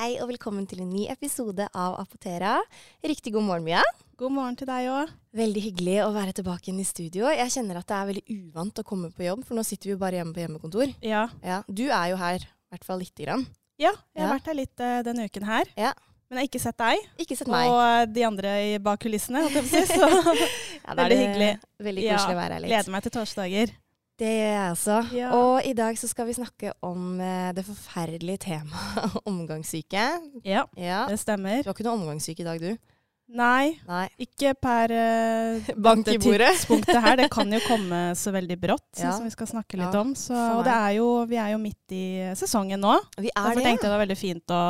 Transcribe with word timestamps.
Hei 0.00 0.14
og 0.22 0.30
velkommen 0.30 0.64
til 0.68 0.80
en 0.80 0.88
ny 0.88 1.02
episode 1.12 1.66
av 1.76 1.98
Apotera. 2.00 2.54
Riktig 3.04 3.34
god 3.34 3.44
morgen, 3.44 3.66
Mia. 3.66 3.82
God 4.20 4.32
morgen 4.32 4.56
til 4.56 4.68
deg 4.70 4.86
òg. 4.88 5.10
Veldig 5.36 5.62
hyggelig 5.66 5.96
å 6.06 6.10
være 6.14 6.32
tilbake 6.38 6.70
igjen 6.70 6.80
i 6.80 6.86
studio. 6.88 7.26
Jeg 7.28 7.52
kjenner 7.52 7.80
at 7.82 7.88
det 7.90 7.98
er 7.98 8.08
veldig 8.08 8.36
uvant 8.38 8.80
å 8.80 8.84
komme 8.86 9.10
på 9.12 9.26
jobb, 9.26 9.42
for 9.44 9.58
nå 9.58 9.64
sitter 9.66 9.90
vi 9.90 9.94
jo 9.94 10.00
bare 10.00 10.16
hjemme 10.20 10.32
på 10.36 10.40
hjemmekontor. 10.40 10.94
Ja. 11.04 11.26
Ja, 11.44 11.58
Du 11.68 11.84
er 11.90 12.14
jo 12.14 12.20
her, 12.20 12.46
i 12.46 12.72
hvert 12.72 12.86
fall 12.88 13.02
lite 13.04 13.26
grann. 13.26 13.44
ja, 13.80 13.92
jeg 14.16 14.22
har 14.24 14.28
Ja. 14.30 14.38
vært 14.38 14.46
her 14.48 14.54
litt 14.62 14.80
uh, 14.80 15.02
denne 15.04 15.28
uken 15.28 15.44
her. 15.44 15.68
Ja. 15.76 15.92
Men 16.30 16.38
jeg 16.38 16.46
har 16.46 16.48
ikke 16.48 16.62
sett 16.62 16.78
deg 16.78 16.98
Ikke 17.18 17.36
sett 17.36 17.48
meg. 17.50 17.68
og 17.68 17.80
eh, 17.82 18.06
de 18.06 18.22
andre 18.24 18.78
bak 18.78 19.00
kulissene. 19.02 19.42
holdt 19.42 19.56
jeg 19.58 19.64
på 19.64 19.68
å 19.68 19.80
si, 19.82 19.98
Så 19.98 20.46
Ja, 20.86 20.94
da 20.94 21.02
er 21.02 21.08
veldig 21.10 21.20
hyggelig. 21.26 21.52
Veldig 21.82 22.04
koselig 22.08 22.36
å 22.36 22.40
være 22.40 22.52
her 22.54 22.60
litt. 22.62 22.70
gleder 22.70 22.90
meg 22.94 23.02
til 23.02 23.10
torsdager. 23.18 23.72
Det 24.20 24.28
gjør 24.28 24.50
jeg 24.52 24.70
også. 24.74 24.96
Ja. 25.16 25.30
Og 25.32 25.64
i 25.64 25.72
dag 25.78 25.96
så 25.96 26.08
skal 26.10 26.26
vi 26.28 26.34
snakke 26.36 26.74
om 26.84 27.18
eh, 27.24 27.50
det 27.56 27.64
forferdelige 27.64 28.42
temaet 28.44 29.14
omgangssyke. 29.30 30.02
Ja, 30.44 30.66
Ja. 30.76 31.06
det 31.08 31.16
stemmer. 31.22 31.62
Du 31.64 31.70
har 31.70 31.76
ikke 31.78 31.86
noe 31.88 31.96
omgangssyke 31.96 32.44
i 32.44 32.48
dag, 32.50 32.60
du? 32.60 32.74
Nei, 33.30 33.76
Nei. 33.86 34.08
ikke 34.18 34.52
per 34.58 34.90
eh, 34.90 35.68
Bank 35.86 36.08
i 36.10 36.18
bordet. 36.18 36.50
tidspunktet 36.58 36.98
her. 37.00 37.16
Det 37.22 37.28
kan 37.32 37.52
jo 37.54 37.60
komme 37.64 38.00
så 38.18 38.32
veldig 38.34 38.58
brått, 38.60 38.88
Ja. 39.00 39.12
som 39.16 39.24
vi 39.24 39.30
skal 39.32 39.46
snakke 39.54 39.78
litt 39.80 39.94
om. 39.94 40.12
Så, 40.18 40.34
og 40.34 40.64
det 40.66 40.74
er 40.74 40.96
jo, 40.98 41.08
vi 41.30 41.38
er 41.40 41.52
jo 41.54 41.60
midt 41.62 41.94
i 41.94 42.04
sesongen 42.36 42.82
nå. 42.82 42.96
Vi 43.22 43.30
er 43.30 43.38
Derfor 43.38 43.60
det. 43.62 43.66
tenkte 43.70 43.86
jeg 43.86 43.88
det 43.88 43.94
var 43.96 44.02
veldig 44.04 44.18
fint 44.20 44.56
å 44.56 44.62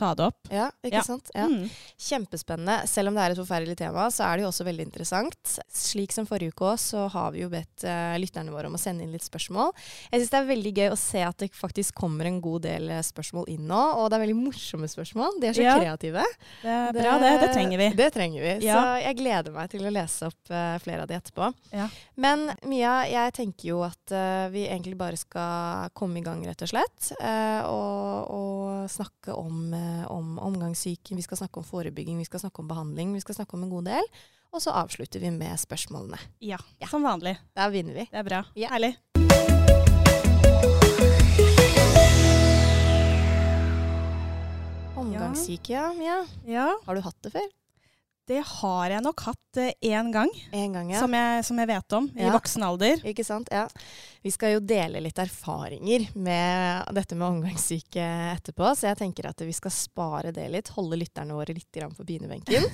ta 0.00 0.14
det 0.16 0.26
opp. 0.30 0.40
Ja, 0.50 0.70
ikke 0.82 0.96
Ja. 0.98 1.02
sant? 1.06 1.30
Ja. 1.36 1.46
Mm. 1.50 1.68
Kjempespennende. 2.00 2.76
Selv 2.88 3.10
om 3.10 3.14
det 3.18 3.22
er 3.26 3.34
et 3.34 3.40
forferdelig 3.40 3.76
tema, 3.78 4.06
så 4.10 4.24
er 4.26 4.38
det 4.40 4.44
jo 4.46 4.50
også 4.50 4.64
veldig 4.66 4.86
interessant. 4.88 5.54
Slik 5.72 6.12
som 6.16 6.26
forrige 6.28 6.54
uke 6.54 6.64
også, 6.72 6.88
så 6.90 7.02
har 7.12 7.30
vi 7.34 7.42
jo 7.44 7.48
bedt 7.52 7.84
uh, 7.86 8.16
lytterne 8.18 8.50
våre 8.50 8.66
om 8.70 8.74
å 8.74 8.80
sende 8.80 9.04
inn 9.04 9.12
litt 9.14 9.22
spørsmål. 9.26 9.70
Jeg 10.10 10.22
syns 10.22 10.32
det 10.32 10.38
er 10.40 10.48
veldig 10.48 10.72
gøy 10.80 10.88
å 10.94 10.98
se 10.98 11.22
at 11.26 11.36
det 11.44 11.50
faktisk 11.54 11.94
kommer 12.00 12.26
en 12.26 12.40
god 12.42 12.64
del 12.66 12.88
eh, 12.90 13.02
spørsmål 13.04 13.46
inn 13.52 13.66
nå, 13.68 13.80
og 14.00 14.08
det 14.10 14.16
er 14.18 14.24
veldig 14.24 14.38
morsomme 14.40 14.88
spørsmål. 14.90 15.36
De 15.42 15.50
er 15.50 15.56
så 15.58 15.62
Ja. 15.66 15.76
kreative. 15.78 16.24
Det 16.62 16.72
er 16.72 16.92
bra, 16.96 17.18
det. 17.22 17.32
Det 17.44 17.50
trenger 17.54 17.78
vi. 17.78 17.88
Det 18.00 18.08
trenger 18.16 18.42
vi. 18.46 18.66
Ja. 18.66 18.74
Så 18.80 19.02
jeg 19.04 19.16
gleder 19.20 19.52
meg 19.54 19.70
til 19.70 19.86
å 19.86 19.92
lese 19.94 20.26
opp 20.30 20.50
uh, 20.54 20.78
flere 20.82 21.04
av 21.04 21.08
de 21.12 21.18
etterpå. 21.20 21.50
Ja. 21.76 21.88
Men 22.16 22.48
Mia, 22.66 23.04
jeg 23.10 23.32
tenker 23.36 23.68
jo 23.70 23.82
at 23.86 24.14
uh, 24.16 24.48
vi 24.52 24.66
egentlig 24.66 24.96
bare 24.98 25.16
skal 25.20 25.90
komme 25.94 26.18
i 26.18 26.24
gang, 26.26 26.42
rett 26.48 26.62
og 26.64 26.72
slett. 26.72 27.12
og, 27.20 28.30
og 28.30 28.90
snakke 28.90 29.34
om, 29.36 29.70
uh, 29.90 30.04
om 30.14 30.38
omgangssyke, 30.38 31.16
vi 31.18 31.22
skal 31.26 31.40
snakke 31.42 31.58
om 31.60 31.66
forebygging, 31.66 32.18
vi 32.22 32.28
skal 32.28 32.40
snakke 32.44 32.62
om 32.62 32.70
behandling, 32.70 33.12
vi 33.18 33.20
skal 33.24 33.40
snakke 33.40 33.58
om 33.58 33.66
en 33.66 33.72
god 33.74 33.90
del. 33.90 34.10
Og 34.54 34.62
så 34.62 34.72
avslutter 34.74 35.20
vi 35.22 35.30
med 35.30 35.58
spørsmålene. 35.62 36.18
Ja, 36.42 36.58
Ja. 36.80 36.88
som 36.90 37.02
vanlig. 37.06 37.36
Da 37.54 37.68
vinner 37.70 37.94
vi. 37.94 38.08
Det 38.10 38.18
er 38.18 38.26
bra. 38.26 38.44
Ja. 38.58 38.68
Herlig. 38.72 38.96
Omgangssyke, 44.96 45.72
ja. 46.02 46.26
Ja, 46.46 46.68
Har 46.86 46.94
du 46.94 47.00
hatt 47.04 47.16
det 47.22 47.32
før? 47.32 47.48
Det 48.30 48.40
har 48.46 48.92
jeg 48.94 49.02
nok 49.02 49.22
hatt 49.26 49.58
én 49.82 50.12
gang, 50.14 50.30
En 50.54 50.72
gang, 50.76 50.90
ja. 50.94 51.00
som, 51.02 51.14
jeg, 51.16 51.44
som 51.48 51.58
jeg 51.58 51.66
vet 51.72 51.96
om, 51.98 52.06
i 52.14 52.28
voksen 52.30 52.62
alder. 52.62 53.00
Ikke 53.10 53.24
sant? 53.26 53.48
Ja. 53.50 53.64
Vi 54.22 54.30
skal 54.30 54.52
jo 54.54 54.60
dele 54.62 55.00
litt 55.02 55.18
erfaringer 55.18 56.04
med 56.14 56.90
dette 56.94 57.16
med 57.18 57.26
omgangssyke 57.26 58.04
etterpå, 58.36 58.68
så 58.78 58.90
jeg 58.90 59.00
tenker 59.00 59.30
at 59.30 59.42
vi 59.42 59.54
skal 59.56 59.72
spare 59.74 60.30
det 60.36 60.46
litt. 60.52 60.70
Holde 60.76 60.98
lytterne 61.00 61.34
våre 61.34 61.56
litt 61.56 61.80
på 61.96 62.06
pinebenken. 62.06 62.66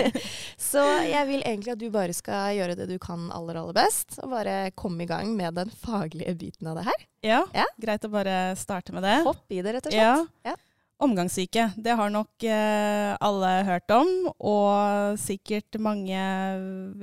så 0.70 0.82
jeg 1.06 1.26
vil 1.30 1.44
egentlig 1.46 1.76
at 1.76 1.82
du 1.84 1.88
bare 1.94 2.16
skal 2.16 2.56
gjøre 2.58 2.76
det 2.80 2.88
du 2.90 2.96
kan 3.02 3.28
aller, 3.36 3.60
aller 3.62 3.76
best, 3.76 4.18
og 4.24 4.32
bare 4.34 4.72
komme 4.74 5.04
i 5.06 5.10
gang 5.10 5.30
med 5.36 5.54
den 5.60 5.70
faglige 5.70 6.34
biten 6.40 6.72
av 6.72 6.80
det 6.80 6.88
her. 6.90 7.06
Ja, 7.26 7.42
Ja. 7.54 7.64
greit 7.80 8.04
å 8.06 8.10
bare 8.12 8.56
starte 8.58 8.92
med 8.94 9.02
det. 9.06 9.20
Hopp 9.26 9.46
i 9.52 9.62
det, 9.62 9.72
rett 9.78 9.86
og 9.86 9.92
Ja. 9.94 10.14
slett. 10.24 10.32
Ja. 10.50 10.56
Omgangssyke, 11.02 11.70
det 11.76 11.92
har 11.98 12.12
nok 12.12 12.44
eh, 12.48 13.12
alle 13.20 13.50
hørt 13.68 13.92
om, 13.92 14.08
og 14.40 15.18
sikkert 15.20 15.76
mange 15.82 16.16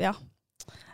ja, 0.01 0.15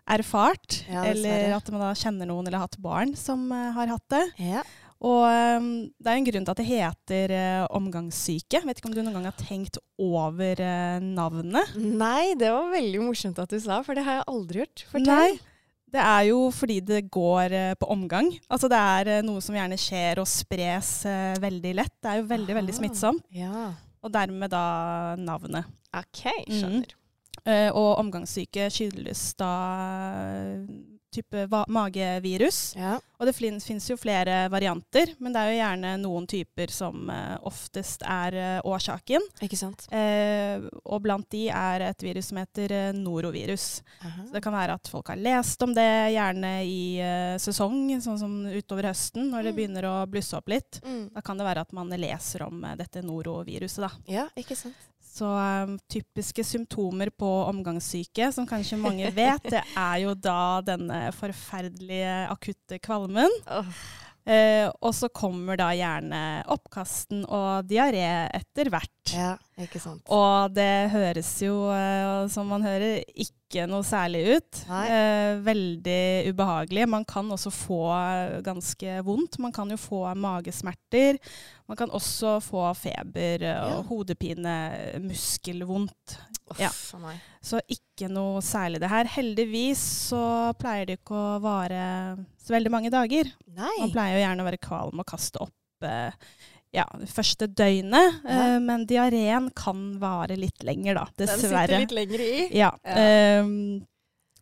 erfart. 0.04 0.82
Ja, 0.90 1.06
eller 1.08 1.56
at 1.56 1.72
man 1.72 1.86
da 1.86 1.94
kjenner 1.96 2.28
noen 2.28 2.48
eller 2.48 2.60
har 2.60 2.68
hatt 2.68 2.82
barn 2.84 3.16
som 3.16 3.48
eh, 3.56 3.70
har 3.78 3.94
hatt 3.96 4.08
det. 4.12 4.26
Ja. 4.52 4.66
Og 5.00 5.24
eh, 5.30 5.68
det 5.96 6.12
er 6.12 6.20
en 6.20 6.28
grunn 6.28 6.48
til 6.48 6.54
at 6.54 6.60
det 6.60 6.68
heter 6.68 7.36
eh, 7.38 7.68
omgangssyke. 7.80 8.64
Vet 8.68 8.82
ikke 8.82 8.92
om 8.92 8.98
du 8.98 9.02
noen 9.04 9.16
gang 9.16 9.30
har 9.30 9.40
tenkt 9.40 9.80
over 9.96 10.60
eh, 10.60 10.98
navnet? 11.00 11.78
Nei, 11.80 12.36
det 12.40 12.52
var 12.52 12.74
veldig 12.74 13.06
morsomt 13.06 13.40
at 13.40 13.54
du 13.54 13.62
sa, 13.64 13.80
for 13.86 13.96
det 13.96 14.04
har 14.08 14.20
jeg 14.20 14.28
aldri 14.34 14.64
gjort. 14.66 14.86
Fortell. 14.92 15.08
Nei. 15.08 15.59
Det 15.90 16.02
er 16.02 16.24
jo 16.30 16.40
fordi 16.54 16.80
det 16.86 17.02
går 17.12 17.56
eh, 17.56 17.76
på 17.80 17.90
omgang. 17.90 18.30
Altså 18.50 18.70
det 18.70 18.78
er 18.78 19.12
eh, 19.16 19.26
noe 19.26 19.42
som 19.42 19.58
gjerne 19.58 19.78
skjer 19.80 20.22
og 20.22 20.30
spres 20.30 20.92
eh, 21.10 21.34
veldig 21.42 21.74
lett. 21.82 21.96
Det 21.98 22.12
er 22.12 22.22
jo 22.22 22.30
veldig, 22.30 22.56
veldig 22.60 22.76
Aha. 22.76 22.80
smittsomt. 22.82 23.26
Ja. 23.34 23.72
Og 24.06 24.14
dermed 24.14 24.54
da 24.54 24.64
navnet. 25.20 25.70
OK, 25.98 26.24
skjønner. 26.48 26.96
Mm. 27.40 27.72
og 27.74 28.02
omgangssyke 28.02 28.66
skyldes 28.70 29.22
da 29.40 29.50
type 31.12 31.46
magevirus. 31.68 32.74
Ja. 32.78 32.98
Og 33.20 33.28
det 33.28 33.34
fins 33.36 33.90
jo 33.90 33.98
flere 34.00 34.46
varianter, 34.52 35.12
men 35.20 35.34
det 35.36 35.42
er 35.42 35.50
jo 35.52 35.58
gjerne 35.60 35.90
noen 36.00 36.28
typer 36.30 36.72
som 36.72 37.10
eh, 37.12 37.36
oftest 37.50 38.04
er 38.08 38.38
eh, 38.40 38.60
årsaken. 38.64 39.26
Ikke 39.44 39.60
sant? 39.60 39.88
Eh, 39.92 40.62
og 40.86 41.02
blant 41.04 41.28
de 41.34 41.48
er 41.52 41.84
et 41.90 42.06
virus 42.06 42.30
som 42.32 42.40
heter 42.40 42.94
norovirus. 42.96 43.82
Aha. 44.06 44.24
Så 44.30 44.38
det 44.38 44.44
kan 44.46 44.56
være 44.56 44.78
at 44.80 44.88
folk 44.92 45.12
har 45.12 45.20
lest 45.20 45.62
om 45.66 45.74
det, 45.76 45.88
gjerne 46.16 46.54
i 46.64 46.80
sesong, 47.44 47.82
sånn 48.04 48.20
som 48.22 48.38
utover 48.48 48.88
høsten, 48.92 49.30
når 49.34 49.44
det 49.50 49.54
Mm. 49.54 49.58
begynner 49.60 49.84
å 49.90 49.96
blusse 50.08 50.38
opp 50.38 50.48
litt. 50.48 50.80
Mm. 50.86 51.10
Da 51.14 51.22
kan 51.26 51.38
det 51.38 51.46
være 51.50 51.62
at 51.66 51.74
man 51.74 51.90
leser 51.90 52.44
om 52.46 52.62
dette 52.78 53.02
noroviruset, 53.04 53.82
da. 53.84 53.90
Ja, 54.08 54.28
ikke 54.38 54.56
sant? 54.56 54.76
Så 55.20 55.28
um, 55.28 55.78
typiske 55.92 56.44
symptomer 56.48 57.12
på 57.12 57.28
omgangssyke, 57.50 58.32
som 58.36 58.48
kanskje 58.48 58.80
mange 58.80 59.10
vet, 59.20 59.50
det 59.52 59.64
er 59.76 59.98
jo 60.06 60.16
da 60.16 60.60
denne 60.66 61.08
forferdelige 61.18 62.14
akutte 62.30 62.80
kvalmen. 62.84 63.34
Oh. 63.52 63.74
Uh, 64.30 64.68
og 64.86 64.94
så 64.94 65.10
kommer 65.10 65.58
da 65.58 65.72
gjerne 65.74 66.22
oppkasten 66.54 67.24
og 67.26 67.68
diaré 67.70 68.06
etter 68.38 68.70
hvert. 68.72 68.99
Ja, 69.16 69.34
ikke 69.60 69.80
sant. 69.82 70.02
Og 70.12 70.54
det 70.56 70.90
høres 70.94 71.30
jo, 71.44 71.56
eh, 71.74 72.28
som 72.32 72.48
man 72.52 72.64
hører, 72.66 73.02
ikke 73.16 73.66
noe 73.70 73.82
særlig 73.88 74.38
ut. 74.38 74.60
Eh, 74.70 75.40
veldig 75.46 76.02
ubehagelig. 76.34 76.88
Man 76.90 77.06
kan 77.10 77.30
også 77.34 77.52
få 77.54 77.80
ganske 78.46 79.00
vondt. 79.08 79.40
Man 79.40 79.52
kan 79.56 79.70
jo 79.74 79.78
få 79.82 80.04
magesmerter. 80.16 81.18
Man 81.70 81.78
kan 81.78 81.90
også 81.94 82.38
få 82.42 82.68
feber 82.78 83.44
eh, 83.46 83.64
og 83.64 83.78
Ja. 83.80 83.82
hodepine, 83.90 84.56
muskelvondt. 85.04 86.18
Uff 86.50 86.60
Ja. 86.60 86.70
Så 87.42 87.60
ikke 87.70 88.10
noe 88.10 88.42
særlig 88.42 88.80
det 88.82 88.90
her. 88.90 89.06
Heldigvis 89.06 89.82
så 90.10 90.54
pleier 90.60 90.86
det 90.90 91.00
ikke 91.00 91.16
å 91.16 91.40
vare 91.44 92.18
så 92.42 92.56
veldig 92.56 92.72
mange 92.74 92.90
dager. 92.92 93.30
Man 93.56 93.92
pleier 93.94 94.18
jo 94.18 94.24
gjerne 94.26 94.42
å 94.44 94.50
være 94.50 94.62
kvalm 94.62 95.00
og 95.00 95.06
kaste 95.06 95.42
opp 95.46 95.86
eh, 95.86 96.12
ja, 96.76 96.84
det 97.02 97.10
første 97.10 97.48
døgnet. 97.50 98.20
Ja. 98.24 98.56
Uh, 98.56 98.58
men 98.62 98.84
diareen 98.90 99.48
kan 99.58 99.86
vare 100.02 100.36
litt 100.38 100.62
lenger, 100.68 101.00
da. 101.02 101.06
Dessverre. 101.18 101.66
Den 101.66 101.70
sitter 101.70 101.80
litt 101.86 101.96
lenger 101.98 102.26
i. 102.26 102.34
Ja. 102.60 102.74
Ja. 102.86 102.98
ehm, 103.06 103.56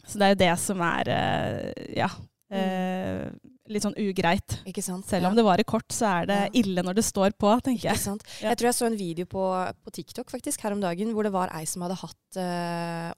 så 0.07 0.19
det 0.19 0.25
er 0.27 0.33
jo 0.33 0.39
det 0.43 0.53
som 0.63 0.81
er 0.87 1.13
uh, 1.13 1.85
ja, 1.95 2.09
Mm. 2.47 2.55
eh, 2.63 3.23
litt 3.67 3.83
sånn 3.83 3.97
ugreit. 3.99 4.53
Ikke 4.63 4.79
sant? 4.79 5.03
Selv 5.09 5.27
om 5.27 5.33
det 5.35 5.43
varer 5.43 5.67
kort, 5.67 5.89
så 5.91 6.05
er 6.21 6.29
det 6.29 6.37
ille 6.55 6.79
når 6.79 6.95
det 6.95 7.03
står 7.03 7.33
på, 7.35 7.49
tenker 7.59 7.89
jeg. 7.89 7.97
Ikke 7.97 8.05
sant? 8.05 8.23
Jeg 8.39 8.55
tror 8.55 8.69
jeg 8.69 8.77
så 8.77 8.85
en 8.87 8.95
video 8.95 9.27
på, 9.27 9.43
på 9.83 9.91
TikTok 9.97 10.31
faktisk 10.31 10.63
her 10.63 10.71
om 10.71 10.79
dagen 10.79 11.11
hvor 11.11 11.27
det 11.27 11.33
var 11.35 11.51
ei 11.59 11.65
som 11.67 11.83
hadde 11.83 11.99
hatt 11.99 12.39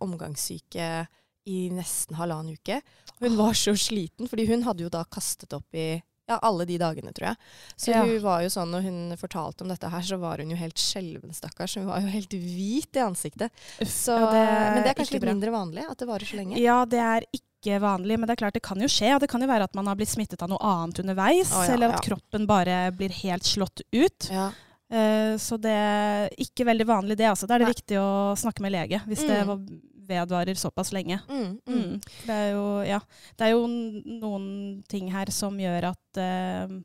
omgangssyke 0.01 0.87
i 1.45 1.59
nesten 1.73 2.17
halvannen 2.17 2.57
uke. 2.57 2.79
Hun 3.21 3.37
var 3.37 3.53
så 3.53 3.75
sliten, 3.77 4.25
fordi 4.29 4.47
hun 4.49 4.65
hadde 4.65 4.87
jo 4.87 4.89
da 4.93 5.03
kastet 5.05 5.53
opp 5.53 5.77
i 5.77 6.01
ja, 6.29 6.37
alle 6.45 6.65
de 6.69 6.77
dagene, 6.77 7.11
tror 7.11 7.31
jeg. 7.31 7.37
Så 7.75 7.91
Ja. 7.91 8.03
hun 8.05 8.19
var 8.21 8.41
jo 8.45 8.49
sånn, 8.53 8.69
når 8.71 8.81
hun 8.85 9.17
fortalte 9.17 9.61
om 9.65 9.67
dette 9.73 9.89
her, 9.89 10.01
så 10.05 10.19
var 10.21 10.37
hun 10.37 10.51
jo 10.53 10.55
helt 10.59 10.77
skjelven, 10.77 11.33
stakkars. 11.33 11.75
Hun 11.75 11.87
var 11.89 11.99
jo 12.01 12.07
helt 12.13 12.29
hvit 12.29 12.95
i 12.95 13.03
ansiktet. 13.03 13.49
Så, 13.81 14.13
Ja, 14.15 14.29
det 14.31 14.75
men 14.75 14.83
det 14.83 14.91
er 14.91 14.99
kanskje 15.03 15.17
litt 15.17 15.21
bra. 15.25 15.33
mindre 15.33 15.51
vanlig 15.51 15.89
at 15.89 15.97
det 15.97 16.07
varer 16.07 16.25
så 16.29 16.37
lenge? 16.37 16.57
Ja, 16.61 16.85
det 16.85 16.99
er 16.99 17.25
ikke 17.33 17.81
vanlig, 17.81 18.15
men 18.19 18.27
det 18.29 18.37
er 18.37 18.45
klart 18.45 18.53
det 18.53 18.61
kan 18.63 18.79
jo 18.79 18.87
skje. 18.87 19.15
og 19.15 19.19
Det 19.21 19.29
kan 19.29 19.41
jo 19.41 19.47
være 19.47 19.63
at 19.63 19.73
man 19.75 19.87
har 19.87 19.95
blitt 19.95 20.07
smittet 20.13 20.41
av 20.41 20.49
noe 20.49 20.59
annet 20.61 20.99
underveis, 21.03 21.51
oh, 21.51 21.65
ja, 21.65 21.73
eller 21.73 21.89
at 21.97 22.01
kroppen 22.05 22.45
bare 22.47 22.91
blir 22.95 23.09
helt 23.11 23.43
slått 23.43 23.81
ut. 23.91 24.29
Ja. 24.31 24.51
Eh, 24.91 25.35
så 25.37 25.59
det 25.61 25.69
er 25.69 26.29
ikke 26.39 26.65
veldig 26.65 26.85
vanlig 26.87 27.17
det. 27.17 27.27
Altså. 27.29 27.45
Da 27.45 27.55
er 27.55 27.59
det 27.59 27.67
Nei. 27.67 27.73
viktig 27.73 27.97
å 27.99 28.33
snakke 28.37 28.61
med 28.61 28.71
lege 28.73 29.01
hvis 29.05 29.21
det 29.27 29.45
Mm. 29.45 29.47
var- 29.47 29.79
vedvarer 30.09 30.57
såpass 30.59 30.91
lenge. 30.95 31.19
Mm, 31.29 31.59
mm. 31.65 31.79
Mm. 31.79 31.97
Det, 32.25 32.35
er 32.35 32.51
jo, 32.55 32.65
ja. 32.87 32.99
det 33.37 33.47
er 33.47 33.53
jo 33.55 33.65
noen 33.69 34.47
ting 34.89 35.09
her 35.13 35.31
som 35.33 35.57
gjør 35.61 35.91
at 35.93 36.21
uh, 36.21 36.77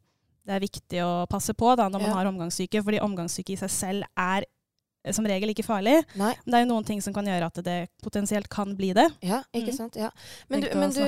det 0.45 0.53
er 0.59 0.61
viktig 0.65 1.01
å 1.05 1.13
passe 1.31 1.55
på 1.57 1.71
da, 1.81 1.89
når 1.89 2.03
man 2.05 2.11
Ja. 2.13 2.17
har 2.21 2.29
omgangssyke, 2.29 2.83
fordi 2.85 3.01
omgangssyke 3.01 3.55
i 3.55 3.61
seg 3.63 3.71
selv 3.73 4.05
er 4.21 4.45
eh, 5.05 5.13
som 5.17 5.25
regel 5.25 5.49
ikke 5.55 5.65
farlig. 5.65 6.03
Nei. 6.21 6.35
Men 6.45 6.53
det 6.53 6.59
er 6.59 6.65
jo 6.67 6.73
noen 6.75 6.85
ting 6.89 7.01
som 7.05 7.15
kan 7.17 7.25
gjøre 7.25 7.47
at 7.49 7.63
det 7.65 7.79
potensielt 8.05 8.49
kan 8.53 8.75
bli 8.77 8.93
det. 8.97 9.07
Ja, 9.25 9.43
ikke 9.57 9.73
Mm. 9.73 9.77
sant. 9.79 9.97
Ja. 9.97 10.11
Men, 10.49 10.61
du, 10.61 10.69
men 10.77 10.91
du, 10.93 11.01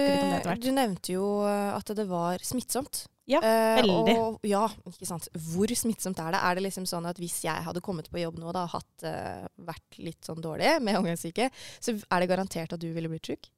du 0.60 0.70
nevnte 0.72 1.12
jo 1.12 1.26
eh, 1.44 1.74
at 1.76 1.92
det 1.96 2.08
var 2.08 2.40
smittsomt. 2.44 3.06
Ja, 3.28 3.40
Eh, 3.42 3.82
veldig. 3.82 4.16
og, 4.22 4.38
ja, 4.46 4.68
ikke 4.86 5.06
sant. 5.08 5.28
Hvor 5.34 5.66
smittsomt 5.74 6.18
er 6.22 6.30
det? 6.36 6.40
Er 6.46 6.54
det 6.54 6.62
liksom 6.68 6.84
sånn 6.86 7.06
at 7.10 7.16
hvis 7.18 7.40
jeg 7.42 7.64
hadde 7.66 7.80
kommet 7.82 8.06
på 8.10 8.20
jobb 8.22 8.38
nå 8.38 8.52
da, 8.54 8.62
og 8.68 8.70
hatt, 8.76 9.02
eh, 9.02 9.46
vært 9.66 9.98
litt 9.98 10.22
sånn 10.22 10.40
dårlig 10.40 10.80
med 10.80 10.94
omgangssyke, 11.00 11.50
så 11.80 11.96
er 12.10 12.20
det 12.20 12.28
garantert 12.30 12.72
at 12.72 12.78
du 12.80 12.92
ville 12.94 13.08
blitt 13.10 13.26
sjuk? 13.26 13.50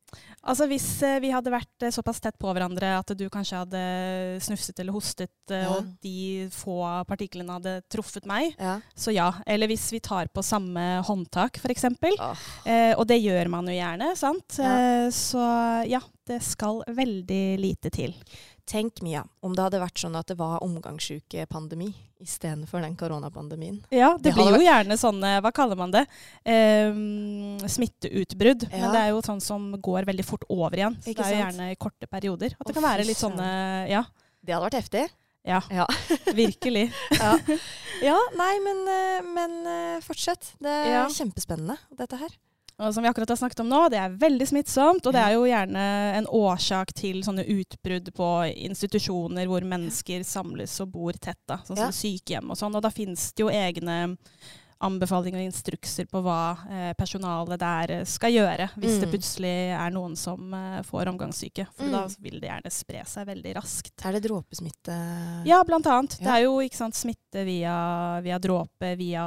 Altså 0.48 0.64
Hvis 0.70 1.02
eh, 1.04 1.18
vi 1.20 1.28
hadde 1.28 1.52
vært 1.52 1.82
eh, 1.84 1.90
såpass 1.92 2.18
tett 2.24 2.38
på 2.40 2.48
hverandre 2.56 2.94
at 2.98 3.12
du 3.12 3.26
kanskje 3.28 3.58
hadde 3.60 4.40
snufset 4.40 4.80
eller 4.80 4.92
hostet, 4.96 5.28
eh, 5.52 5.60
Ja. 5.66 5.74
og 5.76 5.84
de 6.00 6.48
få 6.48 7.04
partiklene 7.06 7.52
hadde 7.58 7.82
truffet 7.92 8.24
meg, 8.24 8.54
Ja. 8.58 8.80
så 8.96 9.12
ja. 9.12 9.34
Eller 9.46 9.68
hvis 9.68 9.90
vi 9.92 10.00
tar 10.00 10.28
på 10.32 10.40
samme 10.42 11.02
håndtak, 11.04 11.58
f.eks. 11.60 11.84
Oh. 12.18 12.34
Og 12.96 13.06
det 13.06 13.20
gjør 13.20 13.50
man 13.50 13.66
jo 13.66 13.76
gjerne, 13.76 14.16
sant. 14.16 14.48
Så 15.12 15.44
ja, 15.86 16.00
det 16.26 16.40
skal 16.42 16.82
veldig 16.88 17.58
lite 17.60 17.90
til. 17.92 18.14
Tenk 18.68 19.00
Mia, 19.00 19.22
om 19.40 19.54
det 19.56 19.62
hadde 19.64 19.78
vært 19.80 19.96
sånn 20.02 20.16
at 20.18 20.28
det 20.28 20.34
var 20.36 20.58
omgangssykepandemi 20.64 21.86
istedenfor 22.20 22.82
den 22.84 22.96
koronapandemien. 23.00 23.78
Ja, 23.94 24.10
det, 24.18 24.28
Det 24.28 24.34
blir 24.36 24.58
jo 24.58 24.64
gjerne 24.66 24.96
sånne, 25.00 25.30
hva 25.44 25.52
kaller 25.56 25.78
man 25.78 25.94
det, 25.94 26.02
um, 26.44 27.56
smitteutbrudd. 27.64 28.66
Ja. 28.68 28.82
Men 28.82 28.92
det 28.92 29.00
er 29.04 29.12
jo 29.14 29.22
sånn 29.24 29.40
som 29.44 29.70
går 29.80 30.08
veldig 30.10 30.26
fort 30.26 30.44
over 30.52 30.76
igjen. 30.76 30.98
Så 31.00 31.14
Ikke 31.14 31.22
det 31.22 31.30
er 31.30 31.36
jo 31.36 31.44
gjerne 31.46 31.70
i 31.72 31.78
korte 31.80 32.10
perioder. 32.10 32.58
At 32.58 32.68
det 32.68 32.76
kan 32.76 32.84
være 32.84 33.06
litt 33.08 33.20
sånne 33.20 33.48
Ja, 33.88 34.04
Det 34.44 34.54
hadde 34.54 34.66
vært 34.68 34.80
heftig. 34.82 35.06
ja 35.48 35.62
Ja. 35.72 35.86
virkelig. 36.42 36.90
Ja, 37.22 37.32
ja 38.02 38.18
nei, 38.36 38.52
men, 38.66 38.84
eh, 38.92 39.22
men 39.38 39.56
eh, 39.66 40.04
fortsett. 40.04 40.52
Det 40.60 40.68
er 40.92 41.08
kjempespennende, 41.08 41.78
dette 41.96 42.20
her. 42.20 42.36
Og 42.78 42.94
som 42.94 43.02
vi 43.02 43.08
akkurat 43.10 43.28
har 43.32 43.36
snakket 43.40 43.60
om 43.64 43.68
nå, 43.72 43.78
det 43.90 43.98
er 43.98 44.12
veldig 44.20 44.46
smittsomt. 44.46 45.06
Og 45.06 45.14
det 45.16 45.18
er 45.18 45.32
jo 45.34 45.46
gjerne 45.48 45.82
en 46.20 46.28
årsak 46.30 46.92
til 46.94 47.24
sånne 47.26 47.42
utbrudd 47.50 48.12
på 48.14 48.28
institusjoner 48.54 49.48
hvor 49.50 49.66
mennesker 49.66 50.22
samles 50.26 50.76
og 50.84 50.92
bor 50.94 51.12
tett. 51.18 51.40
da, 51.48 51.56
Sånn 51.66 51.76
som 51.76 51.88
Ja. 51.88 51.90
sykehjem 51.90 52.50
og 52.50 52.56
sånn. 52.60 52.76
Og 52.76 52.82
da 52.82 52.90
finnes 52.94 53.32
det 53.34 53.42
jo 53.42 53.48
egne 53.50 54.16
anbefalinger 54.80 55.40
og 55.40 55.48
instrukser 55.48 56.06
på 56.06 56.20
hva 56.22 56.56
eh, 56.70 56.92
personalet 56.98 57.58
der 57.58 57.90
eh, 57.96 58.04
skal 58.06 58.30
gjøre 58.32 58.68
hvis 58.78 59.00
det 59.00 59.08
Mm. 59.08 59.12
plutselig 59.14 59.52
er 59.74 59.90
noen 59.90 60.14
som 60.16 60.52
eh, 60.54 60.82
får 60.86 61.08
omgangssyke. 61.10 61.66
For 61.74 61.84
Mm. 61.88 61.92
da 61.96 62.02
vil 62.22 62.38
det 62.40 62.48
gjerne 62.50 62.70
spre 62.70 63.02
seg 63.04 63.26
veldig 63.26 63.54
raskt. 63.56 64.04
Er 64.06 64.12
det 64.12 64.22
dråpesmitte? 64.28 64.98
Ja, 65.48 65.62
blant 65.64 65.86
annet. 65.86 66.18
Det 66.20 66.28
er 66.30 66.44
jo 66.44 66.60
sant, 66.70 66.94
smitte 66.94 67.44
via, 67.44 68.20
via 68.22 68.38
dråpe, 68.38 68.96
via 68.96 69.24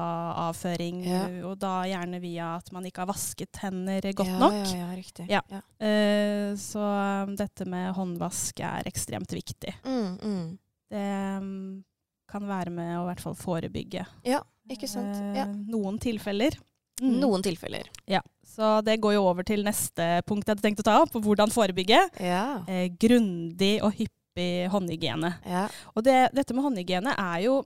avføring, 0.47 1.03
Ja. 1.05 1.25
og 1.49 1.59
da 1.59 1.83
gjerne 1.83 2.21
via 2.21 2.55
at 2.55 2.71
man 2.71 2.83
ikke 2.85 3.03
har 3.03 3.07
vasket 3.11 3.55
hender 3.61 4.01
godt 4.13 4.27
ja, 4.27 4.39
nok. 4.39 4.53
Ja, 4.71 4.77
ja, 4.87 4.95
riktig. 4.95 5.27
Ja. 5.29 5.41
Eh, 5.79 6.55
så 6.55 6.79
um, 7.27 7.35
dette 7.35 7.65
med 7.67 7.93
håndvask 7.95 8.59
er 8.59 8.83
ekstremt 8.87 9.31
viktig. 9.35 9.73
Mm, 9.83 10.17
mm. 10.21 10.57
Det 10.91 11.37
um, 11.41 11.83
kan 12.31 12.47
være 12.47 12.69
med 12.71 12.97
å 12.97 13.03
i 13.03 13.07
hvert 13.11 13.19
fall 13.23 13.35
forebygge 13.35 14.05
Ja, 14.23 14.39
ikke 14.71 14.89
sant. 14.89 15.15
eh, 15.15 15.35
Ja. 15.41 15.45
noen 15.45 15.99
tilfeller. 15.99 16.57
Mm. 17.01 17.19
Noen 17.19 17.41
tilfeller. 17.41 17.87
Ja, 18.07 18.21
så 18.45 18.83
det 18.85 18.99
går 19.01 19.13
jo 19.15 19.23
over 19.25 19.43
til 19.43 19.63
neste 19.65 20.21
punkt 20.27 20.45
jeg 20.45 20.53
hadde 20.55 20.61
tenkt 20.61 20.79
å 20.83 20.85
ta 20.85 21.01
opp, 21.01 21.13
hvordan 21.13 21.49
forebygge. 21.49 22.01
Ja. 22.21 22.63
Eh, 22.67 22.89
grundig 22.99 23.81
og 23.83 23.93
hyppig 23.97 24.69
håndhygiene. 24.69 25.33
ja. 25.45 25.67
Og 25.95 26.03
det, 26.03 26.29
dette 26.33 26.53
med 26.53 26.63
håndhygiene 26.63 27.15
er 27.17 27.41
jo 27.47 27.63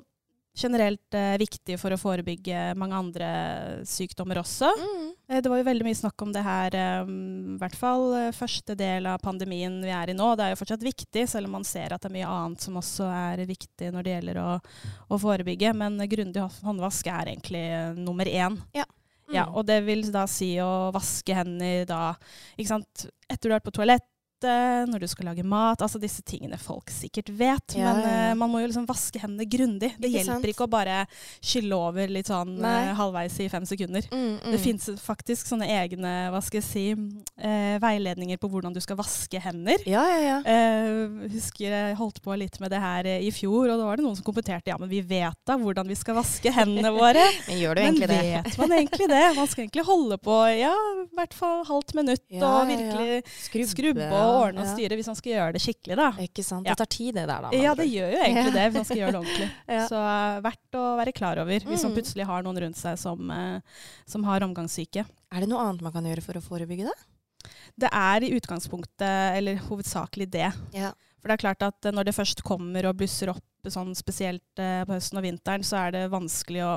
generelt 0.55 1.13
eh, 1.13 1.35
viktig 1.37 1.77
for 1.81 1.91
å 1.91 1.99
forebygge 1.99 2.77
mange 2.79 2.95
andre 2.95 3.27
sykdommer 3.83 4.39
også. 4.39 4.69
Mm. 4.79 5.04
Eh, 5.27 5.41
Det 5.41 5.49
var 5.49 5.57
jo 5.57 5.67
veldig 5.67 5.85
mye 5.87 5.97
snakk 5.97 6.21
om 6.21 6.33
det 6.33 6.43
her, 6.45 6.75
eh, 6.75 7.07
i 7.09 7.57
hvert 7.61 7.77
fall 7.77 8.13
eh, 8.13 8.31
første 8.35 8.75
del 8.77 9.07
av 9.09 9.23
pandemien 9.23 9.79
vi 9.81 9.93
er 9.93 10.11
i 10.11 10.17
nå. 10.17 10.35
Det 10.35 10.45
er 10.45 10.53
jo 10.53 10.59
fortsatt 10.61 10.85
viktig, 10.85 11.27
selv 11.29 11.49
om 11.49 11.57
man 11.57 11.65
ser 11.67 11.93
at 11.93 12.01
det 12.01 12.11
er 12.11 12.17
mye 12.19 12.29
annet 12.29 12.61
som 12.61 12.77
også 12.77 13.09
er 13.09 13.45
viktig 13.49 13.91
når 13.93 14.05
det 14.05 14.15
gjelder 14.15 14.41
å, 14.43 14.49
å 15.09 15.19
forebygge. 15.21 15.73
Men 15.73 15.97
grundig 16.11 16.45
håndvask 16.61 17.09
er 17.09 17.33
egentlig 17.33 17.65
nummer 17.97 18.29
én. 18.29 18.59
Mm. 19.25 19.33
Ja, 19.33 19.47
og 19.49 19.65
det 19.65 19.79
vil 19.87 20.05
da 20.13 20.27
si 20.29 20.51
å 20.61 20.91
vaske 20.93 21.33
hender 21.33 21.87
da, 21.89 22.13
ikke 22.59 22.75
sant, 22.75 23.07
etter 23.25 23.49
du 23.49 23.55
har 23.55 23.57
vært 23.57 23.71
på 23.71 23.79
toalettet, 24.45 24.89
når 24.91 24.99
du 24.99 25.07
skal 25.09 25.25
lage 25.29 25.43
mat, 25.45 25.81
altså 25.81 25.99
disse 26.01 26.23
tingene 26.25 26.57
folk 26.61 26.89
sikkert 26.93 27.29
vet. 27.35 27.75
Ja, 27.77 27.93
men 27.93 28.05
ja, 28.05 28.31
eh, 28.31 28.35
man 28.37 28.51
må 28.51 28.61
jo 28.61 28.69
liksom 28.69 28.85
vaske 28.87 29.19
hendene 29.21 29.47
grundig. 29.49 29.93
Det 29.97 30.09
Ikke 30.09 30.19
hjelper 30.21 30.33
sant? 30.33 30.49
ikke 30.51 30.67
å 30.67 30.71
bare 30.71 30.97
skylle 31.43 31.75
over 31.75 32.11
litt 32.11 32.29
sånn 32.29 32.55
Nei. 32.61 32.73
eh, 32.89 32.93
halvveis 32.97 33.37
i 33.43 33.49
fem 33.51 33.65
sekunder. 33.67 34.05
Mm, 34.11 34.39
mm. 34.39 34.51
Det 34.53 34.61
fins 34.63 34.89
faktisk 35.01 35.49
sånne 35.49 35.67
egne 35.69 36.13
hva 36.33 36.41
skal 36.45 36.61
jeg 36.61 36.67
si, 36.67 36.85
eh, 37.39 37.77
veiledninger 37.81 38.39
på 38.41 38.49
hvordan 38.51 38.73
du 38.75 38.81
skal 38.83 38.99
vaske 38.99 39.39
hender. 39.41 39.81
Ja, 39.89 40.03
ja, 40.09 40.21
ja. 40.25 40.37
Eh, 40.45 41.29
husker 41.33 41.71
jeg 41.71 41.97
holdt 41.99 42.21
på 42.23 42.35
litt 42.37 42.59
med 42.63 42.71
det 42.73 42.81
her 42.83 43.09
eh, 43.09 43.25
i 43.25 43.31
fjor, 43.35 43.69
og 43.69 43.79
da 43.79 43.89
var 43.89 43.97
det 43.99 44.05
noen 44.05 44.17
som 44.17 44.25
kommenterte 44.27 44.71
ja, 44.71 44.77
men 44.81 44.89
vi 44.91 45.01
vet 45.05 45.37
da 45.45 45.57
hvordan 45.59 45.87
vi 45.89 45.97
skal 45.97 46.17
vaske 46.19 46.51
hendene 46.53 46.91
våre. 46.95 47.23
Men 47.47 47.59
gjør 47.59 47.75
du 47.77 47.81
men 47.81 47.93
egentlig 47.93 48.07
det? 48.09 48.41
vet 48.45 48.57
man 48.57 48.71
egentlig 48.75 49.07
det? 49.09 49.21
Man 49.35 49.47
skal 49.49 49.63
egentlig 49.65 49.83
holde 49.85 50.17
på 50.21 50.35
ja, 50.57 50.71
i 51.03 51.15
hvert 51.17 51.35
fall 51.37 51.61
halvt 51.67 51.93
minutt 51.97 52.23
Ja, 52.31 52.39
og 52.47 52.69
ja, 52.71 52.75
ja. 52.75 52.77
virkelig 52.79 53.35
Skrubbe, 53.45 53.69
skrubbe 53.69 54.07
og 54.15 54.34
ordne 54.41 54.61
og 54.63 54.67
styre 54.75 54.97
hvis 54.99 55.07
man 55.11 55.17
skal 55.19 55.31
gjøre 55.31 55.53
det 55.55 55.61
skikkelig, 55.63 55.95
da. 55.99 56.07
Ikke 56.25 56.43
sant. 56.45 56.67
Det 56.67 56.75
tar 56.77 56.89
tid, 56.95 57.11
det 57.15 57.25
der, 57.29 57.41
da. 57.47 57.49
Ja, 57.55 57.73
det 57.79 57.87
gjør 57.89 58.11
jo 58.13 58.19
egentlig 58.21 58.53
det 58.55 58.65
hvis 58.69 58.77
man 58.81 58.87
skal 58.89 58.99
gjøre 59.01 59.13
det 59.15 59.21
ordentlig. 59.21 59.49
Så 59.91 60.01
eh, 60.01 60.37
verdt 60.45 60.77
å 60.79 60.83
være 60.99 61.13
klar 61.17 61.41
over 61.43 61.67
hvis 61.69 61.83
man 61.83 61.91
Mm. 61.91 61.97
plutselig 61.99 62.25
har 62.29 62.43
noen 62.45 62.61
rundt 62.65 62.77
seg 62.79 62.97
som, 62.99 63.31
eh, 63.31 63.81
som 64.05 64.23
har 64.27 64.45
omgangssyke. 64.47 65.05
Er 65.31 65.39
det 65.45 65.49
noe 65.51 65.63
annet 65.65 65.81
man 65.85 65.93
kan 65.95 66.05
gjøre 66.05 66.23
for 66.25 66.39
å 66.39 66.43
forebygge 66.45 66.87
det? 66.91 66.97
Det 67.85 67.89
er 67.91 68.23
i 68.23 68.31
utgangspunktet, 68.37 69.37
eller 69.37 69.59
hovedsakelig 69.67 70.29
det. 70.31 70.51
Ja. 70.73 70.93
For 71.19 71.29
det 71.29 71.35
er 71.39 71.43
klart 71.45 71.63
at 71.65 71.85
eh, 71.85 71.91
når 71.95 72.05
det 72.09 72.15
først 72.15 72.43
kommer 72.45 72.85
og 72.89 72.97
blusser 72.99 73.29
opp 73.33 73.43
sånn 73.65 73.95
spesielt 73.97 74.43
på 74.59 74.93
høsten 74.93 75.17
og 75.17 75.23
vinteren, 75.25 75.63
så 75.65 75.87
er 75.87 75.91
det 75.95 76.03
vanskelig 76.13 76.61
å 76.67 76.73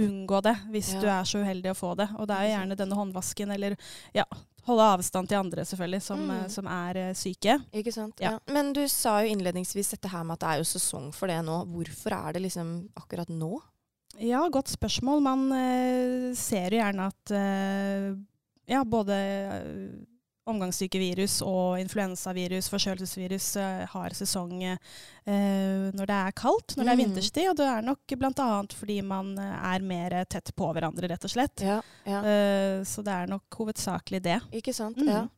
unngå 0.00 0.42
det 0.42 0.54
hvis 0.70 0.94
Ja. 0.94 1.00
du 1.00 1.06
er 1.08 1.24
så 1.24 1.42
uheldig 1.44 1.70
å 1.72 1.76
få 1.76 1.96
det. 1.96 2.08
Og 2.18 2.26
det 2.28 2.36
er 2.36 2.42
jo 2.48 2.54
gjerne 2.56 2.76
denne 2.76 2.96
håndvasken, 2.96 3.52
eller 3.52 3.76
ja, 4.14 4.24
holde 4.66 4.82
avstand 4.96 5.28
til 5.28 5.38
andre 5.38 5.64
selvfølgelig, 5.64 6.02
som, 6.02 6.18
Mm. 6.26 6.30
eh, 6.44 6.48
som 6.48 6.66
er 6.66 6.96
eh, 6.96 7.12
syke. 7.14 7.58
Ikke 7.72 7.92
sant? 7.92 8.14
Ja. 8.20 8.32
Ja. 8.32 8.38
Men 8.52 8.72
du 8.72 8.86
sa 8.88 9.20
jo 9.22 9.34
innledningsvis 9.34 9.90
dette 9.90 10.08
her 10.08 10.22
med 10.24 10.34
at 10.34 10.40
det 10.40 10.48
er 10.48 10.58
jo 10.58 10.64
sesong 10.78 11.12
for 11.12 11.26
det 11.28 11.44
nå. 11.44 11.66
Hvorfor 11.66 12.12
er 12.28 12.32
det 12.32 12.42
liksom 12.42 12.88
akkurat 12.96 13.28
nå? 13.28 13.60
Ja, 14.20 14.46
godt 14.48 14.68
spørsmål. 14.68 15.22
Man 15.22 15.52
eh, 15.52 16.34
ser 16.34 16.70
jo 16.70 16.78
gjerne 16.78 17.06
at 17.08 17.30
eh, 17.30 18.14
ja, 18.68 18.84
både 18.84 19.10
eh, 19.16 20.06
omgangssykevirus 20.50 21.40
og 21.46 21.78
influensavirus, 21.80 22.68
forkjølelsesvirus, 22.72 23.56
eh, 23.62 23.84
har 23.92 24.10
sesong 24.16 24.56
eh, 24.64 25.90
når 25.94 26.06
det 26.10 26.16
er 26.18 26.32
kaldt, 26.32 26.76
når 26.76 26.84
det 26.84 26.92
er 26.92 26.96
Mm. 26.96 27.04
vinterstid. 27.04 27.48
Og 27.50 27.56
det 27.56 27.66
er 27.66 27.82
nok 27.82 27.98
bl.a. 28.18 28.48
fordi 28.74 29.02
man 29.02 29.38
eh, 29.38 29.74
er 29.74 29.80
mer 29.86 30.24
tett 30.24 30.50
på 30.56 30.72
hverandre, 30.74 31.08
rett 31.08 31.24
og 31.24 31.30
slett. 31.30 31.60
Ja, 31.62 31.80
ja. 32.06 32.22
Eh, 32.24 32.82
så 32.84 33.02
det 33.04 33.12
er 33.12 33.26
nok 33.30 33.44
hovedsakelig 33.60 34.22
det. 34.22 34.40
Ikke 34.52 34.74
sant? 34.74 34.96
Mm. 34.98 35.08
Ja. 35.08 35.28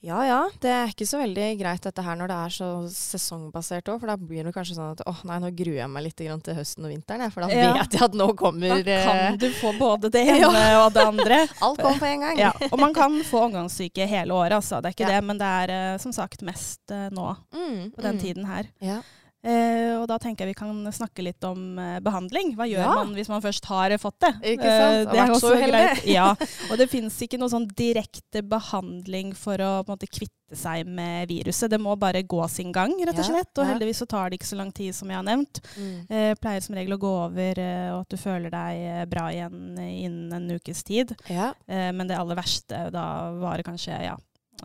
Ja 0.00 0.18
ja, 0.24 0.38
det 0.62 0.70
er 0.72 0.88
ikke 0.94 1.04
så 1.06 1.18
veldig 1.20 1.46
greit 1.60 1.82
dette 1.84 2.02
her 2.02 2.16
når 2.16 2.30
det 2.32 2.36
er 2.46 2.54
så 2.56 2.68
sesongbasert 2.88 3.88
òg, 3.92 3.98
for 4.00 4.08
da 4.08 4.16
blir 4.16 4.46
det 4.48 4.52
kanskje 4.54 4.76
sånn 4.78 4.94
at 4.94 5.02
åh 5.10 5.18
nei, 5.28 5.36
nå 5.42 5.50
gruer 5.56 5.76
jeg 5.82 5.90
meg 5.92 6.06
litt 6.06 6.16
til 6.16 6.56
høsten 6.56 6.86
og 6.88 6.92
vinteren, 6.94 7.30
for 7.34 7.44
da 7.44 7.50
Ja. 7.52 7.74
vet 7.76 7.92
jeg 7.98 8.02
at 8.08 8.16
nå 8.16 8.30
kommer 8.38 8.80
Da 8.86 8.96
eh, 8.96 9.04
kan 9.10 9.38
du 9.42 9.48
få 9.60 9.74
både 9.78 10.10
det 10.14 10.22
ene 10.36 10.64
og 10.80 10.92
det 10.96 11.04
andre. 11.04 11.40
Alt 11.66 11.82
kommer 11.82 11.98
på 12.00 12.08
en 12.08 12.20
gang. 12.26 12.38
Ja, 12.40 12.52
og 12.70 12.78
man 12.80 12.94
kan 12.96 13.20
få 13.28 13.44
omgangssyke 13.50 14.06
hele 14.08 14.32
året, 14.32 14.56
altså. 14.56 14.80
Det 14.80 14.88
er 14.92 14.96
ikke 14.96 15.08
Ja. 15.10 15.14
det, 15.20 15.24
men 15.28 15.38
det 15.38 15.46
er 15.46 15.74
eh, 15.76 15.98
som 15.98 16.12
sagt 16.16 16.42
mest 16.42 16.80
eh, 16.90 17.08
nå 17.12 17.36
Mm, 17.52 17.90
på 17.92 18.02
den 18.02 18.16
mm. 18.16 18.20
tiden 18.24 18.44
her. 18.48 18.66
Ja. 18.80 19.00
Eh, 19.42 19.94
og 19.96 20.04
da 20.10 20.18
tenker 20.20 20.44
jeg 20.44 20.52
vi 20.52 20.58
kan 20.58 20.82
snakke 20.92 21.22
litt 21.24 21.44
om 21.48 21.78
eh, 21.80 21.98
behandling. 22.04 22.54
Hva 22.58 22.66
gjør 22.68 22.82
Ja. 22.84 22.94
man 23.00 23.14
hvis 23.16 23.30
man 23.32 23.40
først 23.40 23.64
har 23.70 23.94
fått 24.02 24.18
det? 24.20 24.32
Ikke 24.54 24.68
sant? 24.68 25.14
Eh, 25.14 25.20
har 25.20 25.30
vært 25.32 25.40
så 25.40 25.54
greit. 25.56 26.04
Ja, 26.18 26.26
og 26.70 26.76
det 26.80 26.90
finnes 26.92 27.16
ikke 27.24 27.38
noe 27.40 27.48
sånn 27.52 27.66
direkte 27.76 28.42
behandling 28.44 29.32
for 29.38 29.56
å 29.64 29.70
måte 29.88 30.08
kvitte 30.10 30.56
seg 30.58 30.84
med 30.90 31.28
viruset. 31.30 31.70
Det 31.70 31.78
må 31.80 31.94
bare 31.96 32.20
gå 32.26 32.42
sin 32.50 32.72
gang, 32.74 32.92
rett 33.06 33.16
og 33.22 33.24
slett. 33.28 33.52
Og 33.56 33.68
heldigvis 33.68 34.02
så 34.02 34.08
tar 34.10 34.28
det 34.30 34.40
ikke 34.40 34.50
så 34.50 34.58
lang 34.60 34.72
tid, 34.76 34.92
som 34.96 35.08
jeg 35.08 35.16
har 35.20 35.26
nevnt. 35.28 35.60
Mm. 35.76 35.98
Eh, 36.10 36.32
pleier 36.40 36.60
som 36.64 36.74
regel 36.76 36.96
å 36.96 37.00
gå 37.00 37.12
over, 37.24 37.60
eh, 37.64 37.90
og 37.94 38.00
at 38.02 38.08
du 38.10 38.18
føler 38.20 38.50
deg 38.52 38.80
eh, 38.90 39.04
bra 39.08 39.28
igjen 39.32 39.78
innen 39.78 40.32
en 40.36 40.50
ukes 40.58 40.82
tid. 40.84 41.14
Ja. 41.30 41.52
Eh, 41.70 41.92
men 41.96 42.10
det 42.10 42.18
aller 42.18 42.36
verste 42.36 42.88
da 42.92 43.04
varer 43.38 43.62
kanskje 43.64 44.02
ja, 44.04 44.16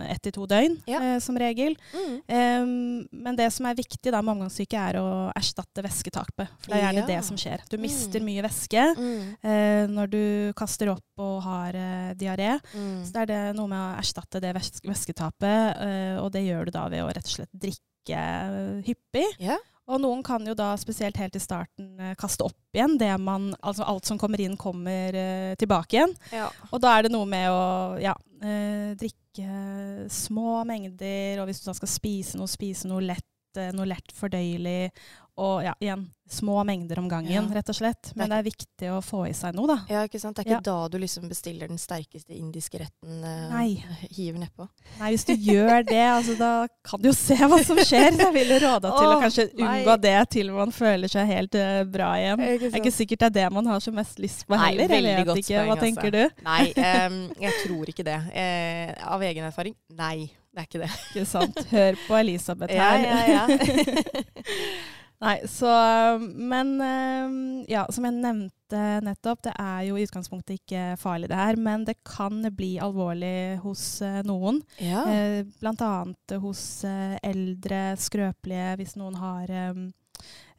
ett 0.03 0.21
til 0.21 0.31
to 0.31 0.45
døgn, 0.45 0.81
Ja. 0.87 0.99
eh, 1.01 1.19
som 1.19 1.37
regel. 1.37 1.75
Mm. 1.93 2.21
Um, 2.27 3.07
men 3.11 3.35
det 3.35 3.51
som 3.53 3.65
er 3.65 3.75
viktig 3.75 4.11
da 4.11 4.21
med 4.21 4.35
omgangssyke, 4.35 4.73
er 4.77 4.99
å 4.99 5.31
erstatte 5.35 5.81
væsketapet. 5.83 6.47
For 6.59 6.71
det 6.71 6.77
er 6.81 6.85
gjerne 6.93 7.03
Ja. 7.03 7.05
det 7.15 7.23
som 7.25 7.37
skjer. 7.37 7.61
Du 7.69 7.77
mister 7.77 8.19
Mm. 8.19 8.25
mye 8.25 8.43
væske 8.43 8.95
Mm. 8.97 9.37
eh, 9.43 9.87
når 9.87 10.09
du 10.09 10.53
kaster 10.53 10.89
opp 10.91 11.03
og 11.17 11.41
har 11.43 11.69
eh, 11.75 12.13
diaré. 12.15 12.59
Mm. 12.73 13.03
Så 13.05 13.11
det 13.13 13.21
er 13.21 13.25
det 13.25 13.55
noe 13.55 13.67
med 13.67 13.77
å 13.77 13.99
erstatte 13.99 14.41
det 14.41 14.53
væsketapet, 14.55 15.81
eh, 15.81 16.17
og 16.23 16.31
det 16.31 16.43
gjør 16.45 16.65
du 16.65 16.71
da 16.71 16.87
ved 16.89 17.03
å 17.03 17.07
rett 17.07 17.25
og 17.25 17.35
slett 17.37 17.49
drikke 17.55 18.83
hyppig. 18.85 19.25
Ja. 19.39 19.57
Og 19.85 20.01
noen 20.01 20.23
kan 20.25 20.45
jo 20.47 20.55
da, 20.57 20.71
spesielt 20.81 21.17
helt 21.21 21.35
i 21.37 21.41
starten, 21.41 21.91
eh, 22.01 22.15
kaste 22.17 22.47
opp 22.47 22.57
igjen 22.75 22.97
det 22.97 23.11
man 23.21 23.51
Altså 23.61 23.85
alt 23.85 24.07
som 24.09 24.17
kommer 24.19 24.41
inn, 24.41 24.57
kommer 24.57 25.13
uh, 25.15 25.53
tilbake 25.59 25.97
igjen. 25.97 26.15
Ja. 26.33 26.49
Og 26.71 26.81
da 26.81 26.95
er 26.95 27.05
det 27.05 27.13
noe 27.13 27.27
med 27.29 27.45
å 27.53 27.61
ja, 28.01 28.15
uh, 28.15 28.91
drikke 28.97 30.09
små 30.11 30.63
mengder, 30.67 31.41
og 31.41 31.49
hvis 31.49 31.61
du 31.61 31.69
da 31.69 31.75
skal 31.77 31.91
spise 31.91 32.39
noe, 32.39 32.49
spise 32.49 32.89
noe 32.89 33.03
lett 33.05 33.25
eh, 33.61 33.71
noe 33.75 33.89
lett 33.89 34.13
fordøyelig. 34.15 34.91
Og 35.35 35.65
ja, 35.65 35.73
igjen, 35.83 36.05
små 36.31 36.61
mengder 36.63 36.99
om 37.01 37.09
gangen, 37.11 37.31
Ja. 37.31 37.41
rett 37.41 37.67
og 37.67 37.75
slett. 37.75 38.13
Men 38.15 38.29
det 38.29 38.37
er 38.37 38.43
viktig 38.43 38.87
å 38.87 39.01
få 39.03 39.25
i 39.27 39.33
seg 39.33 39.53
noe, 39.53 39.67
da. 39.67 39.77
Ja, 39.89 40.03
ikke 40.07 40.19
sant? 40.19 40.37
Det 40.37 40.45
er 40.45 40.49
ikke 40.49 40.63
Ja. 40.63 40.71
da 40.71 40.87
du 40.87 40.97
liksom 40.97 41.27
bestiller 41.27 41.67
den 41.67 41.77
sterkeste 41.77 42.31
indiske 42.31 42.79
retten, 42.79 43.19
uh, 43.21 43.51
Nei. 43.51 43.83
hiver 44.15 44.39
nedpå. 44.39 44.69
Nei, 44.97 45.11
hvis 45.11 45.25
du 45.25 45.33
gjør 45.35 45.85
det, 45.85 45.99
altså, 46.07 46.37
da 46.39 46.67
kan 46.85 47.01
du 47.01 47.09
jo 47.09 47.13
se 47.13 47.35
hva 47.35 47.59
som 47.65 47.75
skjer. 47.75 48.15
Jeg 48.15 48.33
ville 48.33 48.59
råda 48.63 48.93
til 48.95 49.09
å 49.11 49.19
kanskje 49.19 49.49
kanskje 49.49 49.59
nei. 49.59 49.83
unngå 49.83 50.01
det 50.01 50.29
til 50.29 50.51
man 50.51 50.71
føler 50.71 51.11
seg 51.11 51.27
helt 51.27 51.55
uh, 51.59 51.83
bra 51.83 52.13
igjen. 52.15 52.37
Det 52.39 52.71
er 52.71 52.79
ikke 52.79 52.95
sikkert 52.95 53.19
det 53.19 53.25
er 53.25 53.35
det 53.41 53.51
man 53.51 53.65
har 53.65 53.83
så 53.83 53.91
mest 53.91 54.17
lyst 54.17 54.47
på 54.47 54.55
heller. 54.55 54.87
Nei, 54.87 55.01
veldig 55.01 55.25
godt 55.25 55.43
ikke. 55.43 55.51
poeng, 55.51 55.67
Hva 55.67 55.75
altså. 55.75 55.85
tenker 55.85 56.15
du? 56.15 56.23
Nei, 56.47 56.63
um, 57.11 57.19
jeg 57.45 57.59
tror 57.65 57.91
ikke 57.91 58.07
det. 58.07 58.17
Uh, 58.31 59.11
av 59.11 59.27
egen 59.27 59.51
erfaring, 59.51 59.75
nei. 59.91 60.31
Det 60.55 60.61
er 60.61 60.67
ikke 60.69 60.83
det. 60.85 60.91
Ikke 61.11 61.25
sant? 61.27 61.57
Hør 61.67 61.97
på 62.07 62.19
Elisabeth 62.21 62.71
her. 62.71 63.01
ja, 63.03 63.23
ja. 63.35 64.53
Nei, 65.23 65.35
så 65.47 65.71
Men 66.35 66.75
eh, 66.83 67.35
ja, 67.71 67.85
som 67.91 68.07
jeg 68.07 68.17
nevnte 68.19 68.81
nettopp, 69.05 69.43
det 69.47 69.53
er 69.61 69.85
jo 69.87 69.97
i 69.97 70.05
utgangspunktet 70.05 70.59
ikke 70.59 70.83
farlig 70.99 71.29
det 71.31 71.39
her, 71.39 71.59
men 71.59 71.85
det 71.87 71.97
kan 72.07 72.43
bli 72.55 72.75
alvorlig 72.83 73.57
hos 73.63 74.01
eh, 74.05 74.21
noen. 74.27 74.61
ja. 74.81 75.05
Eh, 75.11 75.41
blant 75.61 75.83
annet 75.85 76.35
hos 76.43 76.63
eh, 76.87 77.15
eldre, 77.23 77.83
skrøpelige, 78.01 78.73
hvis 78.81 78.95
noen 78.99 79.15
har 79.21 79.53
um, 79.71 79.87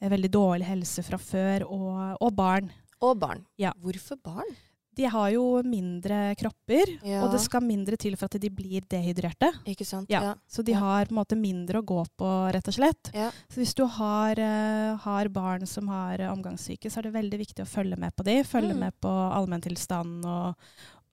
veldig 0.00 0.32
dårlig 0.32 0.70
helse 0.70 1.04
fra 1.04 1.20
før, 1.20 1.66
og, 1.68 2.16
og 2.20 2.36
barn. 2.36 2.72
Og 3.04 3.18
barn. 3.20 3.44
Ja. 3.60 3.74
Hvorfor 3.82 4.20
barn? 4.24 4.56
De 4.96 5.04
har 5.12 5.30
jo 5.34 5.60
mindre 5.62 6.34
kropper, 6.40 6.88
Ja. 7.04 7.22
og 7.24 7.32
det 7.32 7.40
skal 7.44 7.60
mindre 7.60 7.96
til 8.00 8.16
for 8.16 8.24
at 8.30 8.40
de 8.40 8.48
blir 8.48 8.80
dehydrerte. 8.88 9.50
Ikke 9.68 9.84
sant? 9.84 10.08
Ja. 10.08 10.34
Så 10.48 10.64
de 10.64 10.72
Ja. 10.72 10.78
har 10.80 11.04
på 11.04 11.12
en 11.12 11.18
måte 11.22 11.36
mindre 11.36 11.82
å 11.82 11.84
gå 11.84 12.06
på, 12.16 12.30
rett 12.52 12.66
og 12.68 12.74
slett. 12.74 13.10
Ja. 13.14 13.30
Så 13.50 13.60
hvis 13.60 13.74
du 13.74 13.84
har, 13.86 14.32
uh, 14.40 14.96
har 14.96 15.28
barn 15.28 15.66
som 15.66 15.88
har 15.88 16.18
eh, 16.20 16.32
omgangssyke, 16.32 16.88
så 16.90 16.98
er 16.98 17.02
det 17.10 17.12
veldig 17.12 17.38
viktig 17.38 17.62
å 17.64 17.68
følge 17.68 17.98
med 17.98 18.16
på 18.16 18.24
dem. 18.24 18.42
Følge 18.44 18.72
Mm. 18.72 18.78
med 18.80 18.92
på 19.00 19.08
allmenntilstanden 19.10 20.24
og, 20.24 20.54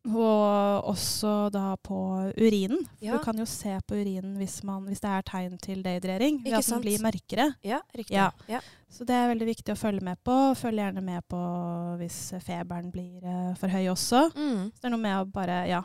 og 0.05 0.83
også 0.91 1.49
da 1.53 1.75
på 1.79 1.97
urinen. 2.35 2.85
For 2.99 3.05
Ja. 3.05 3.13
du 3.13 3.23
kan 3.23 3.37
jo 3.39 3.45
se 3.45 3.79
på 3.87 3.95
urinen 3.95 4.35
hvis, 4.37 4.63
man, 4.63 4.83
hvis 4.87 4.99
det 4.99 5.09
er 5.09 5.21
tegn 5.21 5.57
til 5.57 5.83
dehydrering. 5.83 6.43
Ved 6.43 6.53
at 6.59 6.65
den 6.65 6.81
blir 6.81 6.99
mørkere. 7.01 7.53
Ja, 7.63 7.79
riktig. 7.95 8.15
Ja. 8.15 8.29
Ja. 8.49 8.59
Så 8.89 9.05
det 9.05 9.15
er 9.15 9.31
veldig 9.31 9.47
viktig 9.47 9.73
å 9.73 9.79
følge 9.79 10.03
med 10.05 10.17
på. 10.23 10.35
Følg 10.59 10.77
gjerne 10.83 11.01
med 11.01 11.21
på 11.29 11.39
hvis 11.97 12.33
feberen 12.43 12.91
blir 12.91 13.23
uh, 13.23 13.55
for 13.55 13.67
høy 13.71 13.87
også. 13.89 14.27
Mm. 14.35 14.69
Så 14.75 14.81
det 14.81 14.89
er 14.89 14.93
noe 14.93 15.01
med 15.01 15.17
å 15.21 15.25
bare 15.31 15.61
ja, 15.69 15.81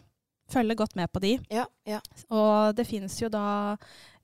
følge 0.50 0.74
godt 0.78 0.94
med 0.96 1.10
på 1.12 1.20
de. 1.24 1.36
Ja, 1.52 1.66
ja. 1.88 2.00
Og 2.30 2.74
det 2.78 2.86
finnes 2.88 3.16
jo 3.20 3.28
da 3.32 3.76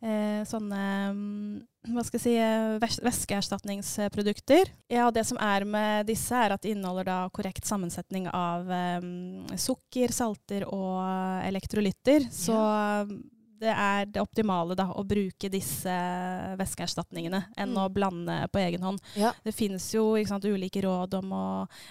eh, 0.02 0.43
sånne 0.49 0.83
mm, 1.12 1.62
hva 1.93 2.04
skal 2.07 2.16
jeg 2.19 2.25
si, 2.25 2.35
eh, 2.40 2.78
væs- 2.81 3.00
væskeerstatningsprodukter. 3.04 4.71
Ja, 4.93 5.07
og 5.09 5.14
det 5.16 5.26
som 5.28 5.38
er 5.40 5.64
med 5.69 6.07
disse, 6.09 6.33
er 6.37 6.54
at 6.57 6.62
de 6.64 6.73
inneholder 6.73 7.04
da 7.11 7.19
korrekt 7.35 7.66
sammensetning 7.69 8.28
av 8.33 8.71
eh, 8.73 9.09
sukker, 9.61 10.12
salter 10.16 10.64
og 10.71 11.04
elektrolytter. 11.49 12.28
Så 12.33 12.57
det 13.64 13.73
er 13.75 14.06
det 14.06 14.23
optimale 14.23 14.76
da, 14.78 14.87
å 14.92 15.02
bruke 15.09 15.49
disse 15.50 15.94
væskeerstatningene 16.59 17.40
enn 17.56 17.73
Mm. 17.75 17.78
å 17.80 17.88
blande 17.92 18.35
på 18.52 18.61
egen 18.61 18.83
hånd. 18.85 19.00
Ja. 19.16 19.33
Det 19.44 19.54
finnes 19.54 19.87
jo 19.94 20.14
sant, 20.28 20.44
ulike 20.44 20.83
råd 20.85 21.14
om 21.18 21.33
å 21.33 21.44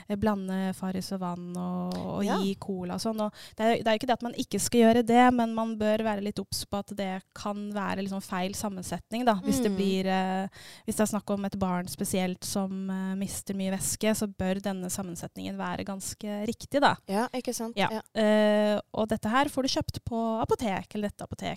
eh, 0.07 0.15
blande 0.15 0.73
Farris 0.77 1.11
og 1.15 1.19
vann 1.23 1.49
og, 1.57 1.95
og 1.97 2.23
Ja. 2.25 2.37
gi 2.39 2.55
cola 2.55 2.95
og 2.95 3.01
sånn. 3.01 3.19
Og 3.21 3.33
det 3.57 3.65
er, 3.65 3.75
det 3.83 3.87
er 3.87 3.93
jo 3.97 3.99
ikke 4.01 4.07
det 4.11 4.17
at 4.19 4.23
man 4.27 4.33
ikke 4.39 4.59
skal 4.61 4.79
gjøre 4.83 5.03
det, 5.05 5.33
men 5.33 5.53
man 5.55 5.75
bør 5.77 6.03
være 6.05 6.23
litt 6.23 6.39
obs 6.39 6.63
på 6.65 6.79
at 6.79 6.93
det 6.95 7.21
kan 7.35 7.71
være 7.73 8.03
liksom 8.05 8.21
feil 8.23 8.53
sammensetning. 8.53 9.25
Da. 9.25 9.35
Hvis, 9.43 9.61
det 9.61 9.71
Mm. 9.71 9.75
blir, 9.77 10.05
eh, 10.07 10.47
hvis 10.85 10.95
det 10.95 11.01
er 11.07 11.17
snakk 11.17 11.29
om 11.33 11.45
et 11.45 11.57
barn 11.59 11.85
spesielt 11.87 12.43
som 12.43 12.89
eh, 12.89 13.15
mister 13.15 13.53
mye 13.55 13.71
væske, 13.71 14.13
så 14.15 14.27
bør 14.27 14.61
denne 14.61 14.89
sammensetningen 14.89 15.57
være 15.57 15.83
ganske 15.85 16.45
riktig. 16.47 16.79
Da. 16.81 16.95
ja, 17.07 17.27
ikke 17.33 17.53
sant? 17.53 17.75
Ja. 17.77 17.89
Eh, 18.15 18.79
og 18.93 19.07
dette 19.09 19.29
her 19.29 19.45
får 19.49 19.63
du 19.63 19.69
kjøpt 19.69 19.99
på 20.05 20.41
apotek, 20.41 20.95
eller 20.95 21.09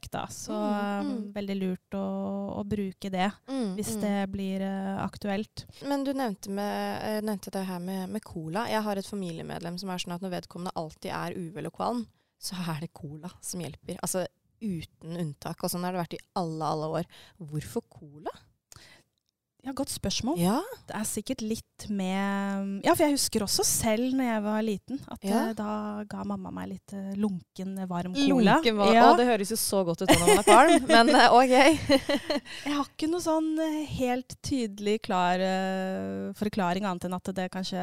nettapotek. 0.07 0.13
Da. 0.17 0.27
Så 0.29 0.53
Mm, 0.53 1.07
mm. 1.07 1.29
eh, 1.29 1.35
veldig 1.35 1.57
lurt 1.57 1.95
å, 1.95 2.07
å 2.61 2.65
bruke 2.65 3.11
det 3.11 3.33
Mm, 3.49 3.75
hvis 3.77 3.97
mm. 3.97 4.01
det 4.01 4.31
blir 4.31 4.61
uh, 4.63 5.05
aktuelt. 5.05 5.67
Men 5.83 6.05
du 6.05 6.13
nevnte, 6.13 6.51
med, 6.51 7.03
eh, 7.03 7.23
nevnte 7.23 7.51
det 7.51 7.65
her 7.67 7.79
med, 7.79 8.09
med 8.11 8.23
cola. 8.23 8.67
Jeg 8.69 8.83
har 8.83 8.97
et 8.97 9.07
familiemedlem 9.07 9.79
som 9.79 9.91
er 9.91 9.99
sånn 9.99 10.15
at 10.17 10.23
når 10.23 10.35
vedkommende 10.41 10.75
alltid 10.75 11.11
er 11.11 11.37
uvel 11.37 11.67
og 11.67 11.77
kvalm, 11.77 12.07
så 12.39 12.57
er 12.75 12.81
det 12.81 12.93
cola 12.93 13.31
som 13.41 13.61
hjelper. 13.61 13.99
Altså 14.03 14.27
uten 14.61 15.17
unntak. 15.17 15.63
Og 15.63 15.71
sånn 15.71 15.85
har 15.85 15.93
det 15.93 16.03
vært 16.03 16.19
i 16.19 16.25
alle, 16.35 16.65
alle 16.65 16.91
år. 17.01 17.09
Hvorfor 17.39 17.85
cola? 17.89 18.33
Ja, 19.67 19.73
Godt 19.75 19.91
spørsmål. 19.91 20.39
Ja. 20.39 20.61
Det 20.87 20.95
er 20.95 21.07
sikkert 21.09 21.43
litt 21.43 21.87
med 21.91 22.85
Ja, 22.87 22.93
for 22.95 23.03
jeg 23.03 23.17
husker 23.17 23.43
også 23.43 23.65
selv 23.67 24.15
når 24.15 24.29
jeg 24.29 24.43
var 24.45 24.61
liten, 24.63 25.01
at 25.11 25.25
Ja. 25.27 25.41
eh, 25.49 25.55
da 25.59 26.05
ga 26.07 26.23
mamma 26.25 26.53
meg 26.55 26.69
litt 26.77 26.95
eh, 26.95 27.17
lunken, 27.19 27.75
varm 27.91 28.15
cola. 28.15 28.55
Lunken 28.57 28.77
var 28.79 28.95
Ja. 28.95 29.09
Å, 29.11 29.17
det 29.19 29.27
høres 29.27 29.51
jo 29.51 29.59
så 29.59 29.83
godt 29.85 30.03
ut 30.03 30.13
når 30.13 30.23
man 30.23 30.39
er 30.39 30.47
kvalm, 30.47 30.87
men 30.95 31.11
eh, 31.11 31.35
OK. 31.35 31.57
Jeg 32.67 32.77
har 32.77 32.87
ikke 32.87 33.11
noe 33.11 33.25
sånn 33.25 33.51
eh, 33.59 33.83
helt 33.99 34.39
tydelig 34.47 35.01
klar 35.03 35.43
uh, 35.43 36.31
forklaring, 36.39 36.87
annet 36.87 37.09
enn 37.09 37.19
at 37.19 37.35
det 37.35 37.51
kanskje 37.51 37.83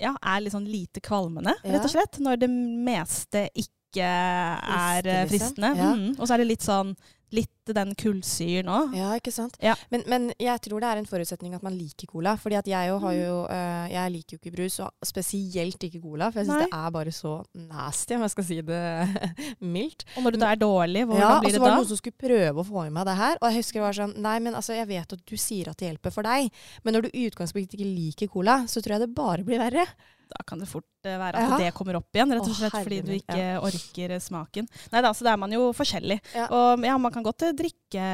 ja, 0.00 0.14
er 0.16 0.42
litt 0.42 0.54
sånn 0.56 0.66
lite 0.68 1.02
kvalmende, 1.04 1.54
rett 1.62 1.84
og 1.84 1.92
slett. 1.92 2.18
Når 2.24 2.40
det 2.42 2.50
meste 2.50 3.46
ikke 3.54 4.06
er 4.10 5.06
eh, 5.06 5.22
liksom. 5.22 5.30
fristende. 5.30 5.72
Ja. 5.76 5.94
Mm. 5.94 6.12
Og 6.18 6.26
så 6.26 6.34
er 6.34 6.42
det 6.42 6.50
litt 6.50 6.66
sånn 6.66 6.94
litt 7.34 7.70
den 7.70 7.92
kullsyren 7.98 8.70
òg. 8.72 8.94
Ja, 8.98 9.12
ikke 9.18 9.32
sant? 9.34 9.56
Ja. 9.62 9.76
Men, 9.92 10.02
men 10.10 10.28
jeg 10.40 10.58
tror 10.64 10.82
det 10.82 10.88
er 10.90 11.00
en 11.00 11.08
forutsetning 11.08 11.54
at 11.54 11.62
man 11.62 11.76
liker 11.78 12.08
cola. 12.10 12.34
fordi 12.40 12.58
at 12.58 12.70
jeg, 12.70 12.90
jo 12.90 12.98
har 13.04 13.14
jo, 13.14 13.36
eh, 13.54 13.86
jeg 13.92 14.14
liker 14.16 14.36
jo 14.36 14.40
ikke 14.40 14.54
brus, 14.56 14.78
og 14.82 15.06
spesielt 15.06 15.86
ikke 15.86 16.02
cola. 16.02 16.30
For 16.30 16.42
jeg 16.42 16.50
syns 16.50 16.64
det 16.64 16.80
er 16.80 16.94
bare 16.96 17.14
så 17.14 17.34
nasty, 17.54 18.16
om 18.16 18.26
jeg 18.26 18.34
skal 18.34 18.48
si 18.50 18.60
det 18.66 18.82
mildt. 19.76 20.06
Og 20.16 20.26
når 20.26 20.36
du 20.36 20.40
da 20.42 20.52
er 20.52 20.62
dårlig, 20.62 21.06
hvordan 21.06 21.22
ja, 21.22 21.32
og 21.38 21.50
så 21.50 21.62
var 21.62 21.74
det 21.74 21.80
noen 21.82 21.90
som 21.92 22.02
skulle 22.02 22.26
prøve 22.26 22.64
å 22.64 22.68
få 22.70 22.86
i 22.86 22.94
meg 22.94 23.10
det 23.10 23.18
her. 23.22 23.40
Og 23.40 23.50
jeg 23.50 23.62
husker 23.62 23.80
det 23.80 23.86
var 23.86 24.00
sånn 24.02 24.16
Nei, 24.20 24.36
men 24.42 24.56
altså, 24.58 24.74
jeg 24.76 24.90
vet 24.90 25.14
at 25.16 25.26
du 25.26 25.36
sier 25.40 25.70
at 25.70 25.78
det 25.80 25.92
hjelper 25.92 26.14
for 26.14 26.26
deg, 26.26 26.50
men 26.84 26.96
når 26.96 27.06
du 27.06 27.12
i 27.14 27.28
utgangspunktet 27.30 27.78
ikke 27.78 27.90
liker 27.90 28.32
cola, 28.32 28.64
så 28.68 28.82
tror 28.82 28.98
jeg 28.98 29.06
det 29.06 29.14
bare 29.16 29.46
blir 29.46 29.62
verre. 29.62 29.86
Da 30.30 30.44
kan 30.46 30.60
det 30.62 30.68
fort 30.70 30.86
eh, 31.08 31.16
være 31.18 31.40
at 31.42 31.50
Ja. 31.50 31.58
det 31.64 31.72
kommer 31.74 31.98
opp 31.98 32.14
igjen, 32.14 32.30
rett 32.36 32.46
og 32.46 32.54
slett 32.56 32.76
fordi 32.76 33.00
du 33.02 33.12
ikke 33.16 33.34
ikke 33.36 33.62
orker 33.70 34.14
eh, 34.16 34.22
smaken. 34.22 34.68
Nei 34.92 35.02
da, 35.04 35.10
så 35.16 35.26
da 35.26 35.32
er 35.34 35.40
man 35.42 35.52
jo 35.54 35.70
forskjellig. 35.76 36.20
Ja. 36.36 36.46
Og 36.54 36.84
ja, 36.86 36.96
man 37.02 37.12
kan 37.14 37.26
godt 37.26 37.42
eh, 37.48 37.56
drikke 37.58 38.04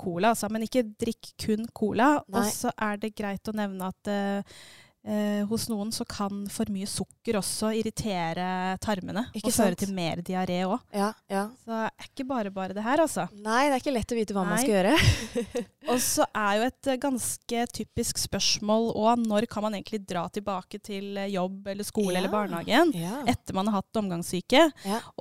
cola, 0.00 0.32
altså, 0.34 0.50
men 0.52 0.66
ikke 0.66 0.82
drikk 0.98 1.32
kun 1.46 1.66
cola. 1.76 2.16
Og 2.32 2.42
så 2.50 2.72
er 2.74 2.98
det 3.02 3.14
greit 3.18 3.46
å 3.48 3.54
nevne 3.56 3.92
at 3.92 4.10
eh, 4.12 4.58
eh, 5.06 5.44
hos 5.48 5.68
noen 5.70 5.92
så 5.94 6.04
kan 6.08 6.44
for 6.52 6.68
mye 6.74 6.88
sukker 6.90 7.38
også 7.40 7.70
irritere 7.78 8.76
tarmene 8.82 9.26
Ikke 9.36 9.48
og 9.52 9.56
føre 9.56 9.78
til 9.78 9.92
mer 9.96 10.20
diaré 10.26 10.60
òg. 10.66 10.80
Ja, 10.94 11.12
ja. 11.30 11.46
Så 11.64 11.70
det 11.70 11.84
er 11.86 12.10
ikke 12.10 12.26
bare 12.28 12.52
bare 12.54 12.74
det 12.76 12.84
her, 12.84 13.00
altså. 13.04 13.28
Nei, 13.32 13.66
det 13.70 13.78
er 13.78 13.84
ikke 13.84 13.94
lett 13.96 14.12
å 14.14 14.18
vite 14.18 14.36
hva 14.36 14.44
man 14.48 14.60
skal 14.60 14.76
gjøre. 14.76 14.96
Og 15.92 16.00
så 16.02 16.24
er 16.34 16.56
jo 16.58 16.66
et 16.66 16.90
eh, 16.90 16.98
ganske 17.02 17.64
typisk 17.78 18.18
spørsmål 18.18 18.88
òg 18.98 19.22
når 19.26 19.46
kan 19.50 19.62
man 19.66 19.76
egentlig 19.78 20.02
dra 20.08 20.24
tilbake 20.34 20.80
til 20.82 21.16
eh, 21.22 21.30
jobb 21.34 21.68
eller 21.72 21.86
skole 21.86 22.12
Ja. 22.16 22.18
eller 22.20 22.32
barnehagen 22.32 22.92
etter 23.30 23.54
man 23.56 23.68
har 23.70 23.80
hatt 23.80 23.98
omgangssyke. 24.00 24.64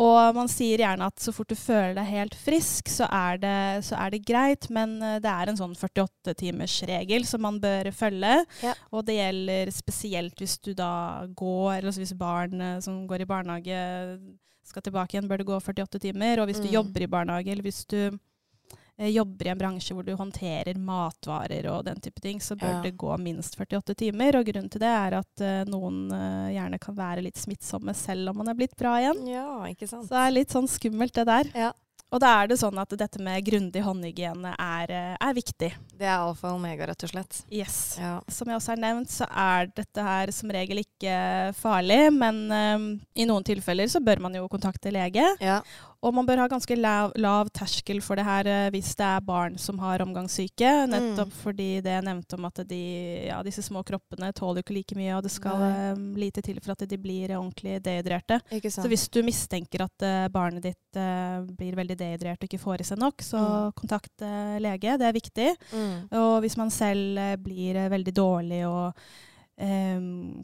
Og 0.02 0.36
man 0.38 0.50
sier 0.52 0.82
gjerne 0.82 1.08
at 1.10 1.22
så 1.22 1.34
fort 1.36 1.50
du 1.52 1.56
føler 1.58 1.94
deg 1.98 2.08
helt 2.10 2.36
frisk, 2.38 2.90
så 2.90 3.06
er 3.14 3.38
det, 3.42 3.56
så 3.86 3.98
er 4.02 4.14
det 4.16 4.24
greit, 4.26 4.70
men 4.74 4.98
eh, 5.04 5.20
det 5.22 5.30
er 5.32 5.52
en 5.52 5.60
sånn 5.60 5.76
48-timersregel 5.78 7.26
som 7.28 7.44
man 7.46 7.60
bør 7.62 7.92
følge. 7.96 8.36
Og 8.92 9.06
det 9.08 9.20
gjelder 9.20 9.72
spesielt 9.76 10.40
hvis 10.42 10.58
du 10.64 10.74
da 10.74 11.26
går, 11.36 11.78
eller 11.78 11.92
altså 11.92 12.02
hvis 12.04 12.16
barn 12.18 12.62
eh, 12.62 12.80
som 12.86 13.04
går 13.08 13.22
i 13.26 13.30
barnehage 13.30 13.80
skal 14.66 14.82
tilbake 14.82 15.14
igjen, 15.16 15.28
bør 15.30 15.38
det 15.44 15.46
gå 15.52 15.60
48 15.62 16.00
timer. 16.08 16.40
Og 16.42 16.48
hvis 16.50 16.58
du 16.64 16.68
Mm. 16.70 16.74
jobber 16.80 17.02
i 17.06 17.08
barnehage, 17.12 17.52
eller 17.52 17.62
hvis 17.68 17.84
du 17.88 18.00
eh, 18.98 19.10
jobber 19.12 19.46
i 19.46 19.50
en 19.52 19.60
bransje 19.60 19.94
hvor 19.94 20.06
du 20.08 20.16
håndterer 20.16 20.78
matvarer 20.80 21.68
og 21.70 21.84
den 21.86 22.00
type 22.00 22.22
ting, 22.24 22.40
så 22.40 22.56
bør 22.58 22.78
Ja. 22.78 22.82
det 22.82 22.96
gå 22.98 23.18
minst 23.20 23.58
48 23.60 23.94
timer. 23.96 24.38
Og 24.40 24.46
grunnen 24.48 24.72
til 24.72 24.80
det 24.80 24.88
er 24.90 25.18
at 25.20 25.42
eh, 25.42 25.66
noen 25.70 26.10
eh, 26.16 26.54
gjerne 26.56 26.80
kan 26.80 26.96
være 26.96 27.22
litt 27.22 27.36
smittsomme 27.38 27.94
selv 27.94 28.30
om 28.32 28.38
man 28.38 28.48
er 28.50 28.56
blitt 28.56 28.76
bra 28.80 28.96
igjen. 29.02 29.28
ja, 29.28 29.66
ikke 29.68 29.88
sant. 29.88 30.08
Så 30.08 30.16
det 30.16 30.24
er 30.28 30.32
litt 30.32 30.50
sånn 30.50 30.68
skummelt 30.68 31.14
det 31.14 31.26
der. 31.28 31.52
Ja. 31.54 31.74
Og 32.16 32.22
da 32.24 32.30
er 32.40 32.48
det 32.48 32.56
sånn 32.62 32.78
at 32.80 32.94
dette 32.96 33.20
med 33.20 33.44
grundig 33.44 33.82
håndhygiene 33.84 34.54
er, 34.56 34.92
eh, 34.96 35.16
er 35.20 35.34
viktig. 35.36 35.72
Det 36.00 36.08
er 36.08 36.16
alfa 36.16 36.54
og 36.54 36.62
omega, 36.62 36.88
rett 36.88 37.04
og 37.04 37.12
slett. 37.12 37.42
Yes. 37.52 37.98
Ja. 38.00 38.22
Som 38.32 38.48
jeg 38.48 38.56
også 38.56 38.72
har 38.72 38.80
nevnt, 38.80 39.12
så 39.12 39.28
er 39.28 39.68
dette 39.76 40.06
her 40.06 40.32
som 40.32 40.54
regel 40.56 40.80
ikke 40.80 41.18
farlig, 41.60 42.00
men 42.16 42.40
um, 42.52 42.88
i 43.20 43.28
noen 43.28 43.44
tilfeller 43.44 43.92
så 43.92 44.00
bør 44.00 44.24
man 44.24 44.40
jo 44.40 44.48
kontakte 44.52 44.96
lege. 44.96 45.28
ja. 45.44 45.60
Og 46.06 46.14
man 46.14 46.28
bør 46.28 46.44
ha 46.44 46.46
ganske 46.52 46.76
lav, 46.78 47.12
lav 47.18 47.50
terskel 47.56 47.98
for 48.06 48.20
det 48.20 48.26
her 48.28 48.46
eh, 48.52 48.68
hvis 48.76 48.92
det 49.00 49.06
er 49.08 49.24
barn 49.26 49.56
som 49.62 49.80
har 49.82 50.04
omgangssyke. 50.06 50.70
Nettopp 50.92 51.32
Mm. 51.32 51.40
fordi 51.42 51.68
det 51.82 51.94
jeg 51.96 52.06
nevnte 52.06 52.38
om 52.38 52.46
at 52.46 52.60
de, 52.70 52.80
ja, 53.28 53.40
disse 53.44 53.64
små 53.66 53.82
kroppene 53.88 54.30
tåler 54.38 54.62
ikke 54.62 54.76
like 54.78 54.96
mye, 55.00 55.16
og 55.18 55.24
det 55.26 55.32
skal 55.34 55.62
eh, 55.66 56.04
lite 56.22 56.44
til 56.46 56.60
for 56.62 56.76
at 56.76 56.86
de 56.88 56.98
blir 57.02 57.34
ordentlig 57.38 57.80
dehydrerte. 57.84 58.40
Så 58.70 58.86
hvis 58.92 59.08
du 59.10 59.22
mistenker 59.26 59.86
at 59.88 60.06
uh, 60.06 60.28
barnet 60.30 60.64
ditt 60.68 61.00
uh, 61.00 61.42
blir 61.58 61.76
veldig 61.78 61.98
dehydrert 61.98 62.42
og 62.44 62.50
ikke 62.50 62.62
får 62.62 62.82
i 62.86 62.90
seg 62.92 63.02
nok, 63.02 63.22
så 63.26 63.42
Mm. 63.46 63.72
kontakt 63.82 64.22
uh, 64.22 64.58
lege. 64.62 64.98
Det 64.98 65.08
er 65.10 65.14
viktig. 65.16 65.50
mm. 65.74 65.96
Og 66.22 66.42
hvis 66.46 66.58
man 66.58 66.70
selv 66.70 67.18
blir 67.44 67.78
veldig 67.90 68.14
dårlig 68.14 68.62
og 68.68 68.94
eh, 69.58 70.00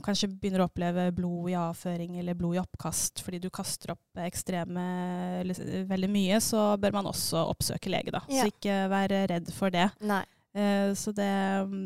kanskje 0.06 0.30
begynner 0.32 0.64
å 0.64 0.70
oppleve 0.70 1.10
blod 1.16 1.50
i 1.52 1.56
avføring 1.60 2.20
eller 2.22 2.38
blod 2.40 2.56
i 2.56 2.62
oppkast 2.64 3.24
fordi 3.26 3.40
du 3.44 3.50
kaster 3.54 3.92
opp 3.96 4.22
ekstreme 4.26 4.86
eller 5.42 5.86
veldig 5.90 6.10
mye, 6.12 6.42
så 6.44 6.72
bør 6.82 7.00
man 7.00 7.10
også 7.12 7.46
oppsøke 7.52 7.92
lege, 7.92 8.12
da. 8.16 8.24
Ja. 8.30 8.44
Så 8.46 8.54
ikke 8.54 8.84
være 8.92 9.26
redd 9.36 9.52
for 9.56 9.70
det. 9.74 9.90
Eh, 10.52 10.90
så 11.00 11.14
det, 11.16 11.26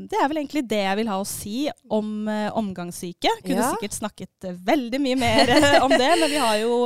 det 0.09 0.17
er 0.17 0.29
vel 0.31 0.39
egentlig 0.41 0.63
det 0.65 0.79
jeg 0.81 0.97
vil 0.97 1.09
ha 1.11 1.19
å 1.21 1.25
si 1.29 1.67
om 1.93 2.07
eh, 2.31 2.47
omgangssyke. 2.57 3.29
Kunne 3.45 3.61
Ja. 3.61 3.67
sikkert 3.75 3.93
snakket 3.93 4.47
eh, 4.49 4.55
veldig 4.57 4.99
mye 5.03 5.19
mer 5.21 5.51
om 5.85 5.93
det, 5.93 6.07
men 6.17 6.31
vi 6.31 6.39
har 6.41 6.57
jo 6.63 6.79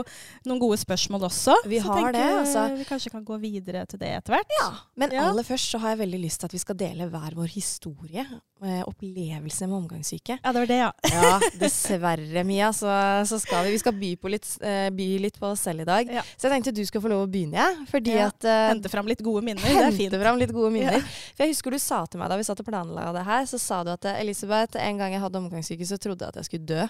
noen 0.50 0.60
gode 0.60 0.76
spørsmål 0.82 1.30
også. 1.30 1.56
Vi 1.72 1.80
så 1.80 1.94
har 1.96 2.12
det, 2.12 2.26
altså. 2.42 2.66
vi 2.82 2.84
kanskje 2.90 3.14
kan 3.14 3.24
gå 3.24 3.38
videre 3.40 3.86
til 3.88 4.02
det 4.04 4.12
etter 4.18 4.36
hvert. 4.36 4.52
Ja, 4.60 4.68
men 5.00 5.16
Ja. 5.16 5.30
aller 5.30 5.48
først 5.48 5.72
så 5.72 5.80
har 5.80 5.96
jeg 5.96 6.02
veldig 6.04 6.20
lyst 6.26 6.42
til 6.44 6.52
at 6.52 6.58
vi 6.58 6.64
skal 6.66 6.76
dele 6.84 7.08
hver 7.14 7.40
vår 7.40 7.48
historie. 7.56 8.28
Eh, 8.64 8.82
Opplevelse 8.88 9.68
med 9.68 9.78
omgangssyke. 9.78 10.38
Ja, 10.44 10.52
det 10.54 10.62
var 10.64 10.70
det, 10.70 10.78
ja. 10.82 10.92
Ja, 11.14 11.32
dessverre, 11.62 12.44
Mia, 12.48 12.72
så, 12.76 12.90
så 13.30 13.40
skal 13.42 13.66
vi 13.68 13.74
Vi 13.76 13.82
skal 13.82 13.96
by, 14.00 14.12
på 14.22 14.32
litt, 14.34 14.48
eh, 14.62 14.90
by 14.96 15.08
litt 15.26 15.40
på 15.40 15.50
oss 15.52 15.66
selv 15.68 15.86
i 15.86 15.88
dag. 15.90 16.12
Ja. 16.20 16.24
Så 16.36 16.48
jeg 16.48 16.56
tenkte 16.58 16.76
du 16.76 16.84
skal 16.88 17.04
få 17.04 17.12
lov 17.12 17.26
å 17.26 17.32
begynne, 17.32 17.60
jeg. 17.60 17.90
Fordi 17.92 18.16
Ja, 18.18 18.30
at 18.32 18.48
eh, 18.48 18.66
Hente 18.74 18.92
fram 18.92 19.10
litt 19.10 19.24
gode 19.26 19.44
minner. 19.46 19.64
Det 19.64 19.76
er 19.76 19.92
fint. 19.92 20.08
Hente 20.10 20.24
fram 20.24 20.40
litt 20.42 20.56
gode 20.56 20.72
minner. 20.76 21.00
Ja. 21.00 21.34
For 21.36 21.46
jeg 21.46 21.56
husker 21.56 21.76
du 21.76 21.82
sa 21.84 22.02
til 22.08 22.22
meg 22.22 22.32
da 22.32 22.40
vi 22.40 22.48
satt 22.48 22.64
og 22.64 22.70
planla 22.70 23.12
det 23.16 23.28
her, 23.28 23.46
så 23.50 23.60
sa 23.62 23.84
du 23.86 23.94
at 23.96 24.10
Elisabeth, 24.16 24.80
en 24.80 25.00
gang 25.02 25.16
jeg 25.16 25.24
hadde 25.24 25.42
omgangssyke, 25.44 25.88
så 25.88 26.00
trodde 26.02 26.26
jeg 26.26 26.36
at 26.36 26.42
jeg 26.44 26.50
skulle 26.52 26.70
dø. 26.74 26.90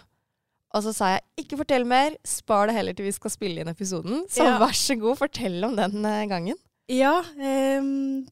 Og 0.77 0.83
så 0.85 0.91
sa 0.93 1.13
jeg 1.15 1.45
ikke 1.45 1.57
fortell 1.63 1.85
mer, 1.89 2.13
spar 2.27 2.69
det 2.69 2.75
heller 2.77 2.93
til 2.97 3.07
vi 3.07 3.13
skal 3.15 3.33
spille 3.33 3.63
inn 3.63 3.71
episoden. 3.71 4.25
Så 4.29 4.45
vær 4.61 4.75
så 4.77 4.97
god, 5.01 5.17
fortell 5.17 5.63
om 5.65 5.73
den 5.79 6.05
gangen. 6.29 6.59
Ja, 6.89 7.19
ehm, 7.37 8.25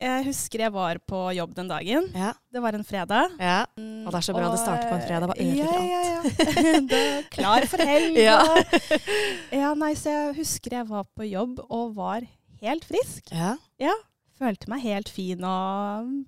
jeg 0.00 0.24
husker 0.28 0.62
jeg 0.62 0.72
var 0.72 0.98
på 1.10 1.20
jobb 1.34 1.54
den 1.56 1.68
dagen. 1.70 2.04
Ja. 2.14 2.32
Det 2.52 2.60
var 2.62 2.76
en 2.78 2.84
fredag. 2.86 3.32
ja. 3.40 3.64
Mm, 3.76 4.06
Og 4.06 4.12
det 4.12 4.18
er 4.20 4.26
så 4.28 4.34
bra 4.36 4.50
det 4.52 4.60
starter 4.62 4.88
på 4.90 4.94
en 4.98 5.06
fredag, 5.08 5.28
bare 5.28 5.42
ødelegger 5.42 5.72
ja, 5.74 5.82
ja, 5.84 6.02
ja. 6.08 6.80
Det 6.92 7.00
er 7.00 7.22
Klar 7.34 7.66
for 7.66 7.82
helg. 7.82 8.18
Ja. 8.28 8.38
og- 8.42 9.56
ja, 9.58 9.72
nei, 9.74 9.92
så 9.98 10.10
jeg 10.14 10.36
husker 10.38 10.76
jeg 10.78 10.88
var 10.88 11.04
på 11.18 11.26
jobb 11.28 11.58
og 11.68 11.96
var 11.98 12.26
helt 12.62 12.84
frisk. 12.86 13.32
Ja. 13.34 13.56
Følte 14.38 14.70
meg 14.70 14.84
helt 14.86 15.08
fin 15.10 15.42
og 15.42 16.06
mm, 16.06 16.22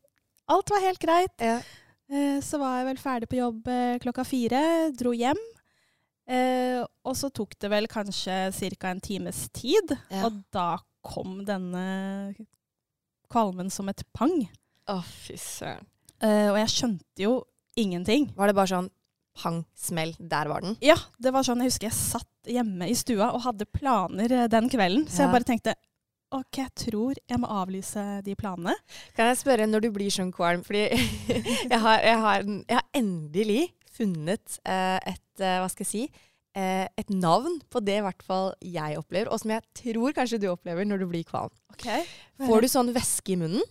alt 0.51 0.71
var 0.75 0.83
helt 0.89 0.99
greit. 1.03 1.37
ja. 1.41 1.61
Eh, 2.11 2.41
Så 2.43 2.59
var 2.59 2.81
jeg 2.81 2.87
vel 2.89 2.99
ferdig 2.99 3.29
på 3.31 3.39
jobb 3.39 3.69
eh, 3.71 3.99
klokka 4.03 4.25
fire, 4.27 4.91
dro 4.99 5.13
hjem. 5.15 5.39
Eh, 6.31 6.83
og 7.07 7.15
så 7.19 7.31
tok 7.31 7.55
det 7.63 7.71
vel 7.71 7.87
kanskje 7.91 8.51
ca. 8.79 8.91
en 8.91 9.01
times 9.01 9.45
tid, 9.55 9.95
og 10.25 10.41
da 10.55 10.77
kom 11.07 11.45
denne 11.47 12.35
kvalmen 13.31 13.71
som 13.73 13.89
et 13.93 14.03
pang. 14.17 14.35
Å, 14.91 15.01
fy 15.07 15.37
søren. 15.41 15.87
Eh, 16.21 16.49
og 16.53 16.59
jeg 16.61 16.73
skjønte 16.75 17.23
jo 17.23 17.35
ingenting. 17.81 18.29
Var 18.37 18.51
det 18.51 18.57
bare 18.59 18.73
sånn 18.75 18.89
pang, 19.41 19.63
smell, 19.79 20.13
der 20.19 20.51
var 20.51 20.65
den? 20.67 20.75
Ja, 20.85 20.97
det 21.23 21.33
var 21.33 21.47
sånn, 21.47 21.63
jeg 21.63 21.71
husker 21.73 21.89
jeg 21.89 21.97
satt 21.97 22.51
hjemme 22.51 22.89
i 22.91 22.97
stua 22.99 23.31
og 23.37 23.45
hadde 23.47 23.69
planer 23.73 24.33
eh, 24.43 24.49
den 24.53 24.69
kvelden, 24.73 25.07
så 25.09 25.23
Ja. 25.23 25.29
jeg 25.29 25.35
bare 25.37 25.49
tenkte 25.49 25.77
OK, 26.31 26.59
jeg 26.61 26.71
tror 26.79 27.19
jeg 27.27 27.41
må 27.43 27.49
avlyse 27.51 28.03
de 28.23 28.37
planene. 28.39 28.77
Kan 29.17 29.27
jeg 29.33 29.41
spørre 29.41 29.67
når 29.67 29.83
du 29.83 29.89
blir 29.97 30.13
sånn 30.15 30.31
kvalm? 30.31 30.61
Fordi 30.63 30.85
jeg 31.73 31.81
har, 31.83 32.05
jeg 32.07 32.19
har, 32.23 32.45
jeg 32.47 32.77
har 32.77 32.87
endelig 32.95 33.63
funnet 33.97 34.61
eh, 34.63 34.99
et 35.11 35.43
Hva 35.43 35.67
skal 35.73 35.87
jeg 35.87 35.91
si? 35.91 36.05
Eh, 36.59 36.87
et 36.99 37.11
navn 37.15 37.61
på 37.71 37.79
det 37.87 38.01
i 38.01 38.03
hvert 38.03 38.25
fall 38.27 38.49
jeg 38.65 38.97
opplever, 38.99 39.29
og 39.31 39.39
som 39.39 39.53
jeg 39.55 39.63
tror 39.79 40.15
kanskje 40.17 40.41
du 40.43 40.49
opplever 40.51 40.89
når 40.89 41.05
du 41.05 41.07
blir 41.13 41.23
kvalm. 41.29 41.53
Får 42.43 42.65
du 42.65 42.69
sånn 42.73 42.91
væske 42.97 43.37
i 43.37 43.39
munnen? 43.39 43.63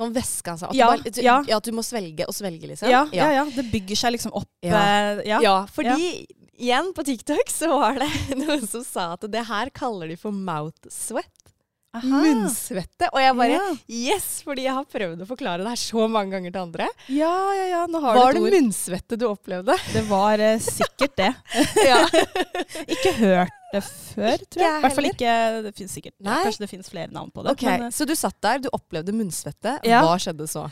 Sånn 0.00 0.14
væske, 0.16 0.54
altså. 0.54 0.70
At, 0.70 0.78
Ja, 0.78 0.86
du 0.88 1.02
bare, 1.02 1.12
du, 1.12 1.20
ja. 1.20 1.36
at 1.58 1.66
du 1.66 1.74
må 1.76 1.84
svelge 1.84 2.24
og 2.24 2.32
svelge, 2.32 2.70
liksom? 2.70 2.88
Ja, 2.88 3.02
ja, 3.12 3.28
ja. 3.36 3.44
Det 3.52 3.66
bygger 3.68 4.00
seg 4.00 4.14
liksom 4.16 4.32
opp. 4.38 4.48
Ja. 4.64 4.80
eh, 4.80 5.20
ja. 5.28 5.40
Ja, 5.44 5.56
fordi 5.68 6.24
igjen 6.60 6.92
på 6.96 7.04
TikTok 7.04 7.52
så 7.52 7.68
var 7.74 8.00
det 8.00 8.08
noen 8.40 8.64
som 8.68 8.84
sa 8.86 9.10
at 9.18 9.28
det 9.28 9.44
her 9.50 9.68
kaller 9.76 10.08
de 10.08 10.16
for 10.20 10.32
mouth 10.32 10.88
sweat. 10.88 11.28
Aha. 11.90 12.20
Munnsvette. 12.22 13.08
Og 13.10 13.18
jeg 13.18 13.34
bare 13.34 13.54
ja. 13.56 13.62
Yes! 13.90 14.26
Fordi 14.46 14.66
jeg 14.68 14.74
har 14.76 14.84
prøvd 14.86 15.24
å 15.24 15.26
forklare 15.26 15.64
det 15.64 15.72
her 15.72 15.80
så 15.80 16.04
mange 16.06 16.36
ganger 16.36 16.54
til 16.54 16.62
andre. 16.62 16.86
ja, 17.10 17.32
ja, 17.58 17.64
ja. 17.72 17.80
Nå 17.90 18.02
har 18.04 18.18
Var 18.20 18.36
du 18.36 18.44
det 18.44 18.52
munnsvette 18.54 19.18
du 19.18 19.26
opplevde? 19.26 19.74
Det 19.90 20.04
var 20.06 20.42
uh, 20.44 20.52
sikkert 20.62 21.16
det. 21.18 21.32
Ikke 22.94 23.14
hørt 23.18 23.56
det 23.72 23.82
før, 23.86 24.46
tror 24.46 24.64
jeg. 24.64 24.76
I 24.76 24.84
hvert 24.84 24.96
fall 24.98 25.10
ikke 25.10 25.34
Det 25.66 25.74
finnes 25.78 25.92
sikkert 25.94 26.14
Nei. 26.26 26.38
Kanskje 26.46 26.64
det 26.64 26.70
finnes 26.70 26.90
flere 26.90 27.10
navn 27.14 27.30
på 27.34 27.42
det. 27.46 27.56
Okay. 27.58 27.74
Men, 27.74 27.90
uh, 27.90 27.94
Så 27.94 28.06
du 28.06 28.14
satt 28.18 28.38
der, 28.42 28.62
du 28.62 28.70
opplevde 28.74 29.14
munnsvette. 29.14 29.80
Ja. 29.86 30.04
Hva 30.06 30.14
skjedde 30.22 30.46
så? 30.50 30.68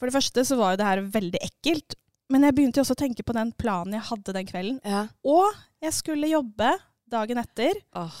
for 0.00 0.08
det 0.08 0.16
første 0.16 0.42
så 0.48 0.56
var 0.56 0.72
jo 0.72 0.80
det 0.80 0.88
her 0.88 1.02
veldig 1.12 1.40
ekkelt. 1.44 1.94
Men 2.32 2.46
jeg 2.46 2.56
begynte 2.56 2.80
jo 2.80 2.86
også 2.86 2.96
å 2.96 3.02
tenke 3.02 3.24
på 3.26 3.34
den 3.36 3.50
planen 3.58 3.98
jeg 3.98 4.06
hadde 4.08 4.32
den 4.32 4.48
kvelden. 4.48 4.78
Ja. 4.86 5.02
Og 5.28 5.50
jeg 5.84 5.92
skulle 5.92 6.30
jobbe 6.30 6.72
dagen 7.10 7.40
etter. 7.42 7.76
Oh. 7.98 8.14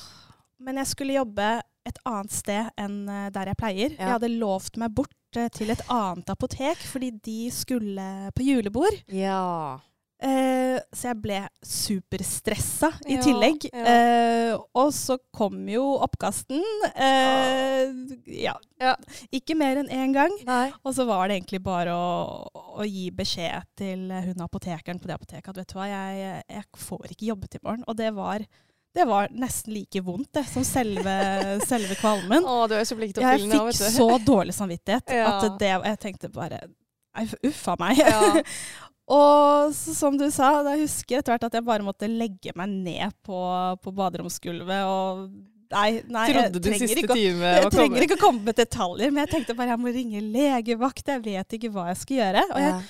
Men 0.60 0.80
jeg 0.82 0.90
skulle 0.90 1.16
jobbe 1.16 1.48
et 1.88 1.98
annet 2.04 2.32
sted 2.34 2.70
enn 2.80 2.98
eh, 3.08 3.28
der 3.34 3.52
jeg 3.52 3.56
pleier. 3.60 3.94
Ja. 3.94 4.02
Jeg 4.04 4.12
hadde 4.16 4.32
lovt 4.38 4.76
meg 4.82 4.92
bort 4.94 5.14
eh, 5.36 5.48
til 5.54 5.70
et 5.72 5.80
annet 5.88 6.28
apotek 6.32 6.76
fordi 6.90 7.12
de 7.24 7.38
skulle 7.54 8.08
på 8.36 8.42
julebord. 8.50 8.98
ja. 9.08 9.78
Eh, 10.20 10.76
så 10.92 11.06
jeg 11.14 11.16
ble 11.24 11.36
superstressa 11.64 12.90
i 13.08 13.14
Ja, 13.16 13.22
tillegg. 13.24 13.62
ja. 13.72 13.84
Eh, 13.88 14.56
og 14.76 14.90
så 14.92 15.16
kom 15.32 15.62
jo 15.72 15.82
oppkasten. 16.04 16.60
Eh, 16.92 17.88
ja. 18.42 18.52
Ja. 18.80 18.94
Ikke 19.32 19.56
mer 19.56 19.80
enn 19.80 19.88
én 19.88 20.12
gang. 20.12 20.34
Nei. 20.44 20.66
Og 20.84 20.92
så 20.96 21.06
var 21.08 21.28
det 21.28 21.38
egentlig 21.38 21.62
bare 21.64 21.94
å, 21.96 22.48
å 22.52 22.84
gi 22.84 23.06
beskjed 23.16 23.64
til 23.80 24.10
hun 24.12 24.44
apotekeren 24.44 25.00
på 25.00 25.08
det 25.08 25.16
apoteket 25.16 25.48
at 25.54 25.60
vet 25.62 25.72
du 25.72 25.78
hva, 25.80 25.88
jeg, 25.88 26.42
jeg 26.52 26.68
får 26.84 27.14
ikke 27.14 27.30
jobbet 27.32 27.56
i 27.56 27.62
morgen. 27.64 27.84
Og 27.88 27.96
det 27.96 28.12
var, 28.16 28.44
det 28.94 29.06
var 29.06 29.30
nesten 29.30 29.74
like 29.74 30.02
vondt 30.02 30.32
det, 30.34 30.44
som 30.50 30.64
selve, 30.66 31.14
selve 31.70 31.96
kvalmen. 32.00 32.46
Å, 32.46 32.66
du 32.70 32.76
er 32.78 32.86
så 32.88 32.98
flink 32.98 33.14
til 33.14 33.24
å 33.24 33.32
Jeg 33.32 33.46
fikk 33.46 33.96
så 33.96 34.10
dårlig 34.26 34.54
samvittighet 34.56 35.14
Ja. 35.20 35.34
at 35.36 35.58
det, 35.60 35.74
jeg 35.74 36.00
tenkte 36.02 36.32
bare 36.34 36.64
uffa 37.46 37.76
meg. 37.80 38.00
Ja. 38.02 38.42
Og 39.10 39.72
så, 39.74 39.94
som 39.96 40.14
du 40.18 40.28
sa, 40.30 40.60
da 40.62 40.76
husker 40.78 41.16
jeg 41.16 41.22
etter 41.22 41.34
hvert 41.34 41.46
at 41.48 41.56
jeg 41.58 41.66
bare 41.66 41.82
måtte 41.82 42.06
legge 42.06 42.52
meg 42.54 42.70
ned 42.70 43.14
på, 43.26 43.38
på 43.82 43.94
baderomsgulvet 43.96 44.84
og 44.86 45.30
Nei, 45.70 46.00
nei 46.10 46.24
jeg 46.26 46.50
trenger 46.58 46.98
ikke 46.98 47.14
jeg 47.14 47.68
trenger 47.70 48.02
ikke 48.02 48.16
å 48.16 48.18
komme 48.18 48.40
med 48.48 48.56
detaljer, 48.58 49.12
men 49.14 49.20
jeg 49.22 49.30
tenkte 49.36 49.54
bare 49.54 49.70
jeg 49.70 49.78
må 49.78 49.92
ringe 49.94 50.22
legevakt. 50.34 51.12
Jeg 51.12 51.22
vet 51.22 51.54
ikke 51.60 51.70
hva 51.70 51.84
jeg 51.92 52.00
skal 52.00 52.16
gjøre. 52.16 52.42
Og 52.50 52.64
jeg. 52.64 52.80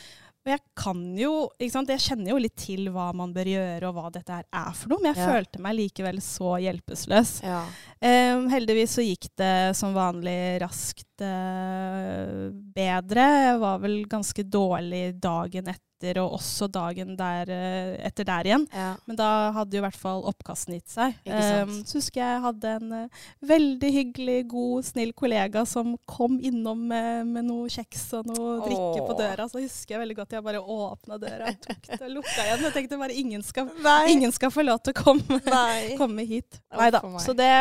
Og 0.50 0.56
jeg 0.56 0.62
kan 0.82 1.00
jo, 1.18 1.32
ikke 1.60 1.72
sant? 1.76 1.90
jeg 1.94 2.02
kjenner 2.02 2.32
jo 2.32 2.38
litt 2.42 2.56
til 2.58 2.88
hva 2.90 3.10
man 3.14 3.30
bør 3.36 3.46
gjøre 3.52 3.86
og 3.90 3.94
hva 3.94 4.10
dette 4.14 4.34
her 4.34 4.46
er 4.50 4.72
for 4.74 4.90
noe, 4.90 4.98
men 5.04 5.12
jeg 5.14 5.20
Ja. 5.22 5.28
følte 5.30 5.60
meg 5.62 5.76
likevel 5.78 6.18
så 6.24 6.56
hjelpeløs. 6.64 7.32
Ja. 7.46 7.60
Um, 8.02 8.48
heldigvis 8.50 8.96
så 8.98 9.04
gikk 9.06 9.28
det 9.38 9.76
som 9.78 9.94
vanlig 9.94 10.58
raskt 10.62 11.22
uh, 11.22 12.50
bedre. 12.74 13.26
Jeg 13.46 13.60
var 13.62 13.78
vel 13.84 14.00
ganske 14.10 14.44
dårlig 14.50 15.04
dagen 15.22 15.70
etter, 15.70 15.86
og 16.20 16.36
også 16.38 16.68
dagen 16.72 17.12
der, 17.18 17.50
eh, 17.52 18.06
etter 18.06 18.24
der 18.24 18.48
igjen. 18.48 18.66
Ja. 18.72 18.94
Men 19.06 19.18
da 19.18 19.28
hadde 19.56 19.76
jo 19.76 19.82
i 19.82 19.84
hvert 19.84 19.98
fall 20.00 20.24
oppkasten 20.28 20.76
gitt 20.76 20.90
seg. 20.90 21.16
Um, 21.26 21.74
så 21.84 21.98
husker 21.98 22.22
jeg 22.22 22.42
hadde 22.44 22.74
en 22.78 22.94
uh, 23.04 23.26
veldig 23.46 23.90
hyggelig, 23.94 24.38
god, 24.50 24.86
snill 24.88 25.12
kollega 25.16 25.64
som 25.68 25.96
kom 26.08 26.38
innom 26.40 26.86
med, 26.90 27.28
med 27.28 27.48
noe 27.48 27.68
kjeks 27.72 28.06
og 28.18 28.30
noe 28.32 28.56
drikke 28.64 29.04
på 29.06 29.18
døra. 29.18 29.48
Så 29.50 29.62
husker 29.62 29.96
jeg 29.96 30.04
veldig 30.04 30.18
godt 30.22 30.38
jeg 30.38 30.46
bare 30.46 30.62
åpna 30.64 31.20
døra, 31.20 31.52
tok 31.66 31.90
det, 31.90 32.00
og 32.00 32.16
lukka 32.16 32.46
igjen. 32.46 32.64
Jeg 32.68 32.76
tenkte 32.78 33.00
bare 33.00 33.20
ingen 33.24 33.44
skal, 33.46 33.70
ingen 34.08 34.32
skal 34.34 34.54
få 34.54 34.64
lov 34.66 34.80
til 34.84 34.96
å 34.96 35.02
komme, 35.02 35.42
komme 36.00 36.26
hit. 36.28 36.62
Nei 36.76 36.90
da. 36.94 37.04
Så 37.22 37.36
det, 37.36 37.52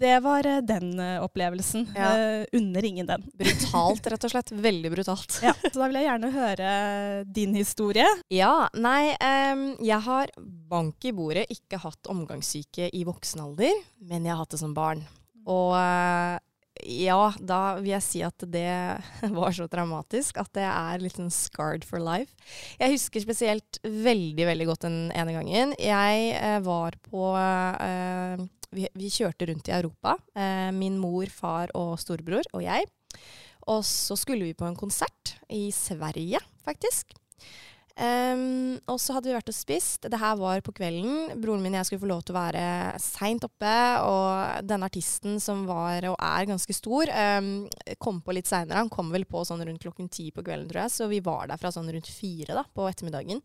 det 0.00 0.20
var 0.24 0.46
eh, 0.46 0.60
den 0.66 1.00
eh, 1.00 1.22
opplevelsen. 1.22 1.86
Ja. 1.94 2.10
Eh, 2.18 2.46
unner 2.52 2.84
ingen 2.84 3.06
den. 3.06 3.26
Brutalt, 3.38 4.06
rett 4.06 4.26
og 4.26 4.32
slett. 4.32 4.52
Veldig 4.68 4.90
brutalt. 4.92 5.38
Ja, 5.44 5.54
så 5.62 5.74
da 5.76 5.88
vil 5.88 6.00
jeg 6.00 6.08
gjerne 6.08 6.32
høre 6.34 6.70
din 7.36 7.54
historie. 7.56 8.08
Ja, 8.32 8.68
nei, 8.74 9.14
um, 9.52 9.66
jeg 9.84 10.00
har 10.06 10.32
bank 10.70 11.04
i 11.06 11.14
bordet 11.14 11.46
ikke 11.52 11.80
hatt 11.82 12.10
omgangssyke 12.10 12.90
i 12.90 13.04
voksen 13.06 13.44
alder, 13.46 13.84
men 14.02 14.26
jeg 14.26 14.34
har 14.34 14.42
hatt 14.42 14.56
det 14.56 14.62
som 14.62 14.74
barn. 14.76 15.04
Og 15.44 15.76
eh, 15.78 16.40
ja, 16.82 17.30
da 17.38 17.60
vil 17.78 17.92
jeg 17.92 18.04
si 18.04 18.22
at 18.26 18.44
det 18.50 18.66
var 19.38 19.54
så 19.54 19.68
traumatisk 19.70 20.40
at 20.42 20.50
det 20.56 20.66
er 20.66 21.02
litt 21.02 21.18
sånn 21.20 21.32
scarred 21.32 21.86
for 21.86 22.02
life. 22.02 22.34
Jeg 22.80 22.96
husker 22.96 23.22
spesielt 23.22 23.78
veldig, 23.84 24.48
veldig 24.50 24.68
godt 24.72 24.88
den 24.88 24.98
ene 25.14 25.36
gangen. 25.36 25.76
Jeg 25.78 26.34
eh, 26.34 26.58
var 26.66 26.98
på 27.06 27.30
eh, 27.38 28.44
vi, 28.74 28.88
vi, 28.98 29.12
kjørte 29.12 29.48
rundt 29.50 29.70
i 29.70 29.76
Europa. 29.78 30.16
Eh, 30.34 30.70
min 30.74 30.98
mor, 31.00 31.30
far 31.30 31.72
og 31.78 31.94
storebror 32.02 32.46
og 32.52 32.66
jeg. 32.66 32.88
Og 33.70 33.84
så 33.86 34.16
skulle 34.18 34.50
vi 34.50 34.56
på 34.58 34.66
en 34.68 34.76
konsert 34.76 35.36
i 35.48 35.68
Sverige, 35.72 36.42
faktisk. 36.66 37.14
Um, 37.94 38.74
og 38.90 38.96
så 38.98 39.14
hadde 39.14 39.30
vi 39.30 39.36
vært 39.36 39.50
og 39.52 39.54
spist. 39.54 40.08
Det 40.10 40.18
her 40.18 40.34
var 40.40 40.62
på 40.66 40.74
kvelden. 40.74 41.36
Broren 41.38 41.62
min 41.62 41.76
og 41.76 41.80
jeg 41.80 41.88
skulle 41.88 42.02
få 42.02 42.10
lov 42.10 42.24
til 42.26 42.34
å 42.34 42.40
være 42.40 42.64
seint 43.02 43.46
oppe. 43.46 43.74
Og 44.08 44.66
denne 44.66 44.88
artisten 44.90 45.38
som 45.42 45.62
var 45.68 46.08
og 46.10 46.16
er 46.18 46.50
ganske 46.50 46.74
stor, 46.74 47.12
um, 47.38 47.52
kom 48.02 48.18
på 48.24 48.34
litt 48.34 48.50
seinere. 48.50 48.82
Han 48.82 48.92
kom 48.92 49.14
vel 49.14 49.26
på 49.30 49.44
sånn 49.46 49.62
rundt 49.62 49.82
klokken 49.84 50.10
ti 50.10 50.30
på 50.34 50.42
kvelden, 50.42 50.66
tror 50.70 50.84
jeg. 50.84 50.94
Så 50.96 51.10
vi 51.12 51.22
var 51.24 51.46
der 51.50 51.60
fra 51.60 51.72
sånn 51.74 51.90
rundt 51.94 52.10
fire 52.10 52.58
da, 52.58 52.66
på 52.66 52.88
ettermiddagen. 52.90 53.44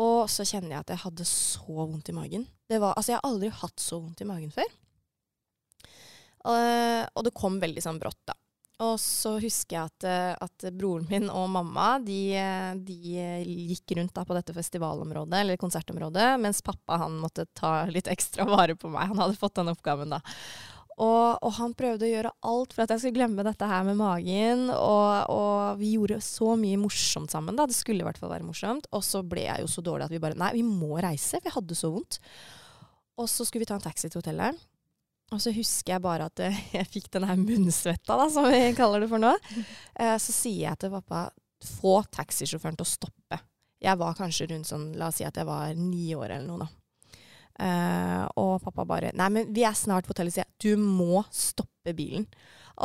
Og 0.00 0.26
så 0.32 0.44
kjenner 0.44 0.76
jeg 0.76 0.84
at 0.84 0.94
jeg 0.94 1.04
hadde 1.04 1.28
så 1.28 1.76
vondt 1.76 2.10
i 2.12 2.16
magen. 2.16 2.48
Var, 2.72 2.90
altså, 2.92 3.12
jeg 3.12 3.20
har 3.20 3.28
aldri 3.28 3.52
hatt 3.60 3.80
så 3.80 4.00
vondt 4.00 4.24
i 4.24 4.28
magen 4.28 4.52
før. 4.52 4.74
Uh, 6.46 7.04
og 7.16 7.24
det 7.26 7.36
kom 7.36 7.56
veldig 7.60 7.82
sånn 7.82 8.00
brått, 8.00 8.22
da. 8.28 8.36
Og 8.84 8.98
så 9.00 9.38
husker 9.40 9.78
jeg 9.78 9.88
at, 9.88 10.04
eh, 10.04 10.32
at, 10.36 10.66
broren 10.76 11.06
min 11.08 11.30
og 11.32 11.48
mamma 11.48 11.94
de, 12.04 12.36
de, 12.84 12.96
gikk 13.72 13.94
rundt 13.96 14.12
da 14.16 14.24
på 14.28 14.36
dette 14.36 14.52
festivalområdet, 14.52 15.38
eller 15.40 15.60
konsertområdet, 15.60 16.34
mens 16.42 16.60
pappa 16.64 16.98
han 17.06 17.16
måtte 17.22 17.46
ta 17.56 17.86
litt 17.88 18.10
ekstra 18.12 18.44
vare 18.48 18.76
på 18.76 18.90
meg. 18.92 19.08
Han 19.14 19.22
hadde 19.24 19.40
fått 19.40 19.56
den 19.56 19.72
oppgaven 19.72 20.12
da. 20.12 20.20
Og, 20.96 21.36
og, 21.44 21.50
han 21.58 21.74
prøvde 21.76 22.06
å 22.06 22.08
gjøre 22.08 22.34
alt 22.48 22.72
for 22.72 22.84
at 22.84 22.92
jeg 22.94 23.02
skulle 23.02 23.18
glemme 23.18 23.44
dette 23.44 23.68
her 23.68 23.82
med 23.84 23.98
magen. 24.00 24.68
Og, 24.72 25.32
og, 25.32 25.80
vi 25.80 25.92
gjorde 25.96 26.22
så 26.24 26.54
mye 26.60 26.78
morsomt 26.80 27.32
sammen. 27.32 27.56
da. 27.56 27.68
Det 27.68 27.76
skulle 27.76 28.04
i 28.04 28.06
hvert 28.06 28.20
fall 28.20 28.32
være 28.32 28.48
morsomt. 28.48 28.88
Og 28.96 29.04
så 29.04 29.20
ble 29.24 29.44
jeg 29.44 29.64
jo 29.64 29.72
så 29.72 29.84
dårlig 29.84 30.08
at 30.08 30.14
vi 30.16 30.22
bare 30.22 30.38
Nei, 30.40 30.54
vi 30.56 30.64
må 30.64 30.96
reise, 31.00 31.40
jeg 31.40 31.52
hadde 31.52 31.76
så 31.76 31.92
vondt. 31.92 32.20
Og 33.20 33.28
så 33.28 33.44
skulle 33.44 33.64
vi 33.64 33.68
ta 33.68 33.76
en 33.76 33.84
taxi 33.84 34.08
til 34.08 34.22
hotellet. 34.22 34.56
Og 35.34 35.42
så 35.42 35.50
husker 35.50 35.96
jeg 35.96 36.04
bare 36.04 36.28
at 36.30 36.44
jeg 36.76 36.86
fikk 36.92 37.10
den 37.16 37.26
her 37.26 37.38
munnsvetta, 37.40 38.14
da, 38.18 38.28
som 38.32 38.46
vi 38.50 38.62
kaller 38.78 39.04
det 39.04 39.10
for 39.12 39.22
nå. 39.22 39.34
Eh, 39.96 40.16
så 40.20 40.32
sier 40.34 40.66
jeg 40.66 40.76
til 40.82 40.92
pappa 40.92 41.26
få 41.64 42.02
taxisjåføren 42.12 42.76
til 42.76 42.84
å 42.84 42.90
stoppe. 42.90 43.38
Jeg 43.80 43.96
var 44.00 44.16
kanskje 44.18 44.50
rundt 44.50 44.68
sånn, 44.68 44.90
la 44.98 45.08
oss 45.08 45.20
si 45.20 45.24
at 45.24 45.38
jeg 45.40 45.48
var 45.48 45.72
ni 45.78 46.10
år 46.16 46.34
eller 46.36 46.48
noe, 46.48 46.66
da. 46.66 46.72
Uh, 47.56 48.24
og 48.36 48.58
pappa 48.66 48.84
bare 48.84 49.14
Nei, 49.16 49.30
men 49.32 49.46
vi 49.56 49.62
er 49.64 49.72
snart 49.76 50.04
på 50.04 50.12
hotellet, 50.12 50.34
sier 50.34 50.44
jeg. 50.44 50.76
Du 50.76 50.82
må 50.82 51.22
stoppe 51.32 51.94
bilen. 51.96 52.26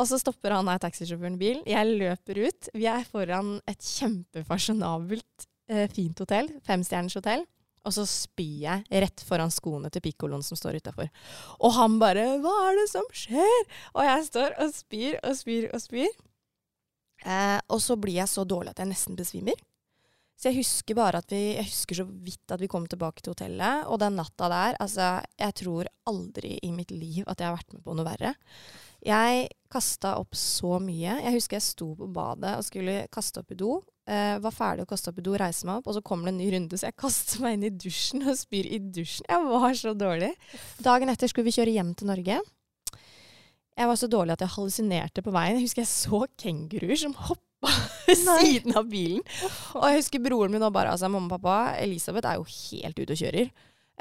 Og 0.00 0.08
så 0.08 0.16
stopper 0.16 0.54
han 0.56 0.70
her 0.72 0.80
taxisjåføren 0.80 1.36
bilen. 1.40 1.60
Jeg 1.68 1.98
løper 2.00 2.40
ut. 2.46 2.70
Vi 2.72 2.86
er 2.88 3.04
foran 3.04 3.58
et 3.68 3.84
kjempefasjonabelt, 3.84 5.48
uh, 5.72 5.84
fint 5.92 6.24
hotell. 6.24 6.48
Femstjerners 6.64 7.18
hotell. 7.20 7.44
Og 7.82 7.94
så 7.96 8.04
spyr 8.06 8.58
jeg 8.62 9.02
rett 9.04 9.24
foran 9.26 9.50
skoene 9.50 9.90
til 9.90 10.04
pikkoloen 10.04 10.44
som 10.46 10.58
står 10.58 10.78
utafor. 10.78 11.08
Og 11.60 11.72
han 11.74 11.98
bare 11.98 12.38
'Hva 12.38 12.54
er 12.68 12.76
det 12.78 12.88
som 12.90 13.06
skjer?' 13.10 13.66
Og 13.94 14.02
jeg 14.04 14.26
står 14.26 14.54
og 14.58 14.74
spyr 14.74 15.18
og 15.22 15.36
spyr 15.36 15.70
og 15.74 15.80
spyr. 15.80 16.12
Eh, 17.24 17.60
og 17.68 17.80
så 17.82 17.96
blir 17.96 18.14
jeg 18.14 18.28
så 18.28 18.44
dårlig 18.44 18.70
at 18.70 18.78
jeg 18.78 18.90
nesten 18.90 19.16
besvimer. 19.16 19.54
Så 20.42 20.50
jeg 20.50 20.64
husker 20.64 20.96
bare 20.98 21.20
at 21.22 21.30
vi, 21.30 21.54
jeg 21.54 21.68
husker 21.68 22.00
så 22.00 22.04
vidt 22.04 22.50
at 22.50 22.58
vi 22.58 22.66
kom 22.66 22.86
tilbake 22.90 23.22
til 23.22 23.30
hotellet. 23.30 23.86
Og 23.86 24.00
den 24.02 24.16
natta 24.18 24.48
der, 24.50 24.76
altså 24.82 25.22
Jeg 25.38 25.54
tror 25.54 25.86
aldri 26.06 26.58
i 26.62 26.72
mitt 26.72 26.90
liv 26.90 27.22
at 27.26 27.38
jeg 27.38 27.46
har 27.46 27.56
vært 27.56 27.72
med 27.72 27.84
på 27.84 27.94
noe 27.94 28.06
verre. 28.08 28.34
Jeg 29.02 29.48
kasta 29.70 30.16
opp 30.18 30.34
så 30.34 30.80
mye. 30.82 31.18
Jeg 31.22 31.34
husker 31.36 31.58
jeg 31.58 31.66
sto 31.66 31.92
på 31.98 32.10
badet 32.10 32.56
og 32.58 32.66
skulle 32.66 33.06
kaste 33.14 33.42
opp 33.42 33.54
i 33.54 33.58
do. 33.58 33.80
Uh, 34.02 34.34
var 34.42 34.50
ferdig 34.50 34.82
å 34.82 34.88
kaste 34.90 35.12
opp 35.12 35.20
i 35.20 35.22
do, 35.22 35.36
reise 35.38 35.66
meg 35.68 35.78
opp, 35.78 35.86
og 35.86 35.94
så 35.94 36.00
kommer 36.02 36.26
det 36.26 36.32
en 36.32 36.40
ny 36.40 36.48
runde, 36.56 36.78
så 36.78 36.88
jeg 36.88 36.98
kaster 36.98 37.44
meg 37.44 37.54
inn 37.54 37.68
i 37.68 37.76
dusjen 37.84 38.24
og 38.26 38.34
spyr 38.40 38.66
i 38.66 38.80
dusjen. 38.82 39.28
Jeg 39.30 39.46
var 39.52 39.76
så 39.78 39.92
dårlig. 39.94 40.32
Dagen 40.82 41.12
etter 41.12 41.30
skulle 41.30 41.46
vi 41.46 41.54
kjøre 41.54 41.76
hjem 41.76 41.94
til 41.98 42.10
Norge. 42.10 42.40
Jeg 43.72 43.88
var 43.88 43.96
så 43.96 44.08
dårlig 44.10 44.34
at 44.34 44.42
jeg 44.44 44.54
hallusinerte 44.56 45.24
på 45.24 45.32
veien. 45.32 45.56
Jeg 45.56 45.68
husker 45.68 45.84
jeg 45.84 45.92
så 45.92 46.24
kenguruer 46.42 46.98
som 46.98 47.14
hoppa 47.28 47.72
ved 48.08 48.18
siden 48.20 48.76
av 48.76 48.90
bilen. 48.90 49.22
Og 49.78 49.86
jeg 49.86 50.02
husker 50.02 50.24
broren 50.24 50.52
min 50.52 50.66
og 50.66 50.74
bare 50.74 50.92
altså, 50.92 51.08
Mamma 51.12 51.30
og 51.30 51.38
pappa, 51.38 51.76
Elisabeth 51.80 52.28
er 52.28 52.40
jo 52.40 52.48
helt 52.50 52.98
ute 52.98 53.14
og 53.14 53.22
kjører. 53.22 53.52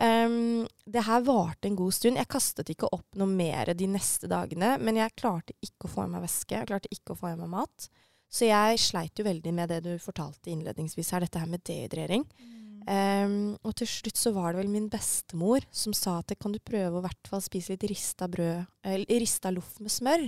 Um, 0.01 0.65
det 0.89 1.03
her 1.05 1.23
varte 1.27 1.69
en 1.69 1.77
god 1.77 1.93
stund. 1.95 2.17
Jeg 2.17 2.31
kastet 2.31 2.73
ikke 2.73 2.89
opp 2.89 3.19
noe 3.19 3.29
mer 3.29 3.69
de 3.77 3.87
neste 3.91 4.29
dagene, 4.31 4.75
men 4.81 4.97
jeg 4.97 5.13
klarte 5.19 5.55
ikke 5.61 5.87
å 5.87 5.93
få 5.93 6.07
i 6.07 6.11
meg 6.11 6.25
væske. 6.25 6.57
Jeg 6.57 6.71
klarte 6.71 6.91
ikke 6.91 7.13
å 7.13 7.19
få 7.21 7.31
i 7.31 7.37
meg 7.39 7.51
mat. 7.53 7.91
Så 8.31 8.47
jeg 8.47 8.79
sleit 8.79 9.19
jo 9.19 9.27
veldig 9.27 9.51
med 9.53 9.73
det 9.73 9.81
du 9.83 9.91
fortalte 9.99 10.53
innledningsvis 10.53 11.11
her, 11.11 11.25
dette 11.25 11.41
her 11.41 11.49
med 11.51 11.63
dehydrering. 11.67 12.23
Mm. 12.39 12.61
Um, 12.81 13.33
og 13.61 13.75
til 13.77 13.89
slutt 13.91 14.17
så 14.17 14.31
var 14.33 14.53
det 14.53 14.63
vel 14.63 14.71
min 14.71 14.87
bestemor 14.89 15.65
som 15.75 15.93
sa 15.93 16.15
at 16.21 16.31
kan 16.39 16.55
du 16.55 16.57
prøve 16.63 16.97
å 16.97 17.03
hvert 17.03 17.29
fall 17.29 17.43
spise 17.43 17.75
litt 17.75 17.85
rista 17.91 18.29
brød, 18.31 18.63
eller 18.87 19.21
rista 19.21 19.51
loff 19.53 19.75
med 19.83 19.93
smør. 19.93 20.25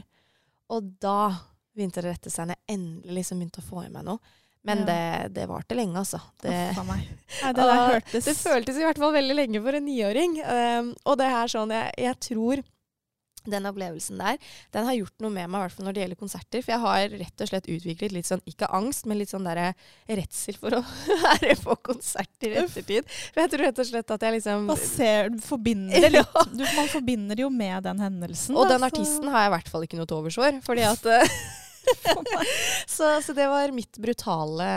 Og 0.75 0.91
da 1.01 1.31
begynte 1.73 2.03
det 2.03 2.11
å 2.11 2.13
rette 2.13 2.33
seg 2.33 2.49
når 2.49 2.59
jeg 2.59 2.75
endelig 2.75 3.19
liksom 3.21 3.41
begynte 3.41 3.63
å 3.63 3.69
få 3.71 3.85
i 3.87 3.91
meg 3.93 4.05
noe. 4.11 4.35
Men 4.63 4.83
ja. 4.83 4.85
det, 4.87 5.31
det 5.35 5.47
varte 5.49 5.75
lenge, 5.75 5.99
altså. 5.99 6.21
Det, 6.43 6.51
Nei, 6.91 7.01
det, 7.55 7.63
hørtes... 7.67 8.27
det, 8.29 8.35
føltes 8.39 8.77
i 8.79 8.85
hvert 8.85 8.99
fall 9.01 9.11
veldig 9.15 9.35
lenge 9.35 9.63
for 9.63 9.79
en 9.79 9.87
niåring. 9.87 10.37
Um, 10.43 10.93
og 11.03 11.17
det 11.19 11.27
er 11.31 11.51
sånn, 11.51 11.73
jeg, 11.75 11.95
jeg 12.05 12.19
tror 12.29 12.63
den 13.51 13.67
opplevelsen 13.69 14.21
der, 14.21 14.38
den 14.75 14.88
har 14.88 14.97
gjort 14.97 15.23
noe 15.23 15.34
med 15.34 15.49
meg, 15.49 15.58
i 15.60 15.63
hvert 15.65 15.75
fall 15.77 15.88
når 15.88 15.97
det 15.97 16.03
gjelder 16.03 16.19
konserter. 16.19 16.63
For 16.63 16.75
jeg 16.75 16.84
har 16.84 17.15
rett 17.23 17.43
og 17.45 17.51
slett 17.51 17.69
utviklet 17.73 18.15
litt 18.15 18.29
sånn, 18.29 18.43
ikke 18.49 18.69
angst, 18.75 19.08
men 19.10 19.19
litt 19.21 19.34
sånn 19.34 19.47
derre 19.47 19.71
redsel 20.08 20.60
for 20.60 20.79
å 20.79 20.84
være 21.25 21.58
på 21.63 21.77
konserter 21.89 22.53
i 22.53 22.62
ettertid. 22.63 23.10
For 23.34 23.43
jeg 23.43 23.53
tror 23.53 23.65
rett 23.67 23.84
og 23.84 23.89
slett 23.89 24.15
at 24.17 24.27
jeg 24.27 24.38
liksom 24.38 24.69
Hva 24.71 24.77
ser 24.79 25.34
du? 25.34 25.41
Forbinder 25.43 26.10
litt? 26.17 26.39
Du, 26.53 26.63
man 26.77 26.91
forbinder 26.91 27.43
jo 27.45 27.49
med 27.53 27.84
den 27.88 28.03
hendelsen. 28.03 28.56
Og 28.56 28.67
da, 28.67 28.77
den 28.77 28.88
artisten 28.89 29.29
har 29.34 29.45
jeg 29.45 29.51
i 29.51 29.58
hvert 29.58 29.73
fall 29.73 29.88
ikke 29.88 29.99
noe 29.99 30.10
til 30.10 30.21
overs 30.21 30.39
for. 30.39 30.63
Fordi 30.67 30.88
at 30.88 31.12
så, 32.96 33.22
så, 33.22 33.34
det 33.34 33.48
var 33.48 33.74
mitt 33.76 33.98
brutale, 33.98 34.69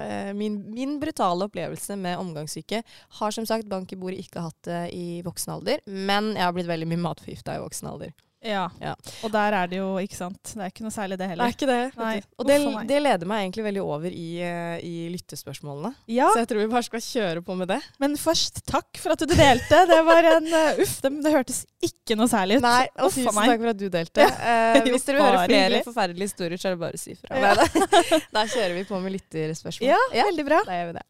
eh, 0.00 0.32
min, 0.36 0.60
min, 0.74 0.98
brutale 1.00 1.48
opplevelse 1.48 1.96
med 1.96 2.18
omgangssyke. 2.18 2.82
Har 3.20 3.34
som 3.34 3.46
sagt 3.46 3.68
bank 3.70 3.92
i 3.92 3.98
bordet 4.00 4.24
ikke 4.24 4.44
hatt 4.44 4.60
det 4.68 4.82
i 4.96 5.22
voksen 5.24 5.56
alder, 5.56 5.82
men 5.86 6.34
jeg 6.34 6.44
har 6.44 6.54
blitt 6.56 6.70
veldig 6.70 6.90
mye 6.90 7.04
matforgifta 7.08 7.56
i 7.56 7.64
voksen 7.64 7.90
alder. 7.92 8.14
Ja. 8.44 8.64
ja. 8.80 8.92
og 9.24 9.32
der 9.32 9.56
er 9.56 9.70
det 9.70 9.78
jo, 9.78 9.88
ikke 10.02 10.18
sant. 10.18 10.40
Det 10.52 10.60
er 10.60 10.72
ikke 10.72 10.84
noe 10.84 10.94
særlig 10.94 11.16
det 11.20 11.28
heller. 11.30 11.48
Det 11.48 11.54
er 11.54 11.56
ikke 11.56 11.68
det. 11.70 12.00
Nei. 12.00 12.14
Og 12.38 12.48
det, 12.48 12.58
det, 12.90 13.00
leder 13.04 13.30
meg 13.30 13.44
egentlig 13.46 13.64
veldig 13.66 13.84
over 13.84 14.12
i, 14.12 14.28
uh, 14.44 14.76
i 14.84 15.08
lyttespørsmålene. 15.14 15.94
Ja. 16.12 16.28
Så 16.34 16.42
jeg 16.42 16.50
tror 16.50 16.60
vi 16.60 16.68
bare 16.74 16.86
skal 16.86 17.04
kjøre 17.06 17.44
på 17.46 17.56
med 17.58 17.72
det. 17.72 17.80
Men 18.02 18.18
først, 18.20 18.60
takk 18.68 19.00
for 19.00 19.16
at 19.16 19.24
du 19.24 19.32
delte. 19.32 19.80
Det 19.88 20.00
var 20.06 20.30
en 20.34 20.50
uh, 20.52 20.82
Uff, 20.84 20.98
det, 21.04 21.12
det, 21.24 21.34
hørtes 21.34 21.62
ikke 21.84 22.18
noe 22.20 22.28
særlig 22.30 22.60
ut. 22.60 22.66
Nei, 22.66 22.84
og 22.98 23.14
tusen 23.14 23.30
takk 23.32 23.64
for 23.64 23.72
at 23.72 23.80
du 23.80 23.86
delte. 23.92 24.28
Uh, 24.28 24.80
hvis 24.92 25.08
dere 25.08 25.18
vil 25.18 25.24
høre 25.24 25.44
flere 25.46 25.64
hyggelig. 25.64 25.82
forferdelige 25.88 26.32
historier, 26.32 26.60
så 26.60 26.70
er 26.70 26.76
det 26.76 26.82
bare 26.84 27.00
å 27.00 27.04
si 27.04 27.16
fra. 27.18 27.40
Ja. 27.40 27.54
da 28.36 28.44
kjører 28.44 28.76
vi 28.76 28.86
på 28.88 29.00
med 29.00 29.16
lytterspørsmål. 29.16 29.88
Ja, 29.88 30.00
ja, 30.14 30.28
veldig 30.28 30.48
bra. 30.50 30.60
Da 30.68 30.80
gjør 30.82 30.92
vi 30.92 30.98
det. 31.00 31.06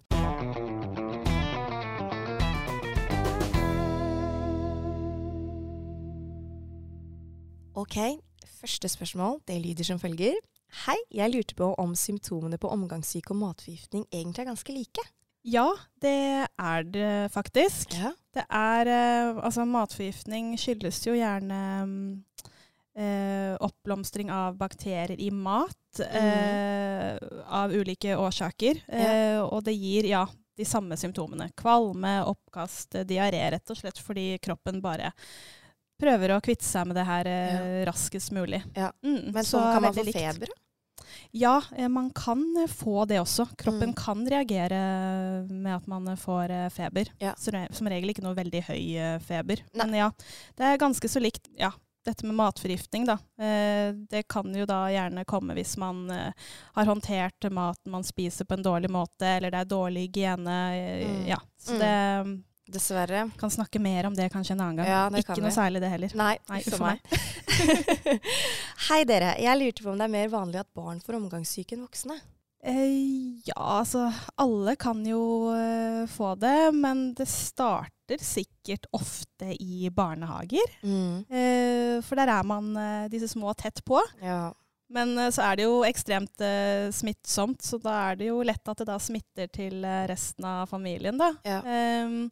Ok, 7.74 7.96
første 8.60 8.88
spørsmål 8.88 9.40
det 9.48 9.56
lyder 9.58 9.86
som 9.88 9.98
følger. 9.98 10.36
Hei, 10.84 10.94
jeg 11.10 11.32
lurte 11.32 11.56
på 11.58 11.72
om 11.74 11.94
symptomene 11.98 12.58
på 12.58 12.68
omgangssyke 12.70 13.32
og 13.34 13.40
matforgiftning 13.40 14.04
egentlig 14.12 14.44
er 14.44 14.46
ganske 14.52 14.74
like? 14.76 15.02
Ja, 15.44 15.66
det 16.02 16.46
er 16.46 16.86
det 16.86 17.32
faktisk. 17.34 17.96
Ja. 17.98 18.12
Det 18.34 18.44
er 18.46 18.90
eh, 18.90 19.40
Altså, 19.42 19.64
matforgiftning 19.66 20.54
skyldes 20.58 21.02
jo 21.06 21.16
gjerne 21.18 21.58
eh, 22.94 23.58
oppblomstring 23.58 24.30
av 24.30 24.54
bakterier 24.60 25.18
i 25.18 25.32
mat 25.34 25.98
mm. 25.98 26.14
eh, 26.22 27.42
av 27.58 27.74
ulike 27.74 28.14
årsaker. 28.14 28.84
Ja. 28.86 29.10
Eh, 29.10 29.40
og 29.42 29.66
det 29.66 29.74
gir, 29.74 30.06
ja, 30.14 30.22
de 30.54 30.64
samme 30.68 30.96
symptomene. 30.96 31.50
Kvalme, 31.58 32.20
oppkast, 32.30 33.02
diaré, 33.10 33.42
rett 33.50 33.74
og 33.74 33.82
slett 33.82 33.98
fordi 33.98 34.38
kroppen 34.38 34.78
bare 34.84 35.10
prøver 36.00 36.34
å 36.34 36.42
kvitte 36.44 36.66
seg 36.66 36.88
med 36.88 36.98
det 36.98 37.06
her 37.08 37.30
eh, 37.30 37.54
ja. 37.54 37.86
raskest 37.88 38.34
mulig. 38.34 38.62
Ja. 38.74 38.90
Mm, 39.04 39.32
Men 39.32 39.42
så, 39.44 39.58
så 39.58 39.64
kan 39.74 39.86
man 39.86 39.96
få 39.96 40.06
feber? 40.10 40.52
Ja, 41.34 41.54
eh, 41.76 41.88
man 41.88 42.10
kan 42.14 42.42
eh, 42.62 42.70
få 42.70 43.04
det 43.10 43.20
også. 43.22 43.46
Kroppen 43.58 43.94
mm. 43.94 43.96
kan 43.98 44.26
reagere 44.30 44.80
med 45.48 45.72
at 45.76 45.88
man 45.90 46.10
får 46.18 46.54
feber. 46.74 47.10
Ja. 47.22 47.34
Som 47.38 47.90
regel 47.90 48.14
ikke 48.14 48.26
noe 48.26 48.36
veldig 48.38 48.66
høy 48.68 48.84
feber. 49.24 49.64
Nei. 49.72 49.86
Men 49.86 49.98
ja, 50.04 50.12
det 50.58 50.68
er 50.68 50.82
ganske 50.82 51.10
så 51.10 51.22
likt. 51.22 51.50
Ja, 51.58 51.72
dette 52.04 52.26
med 52.28 52.36
matforgiftning, 52.36 53.06
da. 53.08 53.14
det 54.12 54.26
kan 54.28 54.50
jo 54.52 54.66
da 54.68 54.82
gjerne 54.92 55.22
komme 55.24 55.54
hvis 55.56 55.70
man 55.80 56.02
har 56.12 56.90
håndtert 56.90 57.46
maten 57.48 57.94
man 57.94 58.04
spiser 58.04 58.44
på 58.44 58.58
en 58.58 58.66
dårlig 58.66 58.90
måte, 58.92 59.24
eller 59.38 59.54
det 59.54 59.62
er 59.62 59.70
dårlig 59.70 60.02
hygiene. 60.10 60.58
Mm. 61.00 61.22
Ja, 61.30 61.38
så 61.56 61.78
mm. 61.78 61.80
det 61.80 61.94
Dessverre. 62.64 63.26
Kan 63.36 63.50
snakke 63.52 63.80
mer 63.82 64.06
om 64.08 64.14
det 64.16 64.30
kanskje 64.32 64.54
en 64.56 64.60
annen 64.64 64.78
gang. 64.80 64.88
Ja, 64.88 65.02
det 65.12 65.20
Ikke 65.24 65.36
noe 65.36 65.50
vi. 65.50 65.56
særlig 65.56 65.82
det 65.84 65.90
heller. 65.92 66.14
Nei, 66.16 66.34
Nei, 66.48 66.60
uff 66.64 66.80
meg. 66.80 67.02
Hei 68.88 69.02
dere. 69.08 69.34
Jeg 69.42 69.60
lurte 69.60 69.84
på 69.84 69.92
om 69.92 69.98
det 70.00 70.06
er 70.08 70.14
mer 70.14 70.30
vanlig 70.32 70.62
at 70.62 70.70
barn 70.76 71.02
får 71.04 71.18
omgangssyke 71.20 71.76
enn 71.76 71.84
voksne. 71.84 72.16
Eh, 72.64 73.42
ja, 73.44 73.58
altså 73.82 74.06
alle 74.40 74.72
kan 74.80 75.02
jo 75.04 75.20
eh, 75.52 76.06
få 76.08 76.32
det, 76.40 76.72
men 76.72 77.10
det 77.18 77.26
starter 77.28 78.24
sikkert 78.24 78.88
ofte 78.96 79.50
i 79.60 79.90
barnehager. 79.92 80.72
Eh, 80.80 82.00
for 82.04 82.16
der 82.16 82.32
er 82.38 82.48
man 82.48 82.72
eh, 82.80 83.08
disse 83.12 83.28
små 83.34 83.52
tett 83.60 83.84
på. 83.84 84.00
Ja. 84.24 84.46
Men 84.94 85.16
eh, 85.18 85.32
så 85.34 85.44
er 85.48 85.58
det 85.58 85.66
jo 85.66 85.82
ekstremt 85.86 86.44
eh, 86.44 86.88
smittsomt, 86.94 87.62
så 87.66 87.80
da 87.82 87.96
er 88.10 88.20
det 88.20 88.30
jo 88.30 88.40
lett 88.46 88.70
at 88.70 88.80
det 88.80 88.88
da 88.88 88.98
smitter 89.02 89.50
til 89.52 89.82
eh, 89.82 90.04
resten 90.10 90.46
av 90.48 90.70
familien, 90.70 91.18
da. 91.20 91.32
Ja. 91.46 91.60
Ehm, 91.66 92.28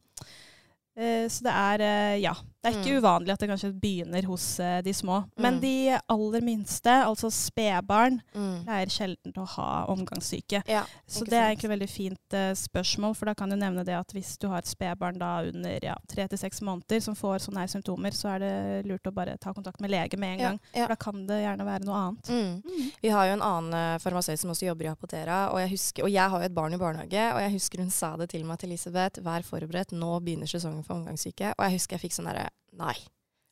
eh, 0.97 1.27
så 1.33 1.49
det 1.49 1.57
er 1.65 1.87
eh, 1.89 2.17
ja. 2.23 2.37
Det 2.63 2.71
er 2.71 2.79
ikke 2.79 2.93
Mm. 2.93 3.03
uvanlig 3.03 3.33
at 3.33 3.41
det 3.41 3.49
kanskje 3.51 3.73
begynner 3.81 4.25
hos 4.25 4.61
uh, 4.61 4.81
de 4.83 4.93
små. 4.95 5.25
Men 5.37 5.55
Mm. 5.57 5.61
de 5.61 5.99
aller 6.09 6.41
minste, 6.41 6.91
altså 7.05 7.27
spedbarn, 7.31 8.21
Mm. 8.35 8.65
pleier 8.65 8.87
sjelden 8.89 9.33
å 9.37 9.47
ha 9.49 9.87
omgangssyke. 9.89 10.63
ja. 10.69 10.85
Så 11.09 11.25
det 11.25 11.33
er 11.35 11.51
egentlig 11.55 11.71
veldig 11.79 11.89
fint 11.91 12.35
uh, 12.35 12.55
spørsmål, 12.55 13.17
for 13.17 13.27
da 13.27 13.35
kan 13.35 13.49
du 13.51 13.57
nevne 13.57 13.85
det 13.85 13.95
at 13.99 14.13
hvis 14.13 14.39
du 14.39 14.47
har 14.49 14.59
et 14.59 14.67
spedbarn 14.71 15.19
da 15.19 15.41
under 15.43 15.81
ja, 15.83 15.95
tre 16.09 16.29
til 16.29 16.39
seks 16.39 16.61
måneder 16.63 17.03
som 17.03 17.15
får 17.15 17.41
sånne 17.49 17.59
her 17.59 17.67
symptomer, 17.67 18.11
så 18.15 18.37
er 18.37 18.39
det 18.39 18.87
lurt 18.87 19.03
å 19.11 19.13
bare 19.13 19.37
ta 19.39 19.53
kontakt 19.53 19.81
med 19.81 19.91
lege 19.91 20.17
med 20.17 20.35
en 20.35 20.39
Ja, 20.41 20.49
gang. 20.51 20.61
For 20.73 20.87
da 20.89 20.95
kan 20.97 21.27
det 21.27 21.43
gjerne 21.43 21.65
være 21.67 21.85
noe 21.85 21.97
annet. 21.99 22.31
Mm. 22.31 22.93
Vi 23.03 23.09
har 23.09 23.27
jo 23.27 23.33
en 23.33 23.43
annen 23.43 23.75
eh, 23.75 23.99
farmasøyt 23.99 24.39
som 24.39 24.51
også 24.51 24.67
jobber 24.71 24.85
i 24.87 24.95
Apotera, 24.95 25.51
og 25.53 25.59
jeg, 25.59 25.71
husker, 25.71 26.05
og 26.05 26.11
jeg 26.13 26.31
har 26.31 26.39
jo 26.39 26.45
et 26.47 26.55
barn 26.55 26.73
i 26.75 26.79
barnehage, 26.79 27.35
og 27.35 27.41
jeg 27.43 27.53
husker 27.59 27.79
hun 27.83 27.91
sa 27.91 28.17
det 28.17 28.31
til 28.31 28.45
meg 28.45 28.59
til 28.61 28.71
Elisabeth, 28.71 29.21
vær 29.21 29.43
forberedt, 29.43 29.91
nå 29.93 30.21
begynner 30.23 30.47
sesongen 30.47 30.85
for 30.85 30.95
omgangssyke. 30.95 31.55
Og 31.59 31.65
jeg 31.67 31.73
husker 31.81 31.99
jeg 31.99 32.07
fikk 32.11 32.15
sånn 32.21 32.31
derre 32.31 32.49
nei. 32.73 32.95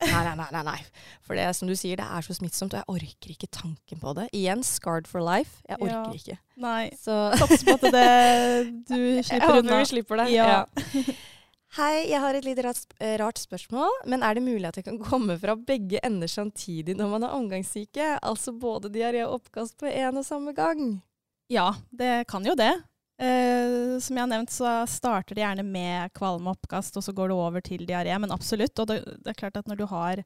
Nei, 0.00 0.22
nei, 0.32 0.46
nei, 0.48 0.62
nei. 0.64 0.78
For 1.20 1.36
det 1.36 1.50
som 1.58 1.68
du 1.68 1.74
sier, 1.76 1.98
det 2.00 2.06
er 2.08 2.24
så 2.24 2.32
smittsomt, 2.32 2.72
og 2.72 2.80
jeg 2.80 2.88
orker 3.10 3.32
ikke 3.34 3.48
tanken 3.52 4.00
på 4.00 4.14
det. 4.16 4.30
Igjen, 4.32 4.62
scarred 4.64 5.06
for 5.10 5.20
life. 5.20 5.58
Jeg 5.68 5.76
orker 5.76 6.14
Ja. 6.14 6.14
ikke. 6.16 6.38
Nei. 6.56 6.86
Så 6.96 7.18
Satser 7.36 7.66
på 7.68 7.74
at 7.76 7.92
det, 7.92 8.06
du 8.88 8.96
jeg 8.96 9.26
slipper 9.28 9.52
håper 9.58 9.76
vi 9.82 9.90
slipper 9.90 10.22
det. 10.22 10.30
Ja. 10.32 10.64
Hei, 11.76 12.08
jeg 12.10 12.18
har 12.18 12.34
et 12.34 12.46
litt 12.48 12.58
rart, 12.64 12.80
eh, 12.98 13.12
rart 13.20 13.38
spørsmål, 13.38 13.92
men 14.10 14.24
er 14.26 14.34
det 14.34 14.42
mulig 14.42 14.66
at 14.66 14.74
det 14.80 14.86
kan 14.88 14.96
komme 14.98 15.36
fra 15.38 15.54
begge 15.54 16.00
ender 16.02 16.26
samtidig 16.32 16.96
når 16.98 17.12
man 17.12 17.22
er 17.28 17.36
omgangssyke? 17.36 18.16
Altså 18.26 18.56
både 18.58 18.90
diaré 18.90 19.20
og 19.28 19.36
oppkast 19.36 19.76
på 19.78 19.86
en 19.86 20.18
og 20.18 20.26
samme 20.26 20.50
gang? 20.56 20.96
Ja, 21.52 21.68
det 21.94 22.24
kan 22.26 22.42
jo 22.46 22.56
det. 22.58 22.72
Eh, 23.20 23.98
som 24.00 24.16
jeg 24.16 24.22
har 24.22 24.30
nevnt, 24.30 24.52
så 24.52 24.78
starter 24.88 25.36
det 25.36 25.42
gjerne 25.44 25.64
med 25.66 26.12
kvalme 26.16 26.48
og 26.48 26.56
oppkast, 26.56 26.96
og 26.96 27.04
så 27.04 27.12
går 27.16 27.28
det 27.28 27.36
over 27.36 27.64
til 27.64 27.84
diaré. 27.88 28.14
Men 28.20 28.32
absolutt. 28.32 28.78
Og 28.80 28.88
det, 28.88 29.02
det 29.20 29.34
er 29.34 29.40
klart 29.42 29.60
at 29.60 29.68
når 29.68 29.82
du 29.82 29.86
har 29.90 30.22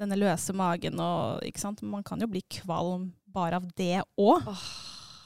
denne 0.00 0.16
løse 0.16 0.54
magen 0.56 0.96
og 1.04 1.44
ikke 1.44 1.60
sant, 1.60 1.82
Man 1.84 2.04
kan 2.06 2.22
jo 2.22 2.30
bli 2.30 2.40
kvalm 2.48 3.10
bare 3.30 3.60
av 3.60 3.66
det 3.76 4.00
òg. 4.18 4.48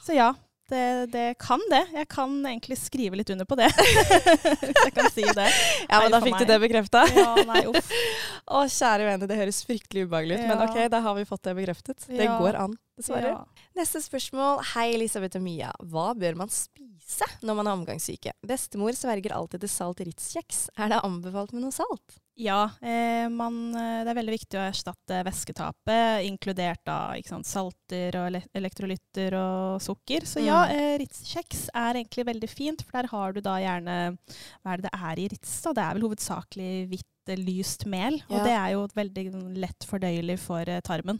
Så 0.05 0.17
ja, 0.17 0.33
det, 0.71 0.83
det 1.13 1.25
kan 1.41 1.61
det. 1.69 1.83
Jeg 1.93 2.07
kan 2.09 2.31
egentlig 2.45 2.77
skrive 2.81 3.19
litt 3.19 3.29
under 3.33 3.45
på 3.45 3.57
det. 3.59 3.67
Hvis 3.75 4.79
jeg 4.81 4.93
kan 4.95 5.09
si 5.13 5.25
det. 5.25 5.47
Ja, 5.89 5.99
men 6.01 6.13
da 6.15 6.21
fikk 6.23 6.35
fikk 6.35 6.41
du 6.47 6.51
det 6.53 6.57
bekrefta. 6.63 7.03
Ja, 7.15 7.35
nei, 7.47 7.61
uff. 7.69 7.91
Å, 8.55 8.63
kjære 8.69 9.05
vene, 9.11 9.29
det 9.29 9.37
høres 9.39 9.61
fryktelig 9.67 10.07
ubehagelig 10.07 10.39
ut, 10.41 10.47
men 10.49 10.63
ok, 10.65 10.79
da 10.93 11.01
har 11.05 11.15
vi 11.19 11.27
fått 11.29 11.43
det 11.47 11.55
bekreftet. 11.59 12.07
Det 12.09 12.25
Ja. 12.25 12.37
går 12.41 12.57
an, 12.63 12.73
dessverre. 12.97 13.35
Ja. 13.35 13.69
Neste 13.77 14.01
spørsmål. 14.05 14.61
Hei, 14.73 14.87
Elisabeth 14.97 15.37
og 15.37 15.45
Mia. 15.45 15.71
Hva 15.85 16.11
bør 16.17 16.37
man 16.43 16.49
spise 16.53 17.27
når 17.45 17.59
man 17.61 17.67
er 17.69 17.77
omgangssyke? 17.77 18.33
Bestemor 18.47 18.95
sverger 18.97 19.35
alltid 19.37 19.65
til 19.65 19.69
salt 19.71 20.01
Ritz-kjeks. 20.05 20.69
Er 20.81 20.93
det 20.93 21.01
anbefalt 21.05 21.53
med 21.53 21.65
noe 21.67 21.75
salt? 21.75 22.19
Ja, 22.37 22.65
eh, 22.81 23.29
man, 23.31 23.71
eh, 23.75 24.01
det 24.03 24.11
er 24.11 24.17
veldig 24.17 24.33
viktig 24.35 24.57
å 24.59 24.65
erstatte 24.67 25.21
væsketapet, 25.23 26.25
inkludert 26.27 26.81
da, 26.83 26.97
sant, 27.23 27.47
salter 27.47 28.17
og 28.19 28.35
elektrolytter 28.53 29.37
og 29.39 29.79
sukker. 29.81 30.25
Så 30.27 30.43
ja, 30.43 30.65
Mm. 30.65 30.75
eh, 30.75 30.97
Ritz-kjeks 30.99 31.69
er 31.73 31.93
egentlig 32.01 32.25
veldig 32.27 32.49
fint, 32.51 32.81
for 32.83 32.91
der 32.91 33.07
har 33.07 33.31
du 33.31 33.39
da 33.39 33.55
gjerne 33.63 34.17
Hva 34.65 34.73
er 34.73 34.77
det 34.81 34.89
det 34.91 34.99
er 34.99 35.19
i 35.23 35.27
Ritz? 35.29 35.61
da? 35.63 35.71
Det 35.73 35.83
er 35.83 35.93
vel 35.93 36.09
hovedsakelig 36.09 36.89
hvitt, 36.89 37.29
eh, 37.29 37.35
lyst 37.37 37.85
mel. 37.85 38.15
Og 38.29 38.37
Ja. 38.37 38.43
det 38.43 38.51
er 38.51 38.71
jo 38.73 38.87
veldig 38.87 39.31
sånn 39.31 39.55
lett 39.57 39.79
fordøyelig 39.87 40.37
for 40.39 40.59
eh, 40.67 40.81
tarmen. 40.81 41.19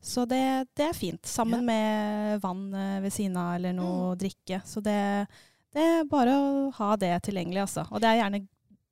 Så 0.00 0.26
det, 0.26 0.66
det 0.74 0.88
er 0.88 0.94
fint, 0.94 1.22
sammen 1.24 1.60
Ja. 1.60 1.66
med 1.66 2.40
vann 2.40 2.70
ved 3.02 3.12
siden 3.12 3.36
av 3.36 3.56
eller 3.56 3.72
noe 3.74 4.16
Mm. 4.16 4.18
drikke. 4.18 4.62
Så 4.64 4.82
det, 4.82 5.28
det 5.74 5.82
er 5.82 6.04
bare 6.04 6.30
å 6.30 6.72
ha 6.72 6.96
det 6.96 7.22
tilgjengelig, 7.22 7.60
altså. 7.68 7.86
Og 7.92 8.00
det 8.00 8.08
er 8.08 8.22
gjerne, 8.30 8.48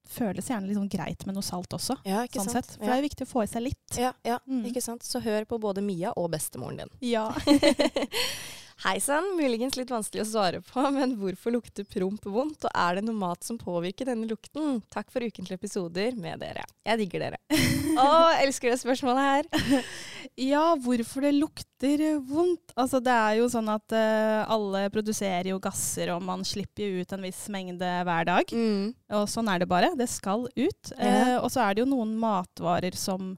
føles 0.08 0.48
gjerne 0.48 0.74
sånn 0.74 0.88
greit 0.90 1.26
med 1.26 1.34
noe 1.34 1.42
salt 1.46 1.68
også, 1.72 1.96
Ja, 2.04 2.22
ikke 2.26 2.40
sånn 2.42 2.50
sant? 2.50 2.66
sett. 2.66 2.76
For 2.78 2.86
det 2.86 2.98
er 2.98 3.02
viktig 3.08 3.26
å 3.26 3.30
få 3.32 3.42
i 3.44 3.46
seg 3.46 3.62
litt. 3.62 3.96
Ja, 3.98 4.12
ja 4.24 4.38
Mm. 4.48 4.64
ikke 4.66 4.82
sant? 4.82 5.02
Så 5.02 5.20
hør 5.22 5.44
på 5.44 5.58
både 5.60 5.82
Mia 5.82 6.12
og 6.16 6.30
bestemoren 6.32 6.76
din. 6.82 6.90
Ja. 7.00 7.30
Hei 8.83 8.97
sann, 8.99 9.29
muligens 9.38 9.77
litt 9.79 9.92
vanskelig 9.95 10.25
å 10.25 10.27
svare 10.27 10.59
på, 10.66 10.83
men 10.97 11.12
hvorfor 11.21 11.55
lukter 11.55 11.87
promp 11.87 12.25
vondt, 12.27 12.64
og 12.66 12.73
er 12.75 12.97
det 12.99 13.05
noe 13.07 13.14
mat 13.14 13.47
som 13.47 13.55
påvirker 13.61 14.09
denne 14.09 14.27
lukten? 14.27 14.81
Takk 14.90 15.12
for 15.14 15.23
ukentlige 15.23 15.61
episoder 15.61 16.16
med 16.18 16.42
dere. 16.42 16.64
Jeg 16.83 16.99
digger 17.05 17.23
dere. 17.29 17.38
Å, 18.03 18.09
elsker 18.42 18.73
det 18.73 18.81
spørsmålet 18.81 19.23
her. 19.23 19.87
ja, 20.51 20.64
hvorfor 20.83 21.29
det 21.29 21.31
lukter 21.37 22.03
vondt? 22.27 22.75
Altså, 22.75 22.99
det 22.99 23.14
er 23.14 23.38
jo 23.38 23.47
sånn 23.55 23.71
at 23.71 23.95
uh, 23.95 24.51
alle 24.51 24.83
produserer 24.90 25.53
jo 25.53 25.62
gasser, 25.62 26.11
og 26.16 26.27
man 26.27 26.42
slipper 26.42 26.83
jo 26.83 27.07
ut 27.07 27.14
en 27.14 27.23
viss 27.29 27.45
mengde 27.55 27.95
hver 28.09 28.27
dag. 28.33 28.51
Mm. 28.51 28.90
Og 29.21 29.31
sånn 29.31 29.53
er 29.53 29.62
det 29.62 29.71
bare. 29.71 29.95
Det 29.95 30.11
skal 30.11 30.49
ut. 30.51 30.95
Yeah. 30.99 31.37
Uh, 31.37 31.38
og 31.45 31.53
så 31.55 31.62
er 31.68 31.79
det 31.79 31.85
jo 31.85 31.90
noen 31.95 32.18
matvarer 32.18 32.99
som, 32.99 33.37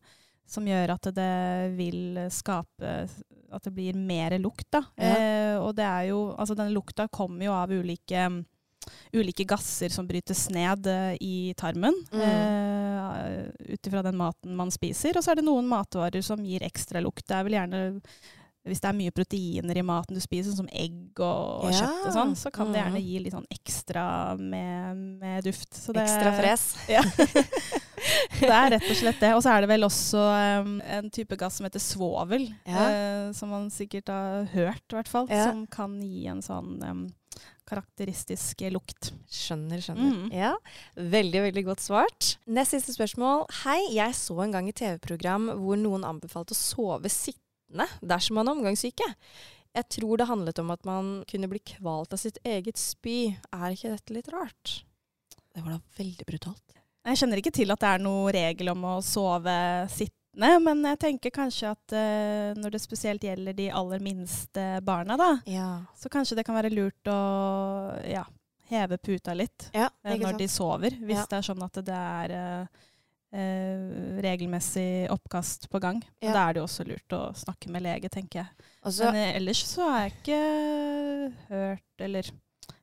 som 0.49 0.73
gjør 0.73 0.97
at 0.97 1.13
det 1.21 1.33
vil 1.77 2.25
skape 2.33 2.97
At 3.55 3.65
det 3.69 3.73
blir 3.77 3.95
mer 3.97 4.35
lukt, 4.43 4.67
da. 4.75 4.83
Ja. 4.99 5.15
Eh, 5.15 5.57
og 5.63 5.75
det 5.79 5.85
er 5.87 6.09
jo 6.11 6.35
Altså, 6.35 6.57
denne 6.59 6.75
lukta 6.75 7.07
kommer 7.09 7.47
jo 7.47 7.55
av 7.57 7.71
ulike 7.73 8.27
Ulike 9.17 9.47
gasser 9.49 9.89
som 9.89 10.05
brytes 10.07 10.51
ned 10.53 10.87
eh, 10.91 11.15
i 11.25 11.55
tarmen 11.57 11.95
Mm. 12.13 12.21
eh, 12.21 13.73
ut 13.73 13.87
ifra 13.89 14.03
den 14.05 14.17
maten 14.21 14.55
man 14.59 14.71
spiser. 14.75 15.17
Og 15.17 15.25
så 15.25 15.33
er 15.33 15.41
det 15.41 15.47
noen 15.47 15.69
matvarer 15.71 16.21
som 16.23 16.43
gir 16.45 16.61
ekstra 16.67 17.01
lukt. 17.01 17.25
Det 17.27 17.37
er 17.39 17.47
vel 17.47 17.57
gjerne 17.57 17.81
hvis 18.65 18.81
det 18.81 18.89
er 18.89 18.97
mye 18.97 19.13
proteiner 19.13 19.77
i 19.77 19.83
maten 19.85 20.17
du 20.17 20.21
spiser, 20.25 20.55
som 20.57 20.69
egg 20.73 21.21
og, 21.21 21.67
Ja. 21.69 21.83
kjøtt 21.83 22.07
og 22.09 22.13
sånn, 22.17 22.35
så 22.41 22.51
kan 22.55 22.73
det 22.73 22.81
gjerne 22.81 23.03
gi 23.05 23.19
litt 23.21 23.35
sånn 23.37 23.49
ekstra 23.53 24.05
med, 24.41 24.97
med 25.21 25.45
duft. 25.45 25.75
Så 25.77 25.93
det, 25.93 26.07
Ekstra 26.07 26.33
fres. 26.39 26.65
Ja. 26.89 27.03
det 28.41 28.51
er 28.53 28.71
rett 28.75 28.87
og 28.91 28.97
slett 28.99 29.21
det. 29.21 29.33
Og 29.37 29.43
så 29.45 29.53
er 29.55 29.65
det 29.65 29.69
vel 29.71 29.85
også 29.87 30.21
um, 30.65 30.79
en 30.81 31.11
type 31.13 31.37
gass 31.41 31.59
som 31.61 31.69
heter 31.69 31.81
svovel, 31.83 32.49
Ja. 32.69 32.87
uh, 32.89 33.33
som 33.37 33.53
man 33.53 33.69
sikkert 33.73 34.09
har 34.13 34.49
hørt, 34.55 34.85
i 34.93 34.97
hvert 34.99 35.09
fall, 35.13 35.29
Ja. 35.31 35.45
som 35.51 35.67
kan 35.67 36.01
gi 36.03 36.27
en 36.33 36.41
sånn 36.45 36.81
um, 36.85 37.05
karakteristisk 37.69 38.61
lukt. 38.73 39.13
Skjønner, 39.33 39.81
skjønner. 39.81 40.11
Mm. 40.25 40.33
Ja, 40.37 40.55
Veldig, 40.97 41.41
veldig 41.49 41.65
godt 41.65 41.81
svart. 41.85 42.35
Nest 42.47 42.75
siste 42.77 42.93
spørsmål. 42.97 43.47
Hei, 43.65 43.79
jeg 43.97 44.13
så 44.19 44.37
en 44.45 44.53
gang 44.53 44.69
et 44.69 44.77
TV-program 44.81 45.49
hvor 45.63 45.81
noen 45.81 46.05
anbefalte 46.05 46.53
å 46.57 46.61
sove 46.61 47.09
sittende 47.13 47.41
dersom 48.03 48.35
man 48.39 48.49
er 48.49 48.57
omgangssyke. 48.57 49.07
Jeg 49.75 49.89
tror 49.91 50.17
det 50.21 50.29
handlet 50.31 50.59
om 50.63 50.71
at 50.71 50.85
man 50.87 51.25
kunne 51.27 51.49
bli 51.51 51.59
kvalt 51.59 52.13
av 52.15 52.21
sitt 52.23 52.39
eget 52.47 52.79
spy. 52.79 53.35
Er 53.53 53.75
ikke 53.75 53.91
dette 53.97 54.15
litt 54.15 54.29
rart? 54.31 54.85
Det 55.55 55.63
var 55.63 55.77
da 55.77 55.81
veldig 55.99 56.27
brutalt. 56.29 56.63
Jeg 57.05 57.19
kjenner 57.21 57.41
ikke 57.43 57.53
til 57.53 57.71
at 57.75 57.81
det 57.83 57.89
er 57.91 58.05
noen 58.07 58.31
regel 58.33 58.71
om 58.73 58.85
å 58.89 58.93
sove 59.05 59.53
sittende, 59.93 60.53
men 60.65 60.81
jeg 60.89 60.99
tenker 61.03 61.31
kanskje 61.35 61.69
at 61.75 61.95
uh, 61.95 62.55
når 62.59 62.73
det 62.75 62.81
spesielt 62.83 63.23
gjelder 63.27 63.55
de 63.59 63.67
aller 63.71 64.01
minste 64.03 64.65
barna, 64.83 65.19
da, 65.21 65.29
Ja. 65.51 65.69
så 65.99 66.09
kanskje 66.11 66.39
det 66.39 66.47
kan 66.49 66.57
være 66.57 66.73
lurt 66.73 67.11
å 67.13 67.19
ja, 68.09 68.25
heve 68.71 68.97
puta 68.99 69.35
litt. 69.37 69.69
Ja, 69.75 69.91
eh, 70.03 70.17
når 70.19 70.39
de 70.41 70.49
sover, 70.49 70.97
hvis 71.03 71.21
Ja. 71.21 71.27
det 71.31 71.39
er 71.43 71.47
sånn 71.51 71.63
at 71.67 71.83
det 71.85 72.01
er 72.01 72.35
eh, 72.39 72.67
eh, 73.35 74.21
regelmessig 74.25 75.11
oppkast 75.13 75.69
på 75.73 75.81
gang. 75.83 76.01
Ja. 76.23 76.33
Da 76.33 76.47
er 76.47 76.55
det 76.55 76.63
jo 76.63 76.69
også 76.69 76.87
lurt 76.89 77.17
å 77.17 77.27
snakke 77.37 77.73
med 77.75 77.85
lege, 77.87 78.11
tenker 78.13 78.45
jeg. 78.45 78.71
Og 78.85 78.97
Men 79.09 79.21
eh, 79.21 79.37
ellers 79.41 79.65
så 79.69 79.91
har 79.91 80.07
jeg 80.07 80.17
ikke 80.17 80.41
hørt, 81.51 81.87
eller 82.07 82.33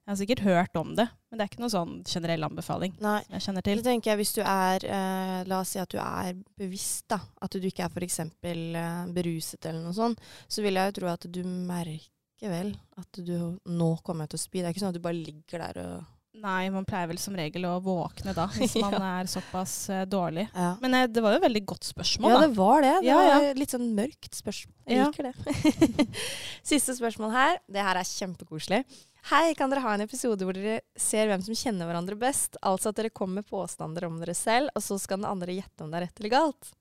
jeg 0.01 0.09
har 0.09 0.17
sikkert 0.17 0.39
hørt 0.43 0.77
om 0.79 0.95
det, 0.97 1.05
men 1.29 1.37
det 1.37 1.43
er 1.43 1.49
ikke 1.51 1.61
noen 1.61 1.71
sånn 1.71 1.91
generell 2.09 2.43
anbefaling 2.47 2.95
Nei. 2.99 3.19
som 3.23 3.35
jeg 3.37 3.43
kjenner 3.45 3.65
til. 3.67 3.79
Så 3.79 3.85
tenker 3.85 4.11
jeg 4.11 4.19
hvis 4.19 4.33
du 4.35 4.41
er 4.41 4.85
eh, 4.89 5.35
La 5.47 5.59
oss 5.61 5.73
si 5.75 5.81
at 5.81 5.93
du 5.93 5.99
er 6.01 6.39
bevisst, 6.57 7.05
da. 7.13 7.19
At 7.39 7.53
du 7.53 7.67
ikke 7.69 7.85
er 7.85 7.93
f.eks. 7.93 8.17
Eh, 8.19 8.89
beruset 9.13 9.69
eller 9.69 9.85
noe 9.85 9.95
sånt. 9.95 10.19
Så 10.51 10.65
vil 10.65 10.79
jeg 10.79 10.89
jo 10.89 10.97
tro 10.97 11.11
at 11.13 11.29
du 11.29 11.43
merker 11.45 12.49
vel 12.49 12.73
at 12.97 13.21
du 13.21 13.61
nå 13.69 13.91
kommer 14.03 14.27
til 14.27 14.41
å 14.41 14.43
spy. 14.43 14.59
Det 14.59 14.71
er 14.71 14.75
ikke 14.75 14.83
sånn 14.83 14.91
at 14.95 14.97
du 14.97 15.05
bare 15.05 15.21
ligger 15.21 15.63
der 15.67 15.81
og 15.85 16.09
Nei, 16.33 16.69
man 16.71 16.85
pleier 16.87 17.09
vel 17.11 17.17
som 17.19 17.35
regel 17.35 17.65
å 17.67 17.73
våkne 17.83 18.31
da, 18.33 18.45
hvis 18.55 18.77
man 18.83 18.95
er 19.03 19.27
såpass 19.27 19.73
uh, 19.91 20.03
dårlig. 20.07 20.45
Ja. 20.55 20.69
Men 20.81 20.95
uh, 20.95 21.03
det 21.11 21.19
var 21.25 21.35
jo 21.35 21.41
et 21.41 21.45
veldig 21.49 21.61
godt 21.73 21.83
spørsmål, 21.89 22.31
Ja, 22.31 22.37
da. 22.39 22.47
det 22.47 22.55
var 22.57 22.85
det. 22.85 22.93
Det 23.03 23.09
Ja, 23.09 23.17
ja. 23.27 23.33
var 23.43 23.59
litt 23.59 23.75
sånn 23.75 23.89
mørkt 23.97 24.37
spørsmål. 24.39 24.75
Jeg 24.87 25.01
Ja. 25.01 25.09
liker 25.11 25.27
det. 25.27 26.07
Siste 26.71 26.95
spørsmål 26.95 27.33
her. 27.35 27.59
Det 27.67 27.83
her 27.83 27.99
er 27.99 28.07
kjempekoselig. 28.07 28.81
Hei, 29.29 29.51
kan 29.59 29.69
dere 29.69 29.83
ha 29.83 29.91
en 29.93 30.01
episode 30.07 30.47
hvor 30.47 30.55
dere 30.57 30.79
ser 30.97 31.27
hvem 31.29 31.43
som 31.45 31.53
kjenner 31.53 31.85
hverandre 31.91 32.15
best? 32.17 32.55
Altså 32.65 32.89
at 32.89 32.97
dere 32.97 33.11
kommer 33.13 33.43
med 33.43 33.49
påstander 33.51 34.07
om 34.07 34.15
dere 34.23 34.33
selv, 34.33 34.71
og 34.73 34.81
så 34.87 34.97
skal 35.03 35.19
den 35.21 35.29
andre 35.29 35.59
gjette 35.59 35.83
om 35.85 35.91
det 35.91 35.99
er 35.99 36.07
rett 36.07 36.23
eller 36.23 36.33
galt. 36.39 36.71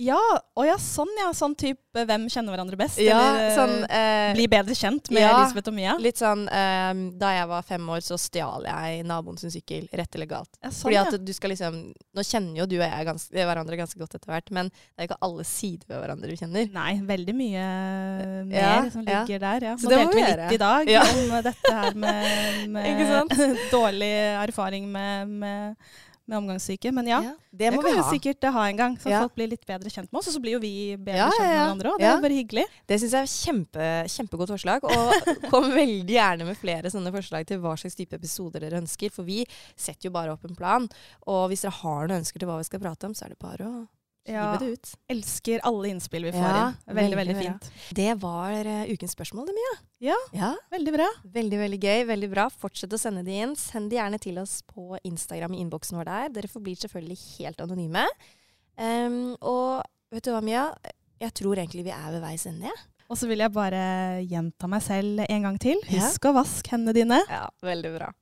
Ja, 0.00 0.20
å 0.56 0.64
ja, 0.64 0.76
sånn 0.80 1.10
ja. 1.18 1.28
Sånn 1.36 1.54
type 1.58 2.04
hvem 2.06 2.24
kjenner 2.30 2.54
hverandre 2.54 2.78
best? 2.78 3.00
Ja, 3.02 3.18
eller 3.18 3.46
eh, 3.48 3.56
sånn 3.56 3.74
eh, 3.84 4.30
bli 4.36 4.46
bedre 4.50 4.76
kjent 4.78 5.10
med 5.12 5.24
ja. 5.24 5.32
Elisabeth 5.34 5.68
og 5.68 5.76
Mia? 5.76 5.96
Litt 6.00 6.20
sånn 6.20 6.46
eh, 6.48 7.02
Da 7.20 7.32
jeg 7.34 7.48
var 7.50 7.66
fem 7.66 7.88
år, 7.92 8.00
så 8.04 8.16
stjal 8.20 8.64
jeg 8.68 9.04
naboen 9.08 9.40
sin 9.40 9.52
sykkel. 9.52 9.88
Rett 9.92 10.16
eller 10.16 10.30
galt. 10.30 10.52
Ja, 10.60 10.70
sånn, 10.70 10.86
Fordi 10.86 11.00
at 11.02 11.16
du 11.26 11.32
skal 11.36 11.52
liksom 11.54 11.80
Nå 12.16 12.24
kjenner 12.26 12.62
jo 12.62 12.68
du 12.70 12.76
og 12.78 12.86
jeg 12.86 13.08
ganske, 13.10 13.46
hverandre 13.50 13.80
ganske 13.80 14.00
godt 14.00 14.16
etter 14.16 14.32
hvert, 14.32 14.52
men 14.54 14.70
det 14.72 15.04
er 15.04 15.10
ikke 15.10 15.20
alle 15.26 15.46
sider 15.48 15.90
ved 15.90 16.02
hverandre 16.02 16.32
vi 16.32 16.38
kjenner. 16.40 16.70
Nei, 16.74 16.92
veldig 17.10 17.36
mye 17.36 17.66
mer 18.48 18.60
Ja, 18.60 18.74
som 18.92 19.04
ligger 19.06 19.42
der. 19.44 19.68
Ja. 19.70 19.76
Så 19.80 19.90
Nå 19.90 19.96
delte 19.96 20.16
vi 20.16 20.26
litt 20.26 20.54
i 20.56 20.60
dag 20.60 20.94
om 21.10 21.34
dette 21.44 21.74
her 21.76 21.98
med, 22.06 22.68
med 22.76 23.00
dårlig 23.74 24.12
erfaring 24.40 24.88
med, 24.90 25.28
med, 25.44 25.92
med 26.30 26.38
omgangssyke. 26.38 26.92
Men 26.94 27.08
ja, 27.10 27.18
det 27.50 27.58
det, 27.58 27.70
må 27.74 27.82
kan 27.82 27.92
vi 27.92 28.00
vi 28.00 28.18
sikkert 28.18 28.46
ha 28.54 28.64
en 28.70 28.78
gang, 28.78 28.96
så 29.02 29.10
Ja. 29.10 29.20
folk 29.24 29.34
blir 29.36 29.50
litt 29.50 29.66
bedre 29.66 29.90
kjent 29.90 30.08
med 30.12 30.20
oss. 30.22 30.28
Og 30.30 30.34
så 30.38 30.40
blir 30.44 30.54
jo 30.56 30.60
vi 30.62 30.72
bedre 30.96 31.16
Ja, 31.24 31.28
kjent 31.34 31.42
med 31.44 31.50
ja. 31.56 31.60
hverandre 31.66 31.92
òg. 31.92 31.98
Det 31.98 32.06
er 32.06 32.14
Ja. 32.14 32.20
bare 32.24 32.38
hyggelig. 32.38 32.64
Det 32.86 33.00
syns 33.02 33.12
jeg 33.18 33.22
er 33.22 33.34
kjempe, 33.34 33.88
kjempegodt 34.14 34.54
forslag. 34.54 34.84
Og 34.84 35.50
kom 35.52 35.70
veldig 35.74 36.16
gjerne 36.16 36.46
med 36.46 36.56
flere 36.56 36.90
sånne 36.94 37.12
forslag 37.12 37.46
til 37.46 37.58
hva 37.60 37.76
slags 37.76 37.96
type 37.98 38.14
episoder 38.16 38.60
dere 38.60 38.80
ønsker. 38.80 39.10
For 39.12 39.24
vi 39.24 39.44
setter 39.76 40.08
jo 40.08 40.10
bare 40.14 40.32
opp 40.32 40.44
en 40.48 40.56
plan. 40.56 40.88
Og 41.26 41.48
hvis 41.50 41.62
dere 41.66 41.76
har 41.82 42.06
noen 42.08 42.20
ønsker 42.22 42.38
til 42.38 42.48
hva 42.48 42.58
vi 42.62 42.64
skal 42.70 42.80
prate 42.80 43.04
om, 43.10 43.12
så 43.14 43.26
er 43.26 43.34
det 43.34 43.38
bare 43.42 43.66
å 43.66 43.88
hive 44.30 44.40
Ja, 44.40 44.56
det 44.60 44.68
ut. 44.78 44.90
elsker 45.12 45.60
alle 45.68 45.90
innspill 45.92 46.24
vi 46.28 46.32
får 46.32 46.46
Ja, 46.46 46.64
inn. 46.68 46.96
Veldig, 46.96 47.16
veldig 47.20 47.36
veldig 47.36 47.50
bra. 47.60 47.70
Det 48.00 48.08
var 48.22 48.70
uh, 48.70 48.84
ukens 48.94 49.14
spørsmål, 49.16 49.46
det, 49.50 49.54
Mia. 49.58 49.74
Ja, 50.10 50.16
Ja. 50.32 50.50
veldig 50.72 50.92
bra. 50.96 51.08
Veldig, 51.38 51.58
veldig 51.64 51.80
gøy. 51.82 52.04
Veldig 52.10 52.30
bra. 52.32 52.48
Fortsett 52.50 52.92
å 52.96 52.98
sende 53.02 53.24
de 53.26 53.36
inn. 53.42 53.56
Send 53.56 53.90
de 53.90 53.96
gjerne 54.00 54.18
til 54.22 54.38
oss 54.42 54.60
på 54.70 54.96
Instagram 55.04 55.54
i 55.54 55.60
innboksen 55.64 55.98
vår 56.00 56.08
der. 56.10 56.28
Dere 56.38 56.48
forblir 56.52 56.78
selvfølgelig 56.80 57.18
helt 57.40 57.60
anonyme. 57.66 58.06
Um, 58.80 59.36
og 59.42 59.82
vet 60.12 60.24
du 60.24 60.32
hva, 60.32 60.40
Mia? 60.44 60.68
Jeg 61.20 61.34
tror 61.36 61.58
egentlig 61.60 61.84
vi 61.84 61.92
er 61.92 62.10
ved 62.14 62.22
veis 62.24 62.46
ende. 62.48 62.70
jeg. 62.70 62.86
Og 63.10 63.18
så 63.18 63.26
vil 63.26 63.42
jeg 63.42 63.50
bare 63.52 64.22
gjenta 64.22 64.68
meg 64.70 64.82
selv 64.86 65.24
en 65.28 65.42
gang 65.42 65.56
til. 65.60 65.80
Husk 65.90 66.28
å 66.30 66.32
vaske 66.36 66.70
hendene 66.70 66.94
dine. 66.94 67.18
Ja, 67.28 67.48
veldig 67.66 67.90
bra. 67.98 68.12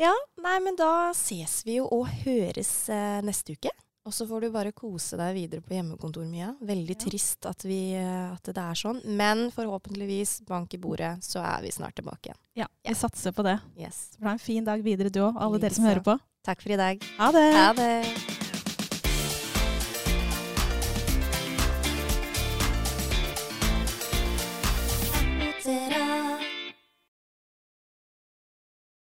Ja, 0.00 0.14
nei, 0.40 0.54
men 0.64 0.76
da 0.78 1.10
ses 1.12 1.60
vi 1.66 1.76
jo 1.76 1.84
og 1.92 2.06
høres 2.24 2.70
eh, 2.88 3.18
neste 3.26 3.52
uke. 3.58 3.70
Og 4.08 4.14
så 4.16 4.24
får 4.24 4.46
du 4.46 4.48
bare 4.54 4.72
kose 4.72 5.18
deg 5.20 5.34
videre 5.36 5.60
på 5.60 5.74
hjemmekontor, 5.76 6.24
Mia. 6.24 6.54
Veldig 6.64 6.96
Ja. 6.96 7.02
trist 7.04 7.44
at, 7.46 7.60
vi, 7.68 7.92
at 8.00 8.42
det 8.48 8.56
er 8.56 8.78
sånn. 8.80 9.02
Men 9.04 9.50
forhåpentligvis, 9.52 10.38
bank 10.48 10.72
i 10.72 10.80
bordet, 10.80 11.18
så 11.22 11.42
er 11.44 11.60
vi 11.66 11.74
snart 11.76 11.94
tilbake 12.00 12.30
igjen. 12.32 12.40
Ja, 12.56 12.66
vi 12.88 12.94
satser 12.96 13.36
på 13.36 13.44
det. 13.44 13.58
Yes. 13.76 14.14
Så 14.16 14.24
blir 14.24 14.32
en 14.32 14.38
fin 14.40 14.64
dag 14.64 14.80
videre 14.82 15.12
du 15.12 15.20
òg, 15.20 15.36
alle 15.36 15.60
dere 15.60 15.76
som 15.76 15.84
hører 15.84 16.00
på. 16.08 16.18
Takk 16.48 16.62
for 16.64 16.72
i 16.72 16.80
dag. 16.80 17.04
Ha 17.18 17.32
det! 17.36 17.48
Ha 17.52 17.72
det. 17.76 18.47